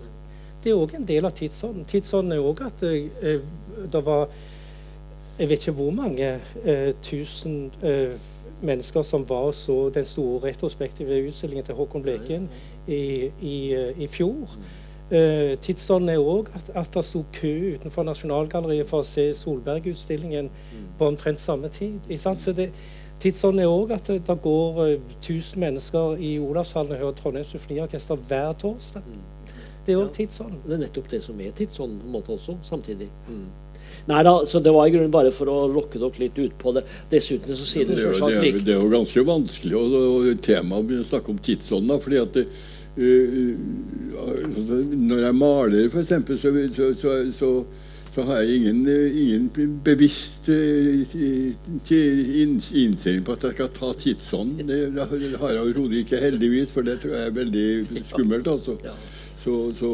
det 0.65 0.73
er 0.73 0.81
òg 0.81 0.95
en 0.97 1.07
del 1.07 1.25
av 1.27 1.33
tidsånden. 1.37 1.85
Tidsånden 1.85 2.33
er 2.33 2.41
òg 2.43 2.63
at 2.65 2.83
eh, 2.89 3.43
det 3.93 4.05
var 4.05 4.27
Jeg 5.37 5.49
vet 5.49 5.65
ikke 5.67 5.71
hvor 5.75 5.91
mange 5.91 6.39
eh, 6.63 6.93
tusen 7.03 7.71
eh, 7.83 8.15
mennesker 8.61 9.01
som 9.03 9.25
var 9.29 9.51
så 9.51 9.89
den 9.89 10.05
store 10.05 10.47
retrospektive 10.47 11.27
utstillingen 11.27 11.65
til 11.65 11.75
Håkon 11.75 12.01
Bleken 12.01 12.49
i, 12.87 13.31
i, 13.41 13.73
eh, 13.73 14.01
i 14.01 14.07
fjor. 14.07 14.57
Uh, 15.05 15.53
tidsånden 15.61 16.09
er 16.09 16.17
òg 16.17 16.47
at, 16.57 16.71
at 16.75 16.95
det 16.95 17.03
sto 17.05 17.19
kø 17.33 17.75
utenfor 17.75 18.07
Nasjonalgalleriet 18.07 18.87
for 18.89 19.03
å 19.03 19.05
se 19.05 19.27
Solberg-utstillingen 19.37 20.47
på 20.97 21.09
omtrent 21.11 21.43
samme 21.43 21.69
tid. 21.69 21.99
Så 22.17 22.55
det, 22.57 22.71
Tidsånden 23.21 23.61
er 23.61 23.69
òg 23.69 23.93
at 23.93 24.07
det, 24.07 24.37
går 24.41 24.81
uh, 24.81 25.59
mennesker 25.61 26.17
i 26.17 26.39
Olavshallen 26.39 26.91
og 26.91 26.97
hører 26.97 27.19
Trondheim 27.19 27.45
Symfoniorkester 27.45 28.15
hver 28.15 28.53
torsdag. 28.53 29.05
Det 29.85 29.93
er 29.93 29.99
jo 29.99 30.07
tidsånd. 30.13 30.57
Det 30.65 30.73
er 30.73 30.81
nettopp 30.81 31.11
det 31.11 31.21
som 31.21 31.39
er 31.41 31.53
tidsånd 31.57 31.99
på 32.01 32.09
en 32.09 32.17
måte 32.17 32.33
også, 32.33 32.57
samtidig. 32.65 33.07
Mm. 33.29 33.45
Nei 34.05 34.21
da, 34.23 34.45
så 34.45 34.59
Det 34.59 34.71
var 34.71 34.87
i 34.87 34.93
grunnen 34.93 35.13
bare 35.13 35.31
for 35.33 35.49
å 35.49 35.65
lokke 35.71 36.01
dere 36.01 36.21
litt 36.21 36.37
ut 36.37 36.57
på 36.61 36.73
det. 36.75 36.85
Dessuten 37.11 37.57
så 37.57 37.65
sier 37.69 37.89
det 37.89 37.97
selvsagt 38.01 38.41
det, 38.41 38.53
det, 38.65 38.75
er 38.75 38.83
jo 38.83 38.91
ganske 38.93 39.25
vanskelig 39.25 39.77
å, 39.79 39.85
å 39.85 40.35
tema 40.45 40.81
å 40.81 41.03
snakke 41.09 41.33
om 41.33 41.41
tidsånd. 41.41 41.89
da, 41.89 41.97
fordi 42.01 42.21
at 42.21 42.37
det, 42.37 42.45
uh, 42.99 43.55
Når 45.09 45.25
jeg 45.25 45.35
maler, 45.39 45.89
f.eks., 45.89 46.13
så, 46.41 46.53
så, 46.77 46.91
så, 47.01 47.17
så, 47.39 47.51
så 48.15 48.27
har 48.29 48.45
jeg 48.45 48.61
ingen, 48.61 48.85
ingen 48.87 49.49
bevisst 49.85 50.49
uh, 50.53 51.17
innstilling 51.89 53.25
på 53.25 53.35
at 53.35 53.49
jeg 53.49 53.57
skal 53.57 53.73
ta 53.75 53.91
tidsånd. 54.05 54.63
Det, 54.69 54.79
det 54.95 55.09
har 55.41 55.57
jeg 55.57 55.65
overhodet 55.65 56.05
ikke, 56.05 56.21
heldigvis, 56.29 56.73
for 56.73 56.85
det 56.85 57.01
tror 57.01 57.17
jeg 57.17 57.29
er 57.31 57.37
veldig 57.41 57.67
skummelt. 58.13 58.53
altså. 58.53 58.77
Ja. 58.85 58.97
Så, 59.45 59.55
så, 59.77 59.89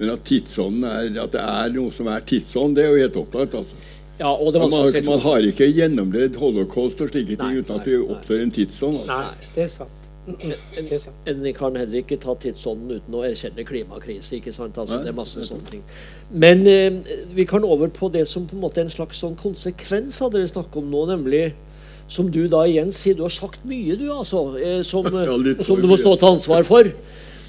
men 0.00 0.10
at 0.10 0.24
tidsånden 0.26 0.84
er, 0.90 1.12
at 1.22 1.34
det 1.36 1.42
er 1.42 1.74
noe 1.76 1.92
som 1.94 2.08
er 2.10 2.24
tidsånd, 2.26 2.74
det 2.74 2.82
er 2.82 2.88
jo 2.90 3.04
helt 3.04 3.18
opplagt. 3.20 3.54
altså. 3.54 3.78
Ja, 4.18 4.32
og 4.32 4.52
det 4.52 4.60
man, 4.60 4.72
man, 5.04 5.20
har 5.20 5.44
ikke 5.44 5.68
gjennomlevd 5.76 6.38
holocaust 6.40 7.02
og 7.04 7.12
slike 7.12 7.36
ting 7.36 7.60
uten 7.60 7.76
at 7.76 7.84
det 7.84 8.00
oppstår 8.00 8.42
en 8.42 8.52
tidsånd. 8.56 8.96
Altså. 9.04 9.18
Nei, 9.20 9.52
det 9.54 9.64
er 9.66 9.72
sant. 9.74 10.02
En 10.26 11.44
kan 11.54 11.76
heller 11.78 12.00
ikke 12.00 12.16
ta 12.18 12.34
tidsånden 12.42 12.96
uten 12.96 13.14
å 13.14 13.22
erkjenne 13.28 13.62
klimakrise. 13.68 14.40
ikke 14.40 14.54
sant? 14.56 14.78
Altså, 14.80 14.98
det 15.04 15.12
er 15.12 15.18
masse 15.20 15.44
sånne 15.46 15.68
ting. 15.68 15.84
Men 16.32 16.66
eh, 16.66 16.96
vi 17.36 17.46
kan 17.46 17.64
over 17.64 17.92
på 17.94 18.08
det 18.10 18.24
som 18.26 18.48
på 18.48 18.56
en 18.56 18.64
måte 18.64 18.82
er 18.82 18.88
en 18.88 18.96
slags 18.96 19.20
sånn 19.22 19.36
konsekvens 19.38 20.18
av 20.24 20.32
det 20.34 20.42
vi 20.42 20.50
snakker 20.56 20.82
om 20.82 20.90
nå, 20.90 21.04
nemlig 21.12 21.44
som 22.10 22.30
du 22.30 22.44
da 22.50 22.60
igjen 22.70 22.92
sier 22.94 23.16
Du 23.18 23.24
har 23.24 23.32
sagt 23.34 23.64
mye, 23.66 23.96
du, 23.98 24.08
altså, 24.14 24.48
eh, 24.58 24.80
som, 24.86 25.06
ja, 25.28 25.38
som 25.62 25.78
du 25.82 25.86
må 25.90 26.00
stå 26.00 26.16
til 26.16 26.32
ansvar 26.34 26.66
for. 26.66 26.90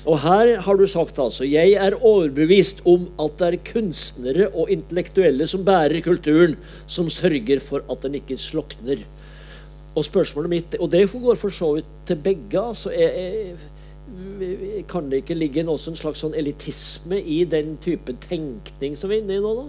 Og 0.08 0.22
her 0.24 0.54
har 0.64 0.78
du 0.80 0.86
sagt 0.88 1.18
altså 1.20 1.46
Jeg 1.48 1.76
er 1.76 1.98
overbevist 2.00 2.84
om 2.88 3.10
at 3.20 3.40
det 3.42 3.48
er 3.48 3.64
kunstnere 3.74 4.50
og 4.54 4.72
intellektuelle 4.72 5.48
som 5.52 5.66
bærer 5.68 6.00
kulturen, 6.06 6.56
som 6.88 7.10
sørger 7.12 7.60
for 7.64 7.84
at 7.92 8.06
den 8.06 8.16
ikke 8.22 8.38
slokner. 8.40 9.04
Og 9.98 10.06
spørsmålet 10.06 10.50
mitt, 10.50 10.78
og 10.80 10.92
det 10.94 11.08
går 11.12 11.36
for 11.36 11.52
så 11.52 11.74
vidt 11.76 11.90
til 12.08 12.22
begge 12.24 12.62
altså, 12.62 12.94
jeg, 12.94 13.56
jeg, 14.40 14.86
Kan 14.88 15.10
det 15.12 15.24
ikke 15.24 15.36
ligge 15.36 15.66
også 15.68 15.92
en 15.92 16.00
slags 16.00 16.22
sånn 16.24 16.38
elitisme 16.38 17.20
i 17.20 17.42
den 17.50 17.76
type 17.84 18.16
tenkning 18.24 18.96
som 18.96 19.12
vi 19.12 19.18
er 19.18 19.26
inne 19.26 19.40
i 19.40 19.44
nå, 19.44 19.56
da? 19.58 19.66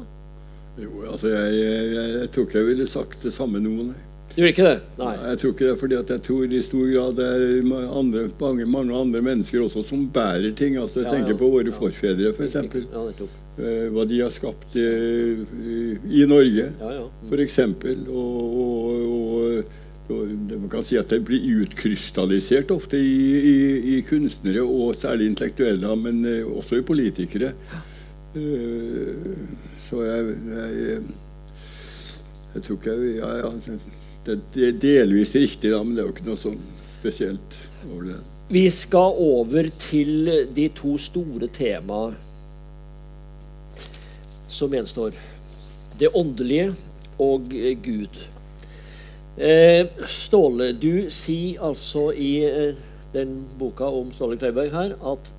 Jo, 0.79 0.93
altså 1.11 1.33
jeg, 1.33 1.57
jeg, 1.59 1.87
jeg, 1.97 2.11
jeg 2.21 2.31
tror 2.31 2.47
ikke 2.47 2.61
jeg 2.61 2.69
ville 2.69 2.87
sagt 2.87 3.25
det 3.27 3.35
samme 3.35 3.59
noen. 3.65 3.91
nei. 3.91 4.08
Du 4.39 4.45
gjør 4.45 4.53
ikke 4.53 4.67
det? 4.69 4.81
Nei. 5.01 5.13
Jeg 5.19 5.39
tror 5.41 5.51
ikke 5.51 5.67
det, 5.67 5.77
fordi 5.81 5.97
jeg 5.99 6.23
tror 6.23 6.53
i 6.55 6.59
stor 6.63 6.91
grad 6.93 7.17
det 7.19 7.25
er 7.27 7.71
andre, 7.99 8.21
mange, 8.39 8.67
mange, 8.71 8.95
andre 8.95 9.23
mennesker 9.27 9.65
også 9.65 9.83
som 9.89 10.05
bærer 10.15 10.53
ting. 10.55 10.77
altså 10.79 11.01
Jeg 11.01 11.09
ja, 11.09 11.15
tenker 11.17 11.33
ja, 11.33 11.39
på 11.41 11.49
våre 11.51 11.67
ja. 11.67 11.75
forfedre, 11.75 12.31
f.eks. 12.31 12.55
For 12.71 12.85
ja, 12.85 13.03
uh, 13.59 13.89
hva 13.97 14.05
de 14.07 14.21
har 14.23 14.31
skapt 14.31 14.79
i, 14.79 14.85
i 16.21 16.23
Norge, 16.31 16.69
ja, 16.69 16.93
ja. 17.01 17.09
Mm. 17.09 17.33
f.eks. 17.33 17.59
Og, 17.67 18.63
og, 18.63 19.03
og, 19.19 19.75
og 20.07 20.39
man 20.55 20.71
kan 20.71 20.87
si 20.87 21.03
at 21.03 21.11
det 21.11 21.19
blir 21.27 21.65
utkrystallisert 21.65 22.71
ofte 22.71 23.03
i, 23.03 23.21
i, 23.43 23.59
i 23.97 24.01
kunstnere, 24.07 24.63
og 24.63 24.95
særlig 25.03 25.33
intellektuelle, 25.33 25.99
men 25.99 26.23
uh, 26.23 26.57
også 26.63 26.79
i 26.79 26.87
politikere. 26.95 27.57
Uh, 28.39 29.35
så 29.91 30.07
jeg, 30.07 30.35
jeg, 30.55 31.07
jeg 32.55 32.69
tror 32.69 32.85
ikke 32.85 33.01
jeg, 33.03 33.17
ja, 33.19 33.97
det 34.55 34.65
er 34.67 34.81
delvis 34.83 35.35
riktig, 35.39 35.71
da, 35.73 35.83
men 35.85 35.97
det 35.97 36.03
er 36.03 36.09
jo 36.09 36.15
ikke 36.17 36.27
noe 36.29 36.41
sånn 36.41 36.59
spesielt 36.99 37.59
over 37.89 38.11
det. 38.11 38.19
Vi 38.49 38.65
skal 38.73 39.19
over 39.21 39.69
til 39.81 40.31
de 40.57 40.67
to 40.77 40.95
store 41.01 41.51
temaene 41.53 42.17
som 44.49 44.73
gjenstår. 44.73 45.17
Det 46.01 46.09
åndelige 46.17 46.73
og 47.21 47.53
Gud. 47.85 48.21
Eh, 49.39 49.85
Ståle, 50.09 50.73
du 50.73 51.11
sier 51.13 51.61
altså 51.69 52.09
i 52.17 52.33
eh, 52.49 52.79
den 53.13 53.37
boka 53.59 53.91
om 53.93 54.09
Ståle 54.15 54.39
Kleiberg 54.41 54.73
her 54.73 54.97
at 55.13 55.31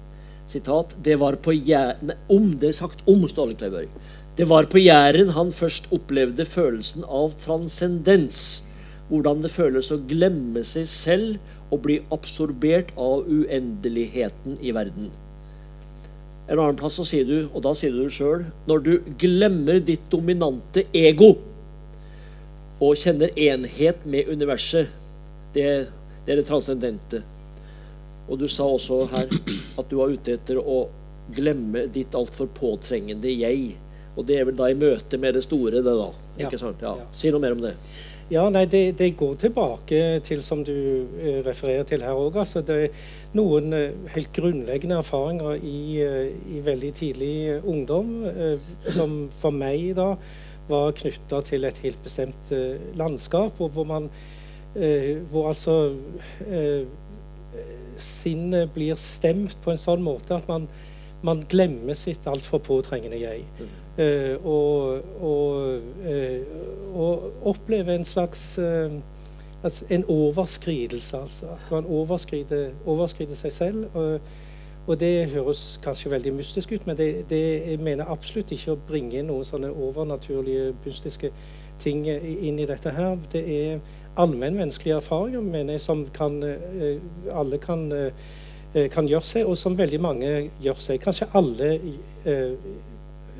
sitat, 0.49 0.95
det 1.03 1.17
var 1.21 1.37
på 1.41 1.53
Jæren, 1.53 2.13
om 2.29 2.53
det 2.61 2.71
er 2.71 2.79
sagt 2.79 3.03
om 3.09 3.25
Ståle 3.29 3.57
Kleiberg. 3.59 3.89
Det 4.37 4.47
var 4.47 4.69
på 4.71 4.79
Jæren 4.79 5.33
han 5.35 5.51
først 5.51 5.89
opplevde 5.91 6.45
følelsen 6.47 7.03
av 7.03 7.35
transcendens 7.41 8.61
hvordan 9.09 9.41
det 9.43 9.51
føles 9.53 9.89
å 9.93 9.99
glemme 10.09 10.63
seg 10.65 10.87
selv 10.89 11.73
og 11.73 11.83
bli 11.85 11.99
absorbert 12.13 12.93
av 12.97 13.27
uendeligheten 13.29 14.57
i 14.61 14.73
verden. 14.75 15.09
En 16.49 16.57
annen 16.57 16.77
plass 16.79 16.97
så 16.97 17.05
sier 17.05 17.27
du, 17.29 17.37
og 17.53 17.61
da 17.65 17.75
sier 17.77 17.93
du 17.93 18.01
det 18.01 18.13
sjøl, 18.15 18.47
når 18.69 18.85
du 18.85 18.93
glemmer 19.21 19.81
ditt 19.85 20.07
dominante 20.09 20.87
ego 20.97 21.35
og 22.79 22.95
kjenner 22.97 23.33
enhet 23.37 24.07
med 24.09 24.31
universet, 24.31 24.89
det, 25.53 25.67
det 26.25 26.33
er 26.33 26.41
det 26.41 26.47
transcendente. 26.47 27.21
Og 28.29 28.39
du 28.41 28.47
sa 28.49 28.65
også 28.69 29.03
her 29.11 29.29
at 29.29 29.89
du 29.89 29.99
var 29.99 30.13
ute 30.13 30.37
etter 30.37 30.57
å 30.61 30.83
glemme 31.33 31.85
ditt 31.93 32.15
altfor 32.17 32.49
påtrengende 32.57 33.29
jeg 33.29 33.75
Og 34.17 34.25
det 34.25 34.39
er 34.39 34.47
vel 34.49 34.57
da 34.57 34.69
i 34.71 34.77
møte 34.77 35.17
med 35.21 35.35
det 35.37 35.43
store, 35.45 35.83
det 35.85 35.93
da. 35.93 36.09
Ja. 36.37 36.47
Ikke 36.47 36.59
sant? 36.61 36.81
Ja. 36.81 36.95
Ja. 36.97 37.05
Si 37.13 37.29
noe 37.31 37.41
mer 37.43 37.55
om 37.55 37.61
det. 37.63 37.75
Ja, 38.29 38.43
nei, 38.53 38.67
det, 38.69 38.91
det 38.99 39.15
går 39.17 39.39
tilbake 39.41 40.19
til 40.21 40.43
som 40.45 40.59
du 40.61 40.73
eh, 41.17 41.39
refererer 41.45 41.87
til 41.89 42.03
her 42.05 42.13
òg. 42.13 42.35
Altså, 42.37 42.61
det 42.61 42.75
er 42.83 42.99
noen 43.33 43.73
eh, 43.73 43.95
helt 44.13 44.29
grunnleggende 44.35 44.99
erfaringer 45.01 45.57
i, 45.65 45.79
eh, 46.05 46.27
i 46.53 46.61
veldig 46.65 46.91
tidlig 46.99 47.33
ungdom 47.63 48.11
som 48.85 49.15
for 49.33 49.55
meg 49.55 49.95
da 49.97 50.11
var 50.69 50.93
knytta 50.99 51.41
til 51.47 51.65
et 51.65 51.81
helt 51.81 51.97
bestemt 52.05 52.51
landskap, 52.99 53.57
og 53.57 53.73
hvor 53.73 53.89
man 53.89 54.11
Hvor 55.31 55.47
altså 55.49 55.73
sinnet 57.97 58.69
blir 58.75 58.99
stemt 59.01 59.55
på 59.63 59.71
en 59.73 59.81
sånn 59.81 60.03
måte 60.05 60.35
at 60.37 60.45
man, 60.47 60.67
man 61.25 61.41
glemmer 61.49 61.97
sitt 61.97 62.27
altfor 62.29 62.61
påtrengende 62.61 63.17
jeg. 63.17 63.47
Eh, 63.99 64.45
og, 64.45 65.01
og, 65.21 65.79
eh, 66.07 66.39
og 66.95 67.31
opplever 67.43 67.95
en 67.95 68.05
slags 68.05 68.57
eh, 68.57 68.91
altså 69.63 69.85
En 69.89 70.05
overskridelse, 70.07 71.17
altså. 71.17 71.45
At 71.45 71.71
man 71.71 71.85
overskrider, 71.85 72.69
overskrider 72.85 73.35
seg 73.35 73.53
selv. 73.53 73.85
Og, 73.93 74.21
og 74.87 74.99
det 74.99 75.29
høres 75.29 75.79
kanskje 75.83 76.11
veldig 76.11 76.33
mystisk 76.33 76.71
ut, 76.71 76.87
men 76.87 76.97
det, 76.97 77.29
det 77.29 77.69
jeg 77.71 77.79
mener 77.79 78.07
absolutt 78.09 78.51
ikke 78.51 78.71
å 78.71 78.79
bringe 78.87 79.23
noen 79.23 79.43
sånne 79.45 79.69
overnaturlige, 79.69 80.71
mystiske 80.85 81.31
ting 81.79 82.07
inn 82.07 82.59
i 82.59 82.65
dette 82.65 82.93
her. 82.95 83.17
Det 83.31 83.43
er 83.43 83.81
allmennmenneskelige 84.15 84.95
erfaringer 84.95 85.43
mener 85.43 85.75
jeg, 85.75 85.81
som 85.81 86.05
kan, 86.15 86.39
alle 87.35 87.59
kan, 87.61 87.83
kan 88.95 89.11
gjøre 89.11 89.27
seg, 89.27 89.45
og 89.45 89.59
som 89.59 89.77
veldig 89.77 89.99
mange 90.01 90.31
gjør 90.63 90.81
seg. 90.87 91.03
Kanskje 91.03 91.29
alle 91.37 91.69
eh, 92.25 92.55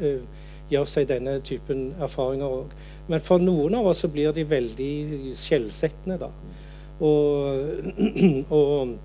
eh, 0.02 0.39
gjør 0.70 0.88
seg 0.90 1.10
denne 1.10 1.38
typen 1.46 1.90
erfaringer 2.02 2.58
òg. 2.62 2.74
Men 3.10 3.22
for 3.26 3.42
noen 3.42 3.78
av 3.80 3.90
oss 3.90 4.04
så 4.04 4.10
blir 4.12 4.34
de 4.36 4.46
veldig 4.48 4.94
skjellsettende, 5.38 6.20
da. 6.22 6.30
Og, 7.00 7.94
og, 8.58 8.96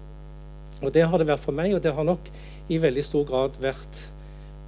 og 0.83 0.95
det 0.95 1.07
har 1.09 1.21
det 1.21 1.29
vært 1.31 1.45
for 1.45 1.57
meg, 1.57 1.75
og 1.77 1.85
det 1.85 1.95
har 1.97 2.07
nok 2.07 2.29
i 2.73 2.81
veldig 2.81 3.05
stor 3.05 3.27
grad 3.29 3.57
vært 3.62 4.01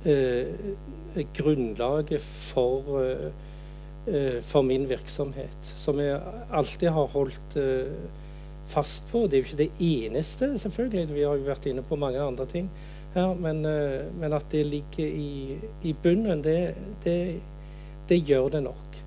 eh, 0.09 0.53
grunnlaget 1.37 2.23
for 2.23 3.01
eh, 3.03 3.27
eh, 4.07 4.39
for 4.47 4.67
min 4.67 4.87
virksomhet, 4.89 5.73
som 5.77 6.01
jeg 6.01 6.21
alltid 6.55 6.93
har 6.95 7.13
holdt 7.13 7.57
eh, 7.61 7.97
fast 8.71 9.09
på. 9.13 9.27
Det 9.27 9.39
er 9.39 9.43
jo 9.43 9.49
ikke 9.51 9.63
det 9.65 9.71
eneste, 9.81 10.53
selvfølgelig. 10.59 11.09
Vi 11.15 11.25
har 11.27 11.39
jo 11.39 11.49
vært 11.49 11.69
inne 11.71 11.85
på 11.87 11.99
mange 12.01 12.23
andre 12.23 12.47
ting 12.51 12.71
her. 13.17 13.35
Men, 13.41 13.65
eh, 13.67 14.07
men 14.21 14.37
at 14.37 14.49
det 14.53 14.65
ligger 14.69 15.07
i, 15.07 15.59
i 15.83 15.95
bunnen, 16.03 16.43
det, 16.45 16.75
det, 17.05 17.41
det, 18.09 18.21
gjør 18.29 18.51
det 18.57 18.63
nok. 18.69 19.01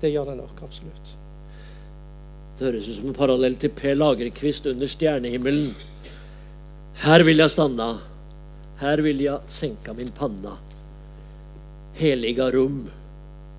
Det 0.00 0.12
gjør 0.12 0.32
det 0.32 0.36
nok, 0.42 0.62
absolutt. 0.66 1.14
Det 2.58 2.68
høres 2.68 2.88
ut 2.90 2.98
som 2.98 3.10
en 3.10 3.16
parallell 3.16 3.56
til 3.60 3.72
Per 3.72 3.96
Lagerkvist 3.96 4.68
under 4.68 4.90
stjernehimmelen. 4.90 5.70
Her 7.00 7.24
vil 7.24 7.40
jeg 7.40 7.52
stanna, 7.54 7.94
her 8.80 9.00
vil 9.04 9.22
jeg 9.24 9.52
senka 9.52 9.94
min 9.96 10.12
panna. 10.16 10.58
Heliga 11.96 12.50
rum, 12.52 12.82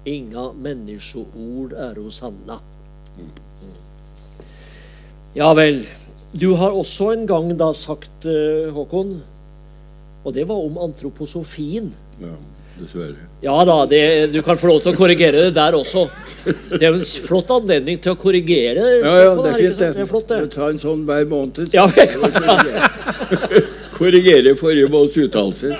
inga 0.05 0.51
menneskeord 0.57 1.73
er 1.77 1.97
hos 2.01 2.19
Hanna. 2.21 2.59
Ja 5.37 5.51
vel. 5.57 5.83
Du 6.31 6.53
har 6.55 6.73
også 6.75 7.11
en 7.11 7.25
gang 7.27 7.51
da 7.59 7.73
sagt, 7.75 8.25
eh, 8.25 8.71
Håkon, 8.71 9.21
og 10.23 10.33
det 10.35 10.45
var 10.49 10.61
om 10.61 10.77
antroposofien. 10.85 11.91
Ja, 12.21 12.33
dessverre. 12.77 13.27
Ja 13.41 13.55
da, 13.65 13.77
det, 13.89 14.01
du 14.33 14.41
kan 14.45 14.59
få 14.61 14.69
lov 14.69 14.81
til 14.83 14.93
å 14.93 14.97
korrigere 14.97 15.47
det 15.47 15.53
der 15.57 15.77
også. 15.77 16.05
Det 16.45 16.81
er 16.81 16.91
en 16.93 17.05
flott 17.25 17.49
anledning 17.53 17.97
til 18.01 18.13
å 18.13 18.19
korrigere. 18.21 18.83
Ja, 19.01 19.15
ja, 19.25 19.31
det 19.39 19.53
er 19.53 19.57
fint, 19.57 19.79
det. 19.79 19.91
Det 19.97 20.03
er 20.05 20.09
flott, 20.09 20.27
det. 20.29 20.41
Ta 20.53 20.69
en 20.69 20.81
sånn 20.81 21.05
hver 21.09 21.25
måned. 21.31 21.73
Ja, 21.73 21.87
jeg 21.97 22.09
Korrigere 24.01 24.55
forrige 24.57 24.89
måneds 24.89 25.17
uttalelser. 25.21 25.73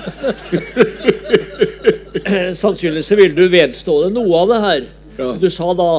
Sannsynligvis 2.61 3.07
så 3.09 3.17
vil 3.17 3.33
du 3.37 3.45
vedstå 3.49 3.95
deg 4.05 4.17
noe 4.17 4.41
av 4.41 4.51
det 4.51 4.59
her. 4.65 4.81
Ja. 5.21 5.29
Du 5.41 5.47
sa 5.53 5.71
da 5.77 5.91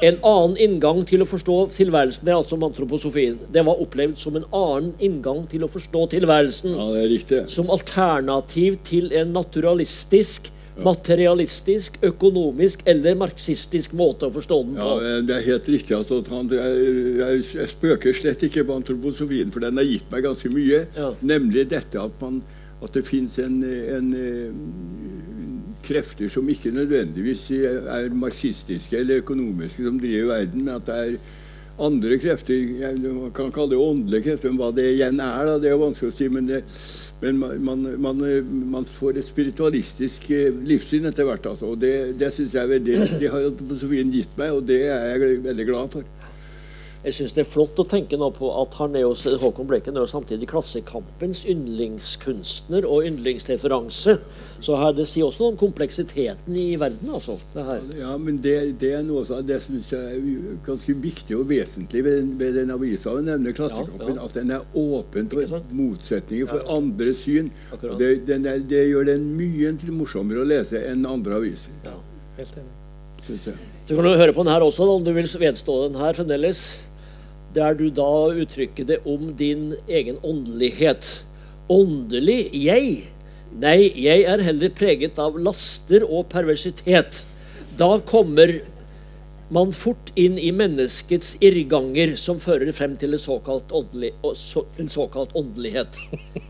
en 0.00 0.20
annen 0.26 0.56
inngang 0.60 1.02
til 1.08 1.24
å 1.24 1.28
forstå 1.28 1.56
tilværelsen, 1.76 2.24
det 2.26 2.32
er 2.32 2.38
altså 2.38 2.58
antroposofien. 2.60 3.38
Det 3.52 3.64
var 3.66 3.82
opplevd 3.82 4.20
som 4.20 4.38
en 4.38 4.46
annen 4.48 4.94
inngang 5.02 5.44
til 5.50 5.66
å 5.66 5.70
forstå 5.70 6.06
tilværelsen. 6.16 6.72
Ja, 6.76 6.86
det 6.94 7.02
er 7.04 7.12
riktig. 7.12 7.42
Som 7.52 7.72
alternativ 7.74 8.80
til 8.88 9.12
en 9.16 9.34
naturalistisk, 9.36 10.50
materialistisk, 10.80 11.98
økonomisk 12.06 12.84
eller 12.88 13.18
marxistisk 13.20 13.92
måte 13.98 14.30
å 14.30 14.32
forstå 14.32 14.60
den 14.68 14.78
på. 14.78 14.92
Ja. 15.02 15.18
Det 15.26 15.36
er 15.36 15.44
helt 15.50 15.68
riktig. 15.74 15.96
altså. 15.96 16.22
Jeg, 16.24 16.86
jeg, 17.20 17.42
jeg 17.58 17.72
spøker 17.74 18.16
slett 18.16 18.46
ikke 18.48 18.64
på 18.68 18.78
antroposofien, 18.80 19.52
for 19.52 19.66
den 19.66 19.80
har 19.80 19.88
gitt 19.88 20.08
meg 20.12 20.24
ganske 20.24 20.52
mye. 20.52 20.86
Ja. 20.96 21.10
Nemlig 21.20 21.66
dette 21.74 22.00
at, 22.00 22.16
man, 22.22 22.40
at 22.80 22.96
det 22.96 23.04
fins 23.08 23.36
en, 23.42 23.60
en, 23.66 24.14
eh, 24.16 25.29
krefter 25.84 26.30
som 26.32 26.48
ikke 26.48 26.72
nødvendigvis 26.74 27.46
er 27.56 28.08
marxistiske 28.14 28.98
eller 28.98 29.22
økonomiske, 29.24 29.84
som 29.86 30.00
driver 30.00 30.34
verden, 30.34 30.64
men 30.64 30.74
at 30.76 30.88
det 30.88 30.96
er 30.96 31.38
andre 31.80 32.18
krefter 32.20 32.98
Man 33.00 33.30
kan 33.32 33.52
kalle 33.52 33.72
det 33.72 33.78
åndelige 33.80 34.26
krefter, 34.28 34.50
men 34.50 34.60
hva 34.60 34.72
det 34.76 34.90
igjen 34.94 35.20
er, 35.20 35.46
da, 35.48 35.54
det 35.62 35.70
er 35.70 35.80
vanskelig 35.80 36.12
å 36.12 36.16
si. 36.16 36.28
men 36.28 36.50
det 36.50 36.64
men 37.20 37.36
man, 37.36 37.82
man, 38.00 38.20
man, 38.72 38.86
får 38.88 39.18
et 39.20 39.26
spiritualistisk 39.26 40.30
eh, 40.32 40.54
livssyn 40.64 41.04
etter 41.10 41.26
hvert. 41.28 41.50
Altså, 41.50 41.74
og 41.74 41.80
det, 41.82 42.14
det 42.20 42.30
synes 42.32 42.54
jeg 42.56 42.70
veldig, 42.70 42.94
det 43.20 43.32
har 43.32 43.50
filosofien 43.58 44.12
gitt 44.14 44.38
meg, 44.40 44.54
og 44.56 44.64
det 44.68 44.78
er 44.88 45.18
jeg 45.18 45.42
veldig 45.44 45.66
glad 45.68 45.92
for. 45.98 46.06
Jeg 47.00 47.14
syns 47.16 47.32
det 47.32 47.40
er 47.46 47.48
flott 47.48 47.78
å 47.80 47.84
tenke 47.88 48.18
nå 48.20 48.26
på 48.36 48.50
at 48.60 48.74
han 48.76 48.92
er 48.98 49.06
jo, 49.06 49.14
Håkon 49.40 49.64
Bleken 49.70 49.96
er 49.96 50.02
jo 50.04 50.10
samtidig 50.10 50.48
Klassekampens 50.50 51.46
yndlingskunstner 51.48 52.84
og 52.84 53.06
yndlingsreferanse. 53.08 54.18
Så 54.60 54.76
her, 54.76 54.92
det 54.98 55.06
sier 55.08 55.24
også 55.24 55.40
noe 55.46 55.54
om 55.54 55.60
kompleksiteten 55.62 56.58
i 56.60 56.74
verden, 56.80 57.08
altså. 57.16 57.38
det 57.54 57.64
her. 57.64 57.86
Ja, 58.02 58.16
men 58.20 58.36
det, 58.44 58.56
det 58.82 58.90
er 58.98 59.06
noe 59.06 59.24
som, 59.24 59.40
det 59.48 59.62
syns 59.64 59.88
jeg 59.94 60.18
er 60.18 60.58
ganske 60.66 60.96
viktig 61.00 61.38
og 61.38 61.46
vesentlig 61.48 62.02
ved, 62.04 62.34
ved 62.42 62.58
den 62.60 62.74
avisa 62.74 63.14
du 63.16 63.24
nevner, 63.30 63.56
Klassekampen. 63.56 64.12
Ja, 64.12 64.18
ja. 64.18 64.28
At 64.28 64.36
den 64.36 64.52
er 64.58 64.76
åpen 64.84 65.32
for 65.32 65.72
motsetninger, 65.80 66.50
for 66.52 66.60
Ja. 66.60 66.76
andre 66.76 67.14
syn. 67.16 67.48
Det, 67.96 68.10
den 68.28 68.44
er, 68.46 68.60
det 68.60 68.84
gjør 68.90 69.08
den 69.08 69.24
mye 69.38 69.72
morsommere 69.96 70.44
å 70.44 70.48
lese 70.52 70.84
enn 70.92 71.08
andre 71.08 71.40
aviser, 71.40 71.72
Ja. 71.88 71.96
Helt 72.36 72.60
enig. 72.60 72.76
synes 73.24 73.46
jeg. 73.50 73.54
Så 73.88 73.96
kan 73.96 74.04
du 74.04 74.12
høre 74.16 74.32
på 74.36 74.44
den 74.44 74.52
her 74.52 74.60
også, 74.64 74.84
da, 74.84 74.92
om 75.00 75.04
du 75.04 75.12
vil 75.16 75.24
vedstå 75.40 75.74
den 75.88 75.98
her 76.00 76.12
fremdeles. 76.16 76.60
Der 77.54 77.74
du 77.74 77.88
da 77.90 78.30
uttrykker 78.30 78.86
det 78.86 79.00
om 79.08 79.32
din 79.36 79.74
egen 79.88 80.20
åndelighet. 80.22 81.24
Åndelig 81.70 82.50
jeg? 82.54 83.08
Nei, 83.50 83.90
jeg 83.98 84.22
er 84.30 84.42
heller 84.46 84.70
preget 84.74 85.18
av 85.18 85.38
laster 85.42 86.04
og 86.06 86.28
perversitet. 86.30 87.24
Da 87.78 87.98
kommer 88.06 88.60
man 89.50 89.72
fort 89.74 90.12
inn 90.14 90.38
i 90.38 90.52
menneskets 90.54 91.36
irrganger 91.42 92.14
som 92.20 92.38
fører 92.42 92.70
frem 92.74 92.94
til, 92.98 93.18
såkalt 93.18 93.72
åndelig, 93.74 94.12
så, 94.38 94.62
til 94.76 94.90
såkalt 94.92 95.34
åndelighet. 95.34 95.98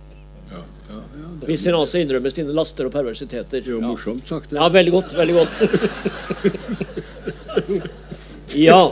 Ja, 0.51 0.59
ja, 0.91 0.97
ja, 0.99 1.29
det 1.39 1.47
Hvis 1.47 1.63
en 1.71 1.77
altså 1.79 2.01
innrømmer 2.03 2.33
sine 2.35 2.51
laster 2.51 2.89
og 2.89 2.91
perversiteter. 2.91 3.61
er 3.63 3.69
jo 3.71 3.79
morsomt 3.85 4.27
sagt. 4.27 4.51
Det. 4.51 4.57
Ja, 4.59 4.67
veldig 4.67 4.93
godt. 4.97 5.15
Veldig 5.15 5.37
godt. 5.39 5.55
Ja. 8.59 8.91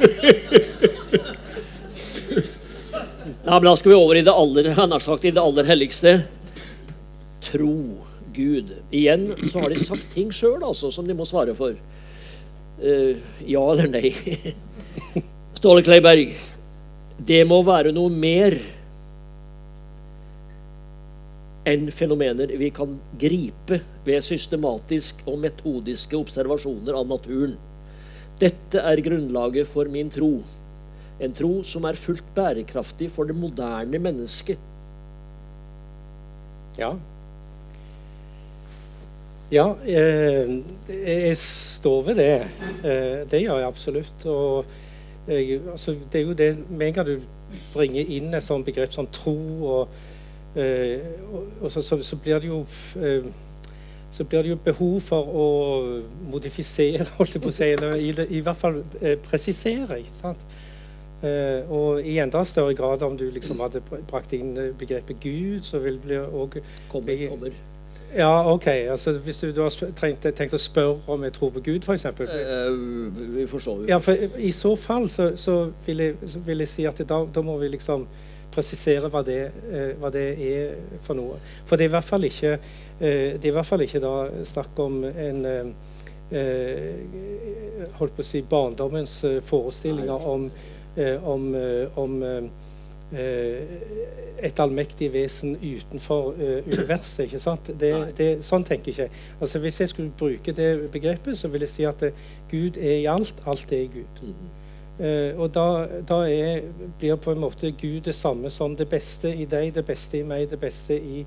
Men 3.56 3.70
da 3.70 3.76
skal 3.80 3.94
vi 3.94 3.96
over 3.96 4.18
i 4.18 4.24
det 4.26 4.34
aller, 4.34 4.70
har 4.76 5.00
sagt, 5.00 5.24
i 5.24 5.32
det 5.32 5.42
aller 5.42 5.68
helligste. 5.68 6.14
Tro 7.48 7.74
Gud. 8.36 8.74
Igjen 8.90 9.30
så 9.50 9.64
har 9.64 9.72
de 9.72 9.80
sagt 9.80 10.10
ting 10.14 10.32
sjøl 10.34 10.60
altså, 10.62 10.92
som 10.94 11.08
de 11.08 11.16
må 11.16 11.26
svare 11.28 11.54
for. 11.58 11.76
Uh, 12.78 13.16
ja 13.48 13.62
eller 13.72 13.88
nei. 13.90 14.12
Ståle 15.58 15.82
Kleiberg, 15.82 16.36
det 17.18 17.40
må 17.50 17.62
være 17.66 17.90
noe 17.94 18.12
mer 18.14 18.54
enn 21.68 21.88
fenomener 21.92 22.52
vi 22.60 22.70
kan 22.74 22.94
gripe 23.20 23.80
ved 24.06 24.24
systematisk 24.24 25.24
og 25.28 25.40
metodiske 25.42 26.16
observasjoner 26.16 26.96
av 26.96 27.08
naturen. 27.10 27.56
Dette 28.38 28.80
er 28.86 29.02
grunnlaget 29.02 29.68
for 29.68 29.90
min 29.90 30.12
tro. 30.14 30.36
En 31.20 31.34
tro 31.34 31.62
som 31.66 31.86
er 31.88 31.98
fullt 31.98 32.26
bærekraftig 32.34 33.10
for 33.10 33.26
det 33.26 33.36
moderne 33.36 33.98
mennesket. 33.98 34.58
Ja. 36.78 36.92
Ja, 39.50 39.74
eh, 39.86 40.58
jeg 41.06 41.36
står 41.36 42.02
ved 42.02 42.14
det. 42.14 42.40
Eh, 42.84 43.30
det 43.30 43.40
gjør 43.42 43.58
jeg 43.58 43.66
absolutt. 43.66 44.26
Og 44.26 44.64
jeg, 45.28 45.60
altså, 45.70 45.96
det 46.12 46.20
er 46.20 46.24
jo 46.24 46.32
det 46.32 46.56
Med 46.70 46.86
en 46.86 46.94
gang 46.94 47.06
du 47.06 47.20
bringer 47.74 48.04
inn 48.04 48.34
et 48.34 48.44
sånt 48.44 48.64
begrep 48.64 48.92
som 48.92 49.06
tro, 49.12 49.36
og, 49.64 49.88
eh, 50.56 51.00
og, 51.32 51.46
og 51.60 51.70
så, 51.70 51.82
så, 51.82 52.02
så 52.02 52.16
blir 52.16 52.38
det 52.38 52.48
jo 52.48 52.64
så 54.10 54.24
blir 54.24 54.42
det 54.42 54.50
jo 54.50 54.56
behov 54.64 55.00
for 55.04 55.28
å 55.36 55.48
modifisere, 56.30 57.04
holdt 57.18 57.34
jeg 57.34 57.42
på 57.42 57.50
å 57.50 57.52
si, 57.52 57.64
eller 57.64 57.96
i, 58.00 58.12
i 58.38 58.40
hvert 58.40 58.56
fall 58.56 58.78
presisere. 59.26 59.98
ikke 60.00 60.16
sant? 60.16 60.44
Eh, 61.22 61.70
og 61.74 62.04
i 62.06 62.18
enda 62.22 62.44
større 62.46 62.74
grad 62.78 63.02
om 63.02 63.16
du 63.18 63.24
liksom 63.34 63.58
hadde 63.60 63.82
brakt 63.82 64.32
inn 64.36 64.52
eh, 64.56 64.70
begrepet 64.78 65.18
Gud, 65.22 65.64
så 65.66 65.80
vil 65.82 65.98
det 66.06 66.20
òg 66.22 66.60
Kommer, 66.92 67.24
kommer. 67.28 67.56
Ja, 68.16 68.52
OK. 68.52 68.66
altså 68.66 69.12
Hvis 69.18 69.40
du, 69.40 69.52
du 69.52 69.62
har 69.62 69.74
trengt, 69.96 70.26
tenkt 70.36 70.54
å 70.54 70.60
spørre 70.60 70.96
om 71.06 71.24
jeg 71.26 71.34
tror 71.36 71.50
på 71.50 71.60
Gud, 71.60 71.82
f.eks. 71.82 72.04
Eh, 72.04 72.70
vi 73.34 73.46
forstår 73.50 73.82
se. 73.82 73.90
Ja, 73.90 73.98
for 73.98 74.38
I 74.38 74.52
så 74.54 74.76
fall 74.76 75.08
så, 75.08 75.32
så, 75.36 75.58
vil, 75.86 75.98
jeg, 76.06 76.16
så 76.26 76.40
vil 76.46 76.64
jeg 76.64 76.72
si 76.72 76.86
at 76.88 77.02
da, 77.08 77.20
da 77.34 77.44
må 77.44 77.58
vi 77.60 77.68
liksom 77.74 78.06
presisere 78.54 79.10
hva 79.12 79.22
det, 79.26 79.40
eh, 79.72 79.92
hva 80.00 80.10
det 80.14 80.26
er 80.46 80.72
for 81.04 81.18
noe. 81.18 81.36
For 81.66 81.76
det 81.76 81.86
er 81.86 81.92
i 81.92 81.96
hvert 81.98 82.08
fall 82.08 82.24
ikke, 82.28 82.56
eh, 82.98 83.36
det 83.36 83.44
er 83.44 83.52
i 83.52 83.56
hvert 83.58 83.68
fall 83.68 83.84
ikke 83.84 84.02
da 84.02 84.14
snakk 84.46 84.82
om 84.86 85.02
en 85.04 85.44
eh, 85.52 85.66
holdt 87.98 88.16
på 88.16 88.24
å 88.24 88.26
si 88.26 88.42
barndommens 88.44 89.14
forestillinger 89.48 90.26
om, 90.28 90.50
om, 91.22 91.54
eh, 91.54 91.98
om 91.98 92.22
eh, 92.22 92.42
eh, 93.12 93.78
et 94.42 94.60
allmektig 94.60 95.12
vesen 95.12 95.56
utenfor 95.56 96.34
eh, 96.38 96.66
universet. 96.66 97.24
ikke 97.24 97.38
sant? 97.38 97.70
Det, 97.80 97.92
det, 98.18 98.28
sånn 98.44 98.64
tenker 98.64 98.92
jeg 98.92 99.08
ikke. 99.08 99.24
Altså, 99.40 99.62
hvis 99.62 99.80
jeg 99.80 99.92
skulle 99.92 100.14
bruke 100.18 100.52
det 100.52 100.70
begrepet, 100.92 101.38
så 101.38 101.48
vil 101.48 101.66
jeg 101.66 101.74
si 101.74 101.88
at 101.88 102.02
eh, 102.06 102.24
Gud 102.50 102.78
er 102.78 103.00
i 103.00 103.10
alt. 103.10 103.34
Alt 103.46 103.72
er 103.72 103.86
i 103.86 103.90
Gud. 103.98 104.22
Mm. 104.22 104.54
Uh, 104.98 105.30
og 105.38 105.52
da, 105.54 105.86
da 106.08 106.16
er, 106.26 106.64
blir 106.98 107.14
på 107.22 107.30
en 107.30 107.38
måte 107.38 107.70
Gud 107.70 108.00
det 108.08 108.16
samme 108.18 108.50
som 108.50 108.72
det 108.74 108.88
beste 108.90 109.30
i 109.30 109.44
deg, 109.46 109.70
det 109.76 109.84
beste 109.86 110.18
i 110.18 110.24
meg, 110.26 110.48
det 110.50 110.58
beste 110.58 110.96
i 110.98 111.20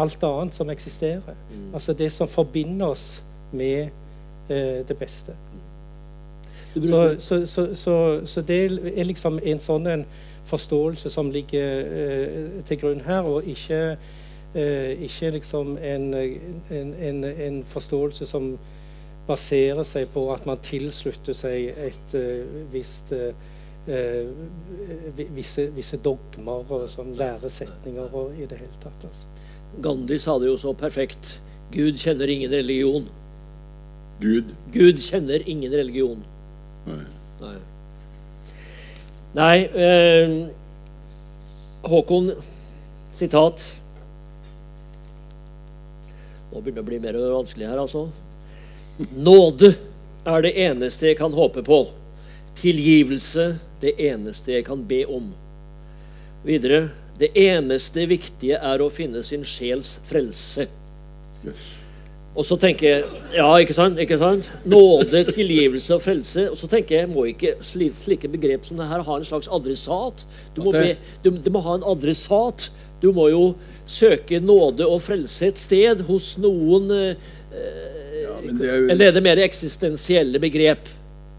alt 0.00 0.24
annet 0.24 0.56
som 0.56 0.70
eksisterer. 0.72 1.36
Mm. 1.50 1.66
Altså 1.74 1.92
det 1.92 2.08
som 2.12 2.28
forbinder 2.28 2.86
oss 2.86 3.22
med 3.52 3.90
uh, 4.48 4.80
det 4.88 4.96
beste. 4.96 5.36
Så, 6.74 7.46
så, 7.46 7.66
så, 7.76 7.94
så 8.24 8.40
det 8.48 8.58
er 8.96 9.04
liksom 9.04 9.40
en 9.44 9.60
sånn 9.60 9.86
en 9.86 10.04
forståelse 10.48 11.10
som 11.10 11.30
ligger 11.30 11.86
eh, 11.86 12.46
til 12.68 12.80
grunn 12.80 13.02
her, 13.06 13.28
og 13.28 13.46
ikke, 13.48 13.96
eh, 14.54 15.04
ikke 15.04 15.30
liksom 15.36 15.76
en, 15.78 16.14
en, 16.14 16.94
en, 16.94 17.24
en 17.24 17.64
forståelse 17.64 18.26
som 18.26 18.54
baserer 19.26 19.84
seg 19.86 20.10
på 20.14 20.26
at 20.34 20.46
man 20.48 20.60
tilslutter 20.64 21.36
seg 21.36 21.70
et 21.86 22.16
eh, 22.18 22.42
visst 22.72 23.12
eh, 23.14 23.30
eh, 23.86 24.26
visse, 25.36 25.68
visse 25.76 26.00
dogmer 26.02 26.66
og 26.66 26.88
sånn 26.90 27.14
læresetninger 27.18 28.16
og 28.18 28.34
i 28.38 28.48
det 28.50 28.58
hele 28.64 28.82
tatt. 28.82 29.06
Altså. 29.06 29.30
Gandhi 29.82 30.18
sa 30.20 30.36
det 30.40 30.50
jo 30.50 30.58
så 30.60 30.74
perfekt. 30.76 31.38
Gud 31.72 32.00
kjenner 32.00 32.28
ingen 32.28 32.52
religion. 32.52 33.06
Gud. 34.20 34.52
Gud 34.74 35.00
kjenner 35.02 35.42
ingen 35.48 35.72
religion. 35.72 36.20
Nei. 36.86 37.58
Nei. 39.32 39.58
Eh, 39.86 40.34
Håkon, 41.82 42.32
sitat. 43.14 43.64
Nå 46.52 46.60
begynner 46.60 46.82
det 46.82 46.84
å 46.84 46.90
bli 46.90 47.00
mer 47.02 47.18
vanskelig 47.32 47.70
her, 47.70 47.80
altså. 47.80 48.06
Nåde 49.16 49.72
er 50.28 50.44
det 50.44 50.52
eneste 50.68 51.08
jeg 51.08 51.18
kan 51.18 51.34
håpe 51.34 51.64
på. 51.66 51.84
Tilgivelse 52.60 53.54
det 53.82 53.96
eneste 53.98 54.58
jeg 54.58 54.66
kan 54.68 54.84
be 54.86 55.02
om. 55.08 55.32
Videre. 56.46 56.90
Det 57.18 57.32
eneste 57.38 58.06
viktige 58.10 58.58
er 58.58 58.82
å 58.82 58.90
finne 58.92 59.22
sin 59.26 59.44
sjels 59.46 59.96
frelse. 60.08 60.68
Yes. 61.42 61.81
Og 62.32 62.46
så 62.48 62.56
tenker 62.56 62.88
jeg 62.88 63.04
Ja, 63.36 63.48
ikke 63.60 63.74
sant? 63.76 63.98
ikke 64.00 64.16
sant? 64.20 64.48
Nåde, 64.64 65.24
tilgivelse 65.32 65.94
og 65.96 66.02
frelse. 66.04 66.46
Og 66.50 66.56
så 66.56 66.68
tenker 66.68 67.02
jeg, 67.02 67.10
må 67.12 67.26
ikke 67.28 67.54
slike 67.64 68.28
begrep 68.32 68.64
som 68.64 68.80
det 68.80 68.88
her 68.88 69.04
ha 69.04 69.18
en 69.18 69.24
slags 69.28 69.50
adressat? 69.52 70.24
Du 70.56 70.62
må, 70.64 70.72
be, 70.72 70.96
du, 71.24 71.30
du 71.36 71.50
må 71.52 71.60
ha 71.64 71.76
en 71.76 71.86
adressat. 71.92 72.70
Du 73.02 73.10
må 73.12 73.28
jo 73.32 73.44
søke 73.88 74.40
nåde 74.40 74.86
og 74.86 75.02
frelse 75.02 75.50
et 75.50 75.60
sted 75.60 76.04
hos 76.08 76.36
noen 76.40 76.90
eh, 76.94 77.30
Ja, 78.22 78.36
det 78.46 78.68
er 78.68 78.76
jo 78.78 78.90
Eller 78.94 79.08
er 79.08 79.16
det 79.16 79.22
mer 79.26 79.40
eksistensielle 79.42 80.40
begrep? 80.40 80.88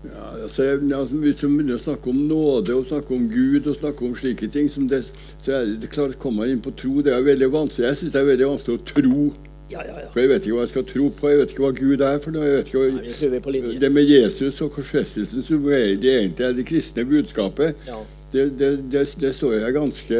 Ja, 0.03 0.43
altså, 0.43 0.65
altså, 0.75 1.15
Hvis 1.15 1.39
du 1.39 1.47
begynner 1.47 1.79
å 1.79 1.83
snakke 1.85 2.11
om 2.11 2.19
nåde 2.27 2.75
og 2.75 2.89
snakke 2.89 3.15
om 3.15 3.29
Gud 3.31 3.69
og 3.71 3.77
snakke 3.79 4.05
om 4.05 4.13
slike 4.19 4.49
ting, 4.51 4.67
som 4.69 4.89
det, 4.91 5.05
så 5.39 5.55
er 5.55 5.65
det, 5.69 5.79
det 5.85 5.93
klart 5.95 6.19
kommer 6.19 6.43
man 6.43 6.51
inn 6.53 6.61
på 6.61 6.73
tro. 6.75 6.99
Det 7.01 7.13
er 7.15 7.23
veldig 7.23 7.49
vanskelig. 7.53 7.87
Jeg 7.87 8.01
syns 8.01 8.13
det 8.13 8.21
er 8.21 8.29
veldig 8.33 8.49
vanskelig 8.51 8.81
å 8.81 8.85
tro. 8.91 9.31
Ja, 9.71 9.81
ja, 9.87 9.95
ja. 10.03 10.09
For 10.13 10.19
jeg 10.21 10.29
vet 10.29 10.45
ikke 10.45 10.57
hva 10.57 10.65
jeg 10.65 10.71
skal 10.73 10.83
tro 10.85 11.05
på. 11.17 11.29
Jeg 11.31 11.39
vet 11.39 11.53
ikke 11.53 11.63
hva 11.63 11.71
Gud 11.77 12.01
er 12.05 12.19
for 12.21 12.35
noe. 12.35 12.43
Jeg 12.45 12.57
vet 12.59 12.67
ikke 12.69 12.81
hva, 12.83 13.79
det 13.81 13.91
med 13.95 14.09
Jesus 14.09 14.59
og 14.61 14.73
korsfestelsen, 14.75 15.43
som 15.45 15.65
er- 15.71 15.95
det 15.95 16.11
egentlig 16.19 16.45
er 16.45 16.53
det 16.53 16.65
kristne 16.67 17.05
budskapet, 17.09 17.75
Ja. 17.87 17.97
det, 18.33 18.57
det, 18.59 18.91
det, 18.91 19.07
det 19.21 19.33
står 19.35 19.53
jeg 19.59 19.73
ganske 19.73 20.19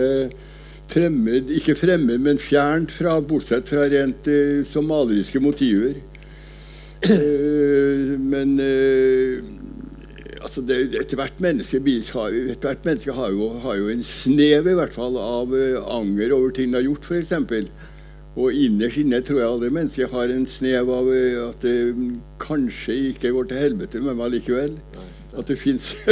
fremmed 0.94 1.50
Ikke 1.50 1.76
fremmed, 1.76 2.20
men 2.22 2.38
fjernt 2.38 2.92
fra, 2.92 3.20
bortsett 3.22 3.68
fra 3.70 3.86
rent 3.90 4.28
eh, 4.28 4.64
somaliske 4.68 5.40
motiver. 5.40 5.96
Uh, 7.04 8.14
men 8.20 8.54
uh, 8.64 9.44
altså 10.42 10.62
det, 10.64 10.78
ethvert 11.02 11.40
menneske, 11.44 11.82
ethvert 11.84 12.86
menneske 12.86 13.12
har, 13.12 13.32
jo, 13.36 13.50
har 13.64 13.76
jo 13.76 13.90
en 13.92 14.04
snev 14.08 14.70
i 14.72 14.76
hvert 14.78 14.94
fall 14.96 15.18
av 15.20 15.52
anger 15.98 16.32
over 16.32 16.54
ting 16.56 16.72
de 16.72 16.80
har 16.80 16.88
gjort, 16.88 17.04
f.eks. 17.10 17.34
Og 18.36 18.50
innerst 18.54 18.98
inne 18.98 19.20
tror 19.22 19.40
jeg 19.44 19.50
alle 19.52 19.70
mennesker 19.70 20.08
har 20.10 20.32
en 20.34 20.46
snev 20.50 20.90
av 20.90 21.10
eh, 21.14 21.36
at 21.50 21.62
det 21.62 21.76
kanskje 22.42 22.96
ikke 23.12 23.30
går 23.36 23.44
til 23.52 23.58
helvete 23.62 24.02
med 24.02 24.18
meg 24.18 24.32
likevel. 24.34 24.74
At 25.38 25.46
det 25.50 25.58
fins 25.62 25.92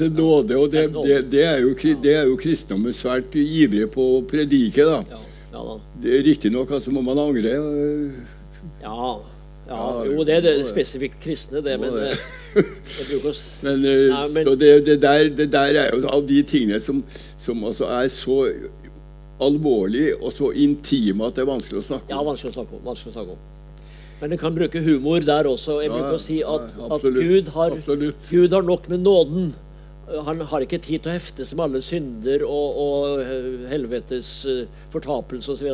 en 0.00 0.12
nåde. 0.14 0.56
Og 0.58 0.70
det, 0.72 0.86
det 0.94 1.18
det, 1.32 1.42
er 1.46 1.58
jo, 1.62 1.74
det 2.02 2.14
er 2.16 2.24
jo 2.30 2.36
kristendommen 2.40 2.92
svært 2.96 3.34
ivrige 3.38 3.86
på 3.90 4.02
å 4.18 4.22
predike. 4.26 4.84
da. 4.86 5.02
Ja, 5.10 5.18
ja. 5.52 5.76
Det 6.02 6.16
er 6.18 6.22
Riktignok 6.26 6.70
altså 6.78 6.90
må 6.94 7.00
man 7.06 7.18
angre. 7.22 7.52
øh, 7.58 8.10
Ja, 8.82 9.12
ja. 9.68 10.04
Jo, 10.06 10.24
det 10.26 10.34
er 10.38 10.42
det 10.46 10.54
spesifikt 10.68 11.20
kristne, 11.22 11.62
det, 11.62 11.78
men 11.80 11.92
det. 11.94 12.10
eh, 12.12 12.18
Men, 13.62 13.82
Nei, 13.82 14.28
men- 14.34 14.44
så 14.46 14.54
det, 14.58 14.72
det, 14.86 15.00
der, 15.02 15.28
det 15.36 15.52
der 15.52 15.78
er 15.82 15.90
jo 15.96 16.06
av 16.08 16.26
de 16.28 16.42
tingene 16.42 16.80
som, 16.80 17.04
som 17.38 17.64
altså 17.64 17.84
er 17.90 18.08
så 18.12 18.42
alvorlige 19.46 20.14
og 20.20 20.32
så 20.34 20.50
intime 20.54 21.26
at 21.28 21.36
det 21.38 21.42
er 21.44 21.50
vanskelig 21.50 21.80
å 21.82 21.86
snakke 21.90 22.10
Ja, 22.14 22.20
om. 22.20 22.26
vanskelig 22.30 22.52
å 22.52 22.56
snakke 22.60 22.78
om. 22.78 22.84
vanskelig 22.86 23.12
å 23.12 23.16
snakke 23.18 23.34
om. 23.36 23.48
Men 24.22 24.32
en 24.36 24.38
kan 24.38 24.54
bruke 24.54 24.80
humor 24.84 25.20
der 25.26 25.48
også. 25.50 25.80
Jeg 25.82 25.90
Ja, 25.90 25.96
bruker 25.98 26.14
å 26.14 26.22
si 26.22 26.36
at, 26.46 26.74
ja, 26.78 26.88
at 26.94 27.02
Gud, 27.02 27.48
har. 27.56 27.70
Gud 28.30 28.52
har 28.54 28.62
nok 28.62 28.88
med 28.88 29.00
nåden. 29.02 29.52
Han 30.26 30.40
har 30.50 30.60
ikke 30.64 30.78
tid 30.82 31.02
til 31.02 31.10
å 31.10 31.14
hefte 31.16 31.44
seg 31.46 31.56
med 31.58 31.64
alle 31.70 31.80
synder 31.82 32.42
og, 32.46 32.78
og 32.84 33.20
eh, 33.22 33.68
helvetes 33.70 34.30
eh, 34.50 34.64
fortapelse 34.92 35.54
osv. 35.54 35.68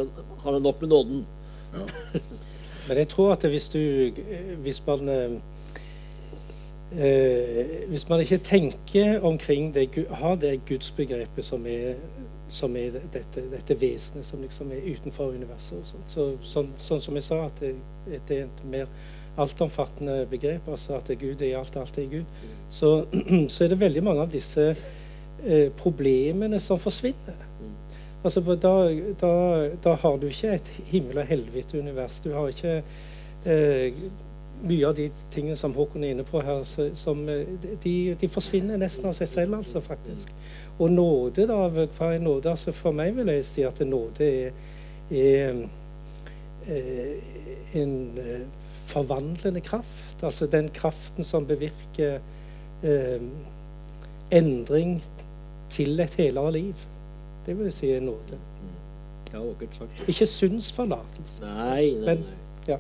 Han 0.45 0.55
har 0.55 0.61
nok 0.65 0.81
med 0.85 0.93
nåden. 0.95 1.27
Men 2.89 2.97
jeg 3.03 3.09
tror 3.13 3.33
at 3.35 3.43
hvis 3.45 3.69
du 3.69 3.81
Hvis 4.65 4.79
man 4.87 5.11
eh, 6.93 7.89
Hvis 7.89 8.09
man 8.09 8.21
ikke 8.21 8.39
tenker 8.39 9.21
omkring 9.21 9.75
det, 9.75 9.89
har 10.11 10.35
det 10.37 10.61
gudsbegrepet 10.69 11.45
som 11.45 11.67
er, 11.67 11.95
som 12.49 12.77
er 12.77 12.97
dette, 13.13 13.45
dette 13.53 13.81
vesenet 13.81 14.27
som 14.27 14.43
liksom 14.43 14.73
er 14.73 14.85
utenfor 14.95 15.35
universet 15.37 15.79
og 15.79 15.87
sånt. 15.87 16.13
Så, 16.13 16.29
sånn, 16.43 16.73
sånn 16.79 17.03
som 17.05 17.19
jeg 17.19 17.29
sa, 17.29 17.45
at 17.47 17.61
det, 17.61 17.75
det 18.29 18.39
er 18.39 18.47
et 18.47 18.65
mer 18.71 18.87
altomfattende 19.39 20.27
begrep, 20.31 20.69
altså 20.69 20.97
at 20.99 21.11
Gud 21.19 21.43
er 21.43 21.53
i 21.53 21.57
alt, 21.59 21.77
alt 21.77 21.99
er 21.99 22.09
Gud, 22.11 22.25
så, 22.71 23.05
så 23.53 23.65
er 23.65 23.69
det 23.69 23.81
veldig 23.81 24.03
mange 24.03 24.25
av 24.25 24.33
disse 24.33 24.71
eh, 24.73 25.69
problemene 25.79 26.59
som 26.61 26.81
forsvinner. 26.83 27.45
Altså, 28.25 28.41
da, 28.43 28.73
da, 29.21 29.35
da 29.85 29.95
har 29.95 30.17
du 30.19 30.27
ikke 30.27 30.57
et 30.57 30.73
himmel- 30.91 31.21
og 31.23 31.27
helvete-univers. 31.27 32.19
Du 32.25 32.33
har 32.35 32.49
ikke 32.51 32.83
eh, 33.47 33.95
mye 34.63 34.87
av 34.89 34.95
de 34.99 35.09
tingene 35.35 35.57
som 35.57 35.75
Håkon 35.77 36.05
er 36.05 36.15
inne 36.15 36.25
på 36.27 36.41
her, 36.43 36.63
som 36.99 37.21
eh, 37.29 37.47
de, 37.85 37.95
de 38.21 38.29
forsvinner 38.33 38.81
nesten 38.81 39.07
av 39.11 39.15
seg 39.19 39.29
selv, 39.31 39.59
altså, 39.61 39.81
faktisk. 39.85 40.33
Og 40.79 40.91
nåde, 40.95 41.47
da, 41.51 41.59
hva 41.71 42.13
er 42.15 42.23
nåde? 42.23 42.51
Altså, 42.51 42.73
for 42.75 42.95
meg 42.97 43.15
vil 43.17 43.31
jeg 43.33 43.45
si 43.47 43.65
at 43.67 43.81
nåde 43.87 44.25
er, 44.25 44.53
er 45.11 45.63
eh, 46.69 47.79
en 47.83 47.95
eh, 48.19 48.43
forvandlende 48.89 49.61
kraft. 49.61 50.23
Altså 50.25 50.47
den 50.51 50.69
kraften 50.75 51.25
som 51.25 51.47
bevirker 51.47 52.19
eh, 52.83 53.23
endring 54.35 54.99
til 55.71 56.01
et 56.01 56.15
helere 56.19 56.53
liv. 56.57 56.87
Det 57.47 57.55
vil 57.57 57.69
jeg 57.69 57.77
si 57.77 57.91
er 57.95 58.01
nåde. 58.05 58.39
Ja, 59.33 59.43
vakkert 59.45 59.77
sagt. 59.77 60.05
Ikke 60.09 60.27
synsforlatelse, 60.27 61.45
Nei, 61.45 61.91
nei, 61.93 62.05
Men- 62.07 62.23
nei. 62.25 62.45
Ja. 62.69 62.79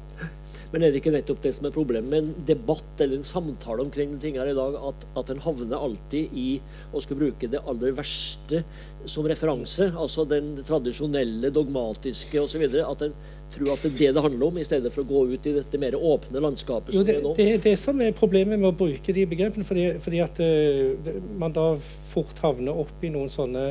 Men 0.72 0.84
er 0.84 0.92
det 0.92 1.00
ikke 1.00 1.12
nettopp 1.14 1.40
det 1.40 1.54
som 1.56 1.64
er 1.64 1.72
problemet 1.72 2.10
med 2.12 2.26
en 2.26 2.46
debatt 2.48 3.00
eller 3.00 3.16
en 3.16 3.24
samtale 3.24 3.86
omkring 3.86 4.18
ting 4.20 4.36
her 4.36 4.50
i 4.50 4.56
dag, 4.56 4.76
at, 4.90 5.06
at 5.16 5.32
en 5.32 5.40
havner 5.40 5.80
alltid 5.80 6.34
i 6.36 6.48
å 6.92 7.00
skulle 7.00 7.22
bruke 7.22 7.48
det 7.48 7.62
aller 7.64 7.94
verste 7.96 8.60
som 9.08 9.24
referanse, 9.28 9.88
altså 9.96 10.26
den 10.28 10.58
tradisjonelle, 10.68 11.52
dogmatiske 11.54 12.42
osv., 12.42 12.66
at 12.68 13.06
en 13.06 13.16
tror 13.48 13.72
at 13.72 13.84
det 13.86 13.94
er 13.94 13.98
det 13.98 14.10
det 14.18 14.24
handler 14.26 14.50
om, 14.50 14.58
i 14.60 14.66
stedet 14.66 14.92
for 14.92 15.06
å 15.06 15.08
gå 15.08 15.22
ut 15.32 15.46
i 15.48 15.54
dette 15.56 15.80
mer 15.80 15.96
åpne 15.96 16.42
landskapet 16.44 16.92
Jo, 16.92 17.00
som 17.00 17.08
det, 17.08 17.16
er 17.16 17.24
nå? 17.24 17.32
det 17.38 17.46
er 17.54 17.62
det 17.64 17.76
som 17.80 18.02
er 18.04 18.16
problemet 18.16 18.60
med 18.60 18.68
å 18.68 18.76
bruke 18.76 19.14
de 19.16 19.24
begrepene, 19.30 19.64
fordi, 19.64 19.86
fordi 20.04 20.20
at 20.24 20.42
uh, 20.44 21.14
man 21.40 21.56
da 21.56 21.70
fort 22.12 22.44
havner 22.44 22.76
opp 22.84 23.04
i 23.04 23.12
noen 23.14 23.32
sånne 23.32 23.70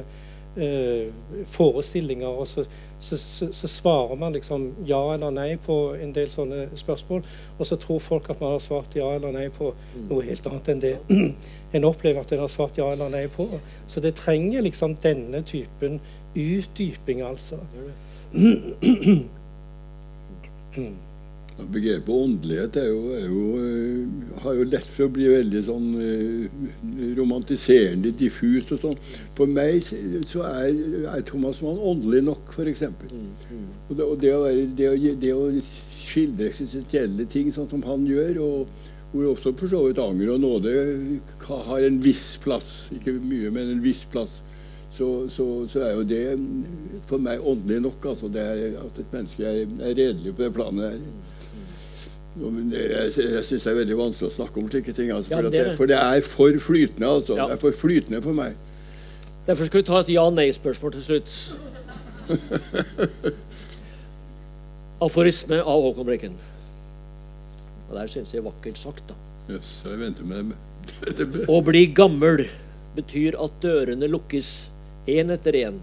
forestillinger, 1.53 2.28
og 2.28 2.47
så, 2.47 2.64
så, 2.99 3.18
så, 3.18 3.47
så 3.53 3.68
svarer 3.68 4.16
man 4.18 4.34
liksom 4.34 4.72
ja 4.89 4.99
eller 5.14 5.34
nei 5.36 5.51
på 5.62 5.76
en 6.01 6.14
del 6.16 6.30
sånne 6.34 6.68
spørsmål, 6.78 7.26
og 7.58 7.70
så 7.70 7.78
tror 7.82 8.01
folk 8.01 8.30
at 8.34 8.41
man 8.41 8.55
har 8.55 8.64
svart 8.64 8.97
ja 8.97 9.12
eller 9.16 9.36
nei 9.36 9.47
på 9.53 9.72
noe 10.10 10.26
helt 10.26 10.47
annet 10.49 10.72
enn 10.74 10.82
det 10.82 10.95
en 11.78 11.89
opplever 11.89 12.22
at 12.22 12.34
en 12.34 12.45
har 12.45 12.51
svart 12.51 12.80
ja 12.80 12.88
eller 12.93 13.10
nei 13.14 13.28
på. 13.32 13.47
Så 13.88 14.03
det 14.03 14.18
trenger 14.18 14.66
liksom 14.66 14.97
denne 15.03 15.43
typen 15.45 15.99
utdyping, 16.38 17.22
altså. 17.28 17.62
Begrepet 21.58 22.10
åndelighet 22.14 22.78
er 22.78 22.89
jo, 22.91 22.99
er 23.18 23.24
jo, 23.26 23.45
eh, 23.66 24.41
har 24.43 24.58
jo 24.60 24.66
lett 24.70 24.86
for 24.86 25.08
å 25.08 25.14
bli 25.16 25.30
veldig 25.32 25.62
sånn 25.66 25.88
eh, 26.03 26.60
romantiserende, 27.18 28.12
diffus 28.14 28.70
og 28.76 28.84
sånn. 28.84 28.99
For 29.38 29.49
meg 29.49 29.82
så 29.82 30.43
er, 30.45 30.78
er 31.16 31.24
Thomas 31.26 31.64
Mann 31.66 31.82
åndelig 31.82 32.22
nok, 32.28 32.53
f.eks. 32.53 32.84
Og, 32.86 33.95
det, 33.97 34.05
og 34.05 34.20
det, 34.22 34.34
å 34.36 34.43
være, 34.45 34.68
det, 34.78 34.91
å, 34.91 35.16
det 35.24 35.34
å 35.34 35.47
skildre 36.08 36.51
eksistensielle 36.51 37.26
ting 37.32 37.49
sånn 37.53 37.70
som 37.72 37.82
han 37.88 38.05
gjør, 38.08 38.38
og 38.45 38.86
hvor 39.12 39.32
også 39.32 39.55
for 39.58 39.72
så 39.72 39.82
vidt 39.88 40.01
anger 40.03 40.34
og 40.36 40.43
nåde 40.43 40.74
har 41.47 41.88
en 41.88 41.97
viss 42.03 42.36
plass, 42.43 42.70
ikke 42.93 43.16
mye, 43.18 43.49
men 43.55 43.72
en 43.74 43.82
viss 43.82 44.03
plass, 44.12 44.41
så, 44.93 45.08
så, 45.32 45.45
så 45.70 45.82
er 45.86 45.95
jo 45.95 46.05
det 46.10 46.24
for 47.10 47.22
meg 47.22 47.41
åndelig 47.45 47.82
nok. 47.86 48.05
altså 48.14 48.30
det 48.34 48.43
er 48.43 48.78
At 48.82 49.01
et 49.01 49.12
menneske 49.14 49.45
er, 49.45 49.66
er 49.80 49.97
redelig 49.97 50.36
på 50.36 50.45
det 50.45 50.53
planet 50.55 50.91
her. 50.91 51.36
Jeg 52.38 53.12
jeg 53.18 53.44
syns 53.46 53.64
det 53.64 53.72
er 53.72 53.78
veldig 53.80 53.98
vanskelig 53.98 54.30
å 54.30 54.36
snakke 54.36 54.62
om 54.62 54.68
slike 54.70 54.94
ting. 54.94 55.12
Altså, 55.12 55.32
Ja, 55.32 55.38
for, 55.40 55.48
at 55.48 55.52
det 55.56 55.66
det, 55.66 55.78
for 55.78 55.90
det 55.90 55.98
er 55.98 56.22
for 56.22 56.60
flytende. 56.62 57.08
altså. 57.08 57.36
Ja. 57.38 57.48
Det 57.48 57.58
er 57.58 57.62
for 57.64 57.72
flytende 57.72 58.22
for 58.22 58.38
meg. 58.38 58.54
Derfor 59.48 59.66
skal 59.66 59.82
vi 59.82 59.88
ta 59.88 60.00
et 60.04 60.10
ja-nei-spørsmål 60.12 60.92
til 60.98 61.04
slutt. 61.08 61.32
Aforisme 65.08 65.60
av 65.62 65.82
Håkon 65.86 66.08
Brekken. 66.08 66.38
Og 67.88 67.96
der 67.96 68.10
syns 68.12 68.34
jeg 68.34 68.42
er 68.42 68.48
vakkert 68.50 68.80
sagt, 68.82 69.04
da. 69.08 69.16
Jøss, 69.54 69.78
jeg 69.86 70.00
venter 70.02 70.28
med 70.28 70.52
det. 70.52 70.58
Å 71.54 71.60
bli 71.64 71.86
gammel 71.96 72.46
betyr 72.98 73.38
at 73.40 73.60
dørene 73.64 74.10
lukkes 74.10 74.70
én 75.08 75.32
etter 75.32 75.56
én 75.56 75.78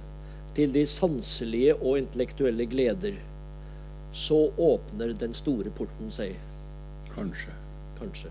til 0.54 0.72
de 0.74 0.84
sanselige 0.86 1.74
og 1.80 1.98
intellektuelle 2.02 2.66
gleder. 2.70 3.16
Så 4.14 4.38
åpner 4.62 5.10
den 5.18 5.34
store 5.34 5.70
porten 5.74 6.10
seg, 6.14 6.36
Kanskje. 7.14 7.50
kanskje. 7.98 8.30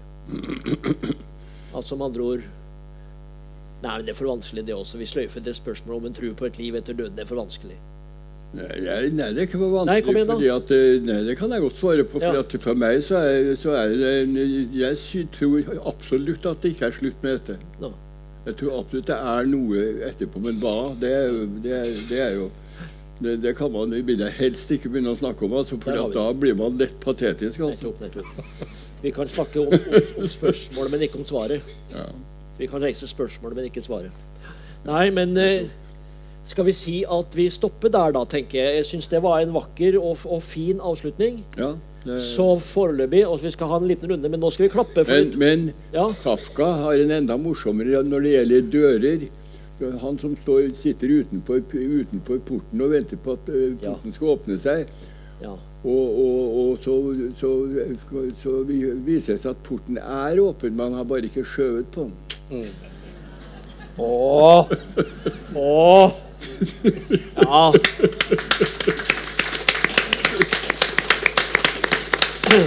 Altså 1.76 1.98
med 1.98 2.06
andre 2.12 2.28
ord 2.34 2.44
Nei, 3.84 3.98
men 3.98 4.06
det 4.08 4.14
er 4.14 4.16
for 4.16 4.30
vanskelig, 4.32 4.62
det 4.64 4.76
også. 4.78 4.96
Vi 5.02 5.06
sløyfer 5.10 5.44
det 5.44 5.58
spørsmålet 5.58 5.98
om 6.00 6.06
en 6.08 6.14
tro 6.16 6.30
på 6.40 6.46
et 6.48 6.56
liv 6.62 6.76
etter 6.80 6.96
døden. 6.96 7.18
Det 7.18 7.26
er 7.26 7.28
for 7.28 7.36
vanskelig. 7.42 7.76
Nei, 8.56 8.78
nei, 9.12 9.28
det 9.34 9.42
er 9.42 9.48
ikke 9.50 9.60
for 9.60 9.74
Nei, 9.84 9.98
vanskelig. 9.98 10.22
da. 10.24 10.36
fordi 10.38 10.50
at, 10.54 10.72
eh, 10.72 11.02
nei, 11.04 11.18
det 11.28 11.36
kan 11.40 11.52
jeg 11.52 11.64
godt 11.66 11.76
svare 11.76 12.06
på. 12.08 12.22
Ja. 12.24 12.32
for 12.64 12.80
meg 12.80 13.02
så 13.04 13.18
er, 13.20 13.50
så 13.60 13.74
er 13.76 13.90
det 13.98 14.12
en, 14.22 14.38
Jeg 14.72 15.28
tror 15.36 15.68
absolutt 15.90 16.46
at 16.46 16.62
det 16.62 16.72
ikke 16.78 16.86
er 16.88 16.96
slutt 16.96 17.20
med 17.26 17.40
dette. 17.42 17.58
Nå. 17.82 17.92
Jeg 18.46 18.56
tror 18.62 18.80
absolutt 18.80 19.08
det 19.12 19.18
er 19.20 19.46
noe 19.52 19.84
etterpå. 20.08 20.40
Men 20.48 20.62
hva? 20.64 20.76
Det 21.02 21.12
det 21.64 21.82
det 22.08 22.20
er 22.24 22.34
jo 22.40 22.48
det, 23.20 23.38
det 23.44 23.54
kan 23.58 23.72
man 23.72 23.92
det 23.94 24.02
vil 24.08 24.24
jeg 24.26 24.36
helst 24.40 24.72
ikke 24.74 24.90
begynne 24.90 25.14
å 25.14 25.20
snakke 25.20 25.46
om, 25.46 25.54
altså, 25.60 25.78
for 25.82 26.14
da 26.14 26.26
blir 26.34 26.58
man 26.60 26.78
lett 26.80 26.96
patetisk. 27.04 27.62
Altså. 27.68 27.94
Nettopp, 28.02 28.24
nettopp. 28.24 28.74
Vi 29.04 29.12
kan 29.12 29.28
snakke 29.28 29.60
om, 29.60 29.74
om, 29.74 30.12
om 30.24 30.28
spørsmålet, 30.28 30.92
men 30.94 31.06
ikke 31.08 31.20
om 31.20 31.28
svaret. 31.28 31.74
Ja. 31.92 32.08
Vi 32.58 32.70
kan 32.72 32.84
reise 32.84 33.08
spørsmålet, 33.10 33.58
men 33.60 33.68
ikke 33.68 33.84
svaret. 33.84 34.22
Nei, 34.88 35.08
men 35.16 35.36
eh, 35.40 35.66
skal 36.48 36.68
vi 36.68 36.76
si 36.76 36.96
at 37.08 37.36
vi 37.36 37.48
stopper 37.52 37.92
der, 37.92 38.14
da, 38.16 38.24
tenker 38.30 38.60
jeg. 38.60 38.78
Jeg 38.80 38.88
syns 38.90 39.10
det 39.12 39.22
var 39.24 39.44
en 39.44 39.54
vakker 39.56 39.98
og, 40.00 40.24
og 40.28 40.44
fin 40.44 40.82
avslutning. 40.84 41.42
Ja, 41.60 41.74
det, 42.04 42.18
Så 42.20 42.58
foreløpig 42.60 43.22
Og 43.30 43.38
vi 43.40 43.52
skal 43.54 43.70
ha 43.72 43.78
en 43.80 43.88
liten 43.88 44.12
runde, 44.12 44.28
men 44.32 44.42
nå 44.44 44.50
skal 44.52 44.66
vi 44.68 44.74
klappe. 44.74 45.06
For 45.08 45.14
men, 45.14 45.38
men 45.40 45.96
ja, 45.96 46.10
Kafka 46.24 46.68
har 46.82 47.00
en 47.00 47.14
enda 47.20 47.38
morsommere 47.40 48.04
når 48.08 48.26
det 48.26 48.34
gjelder 48.36 48.68
dører 48.76 49.26
han 50.02 50.20
som 50.20 50.36
står, 50.42 50.70
sitter 50.78 51.08
utenfor, 51.20 51.62
utenfor, 51.74 52.38
porten 52.48 52.82
og 52.82 52.92
venter 52.94 53.18
på 53.18 53.36
at 53.38 53.50
eh, 53.50 53.76
porten 53.82 54.12
ja. 54.12 54.16
skal 54.16 54.28
åpne 54.36 54.58
seg. 54.62 54.94
Ja. 55.44 55.54
Og, 55.84 56.20
og, 56.24 56.60
og 56.60 56.78
så, 56.80 56.94
så, 57.40 57.50
så, 58.40 58.52
viser 58.68 59.34
det 59.34 59.42
seg 59.44 59.52
at 59.52 59.64
porten 59.68 59.98
er 60.00 60.40
åpen, 60.44 60.78
man 60.80 60.96
har 60.96 61.04
bare 61.08 61.28
ikke 61.28 61.46
skjøvet 61.48 61.88
på 61.92 62.08
den. 62.08 62.16
Mm. 62.52 62.72
Åh. 64.00 64.66
Åh. 65.56 66.12
Ja. 67.44 67.74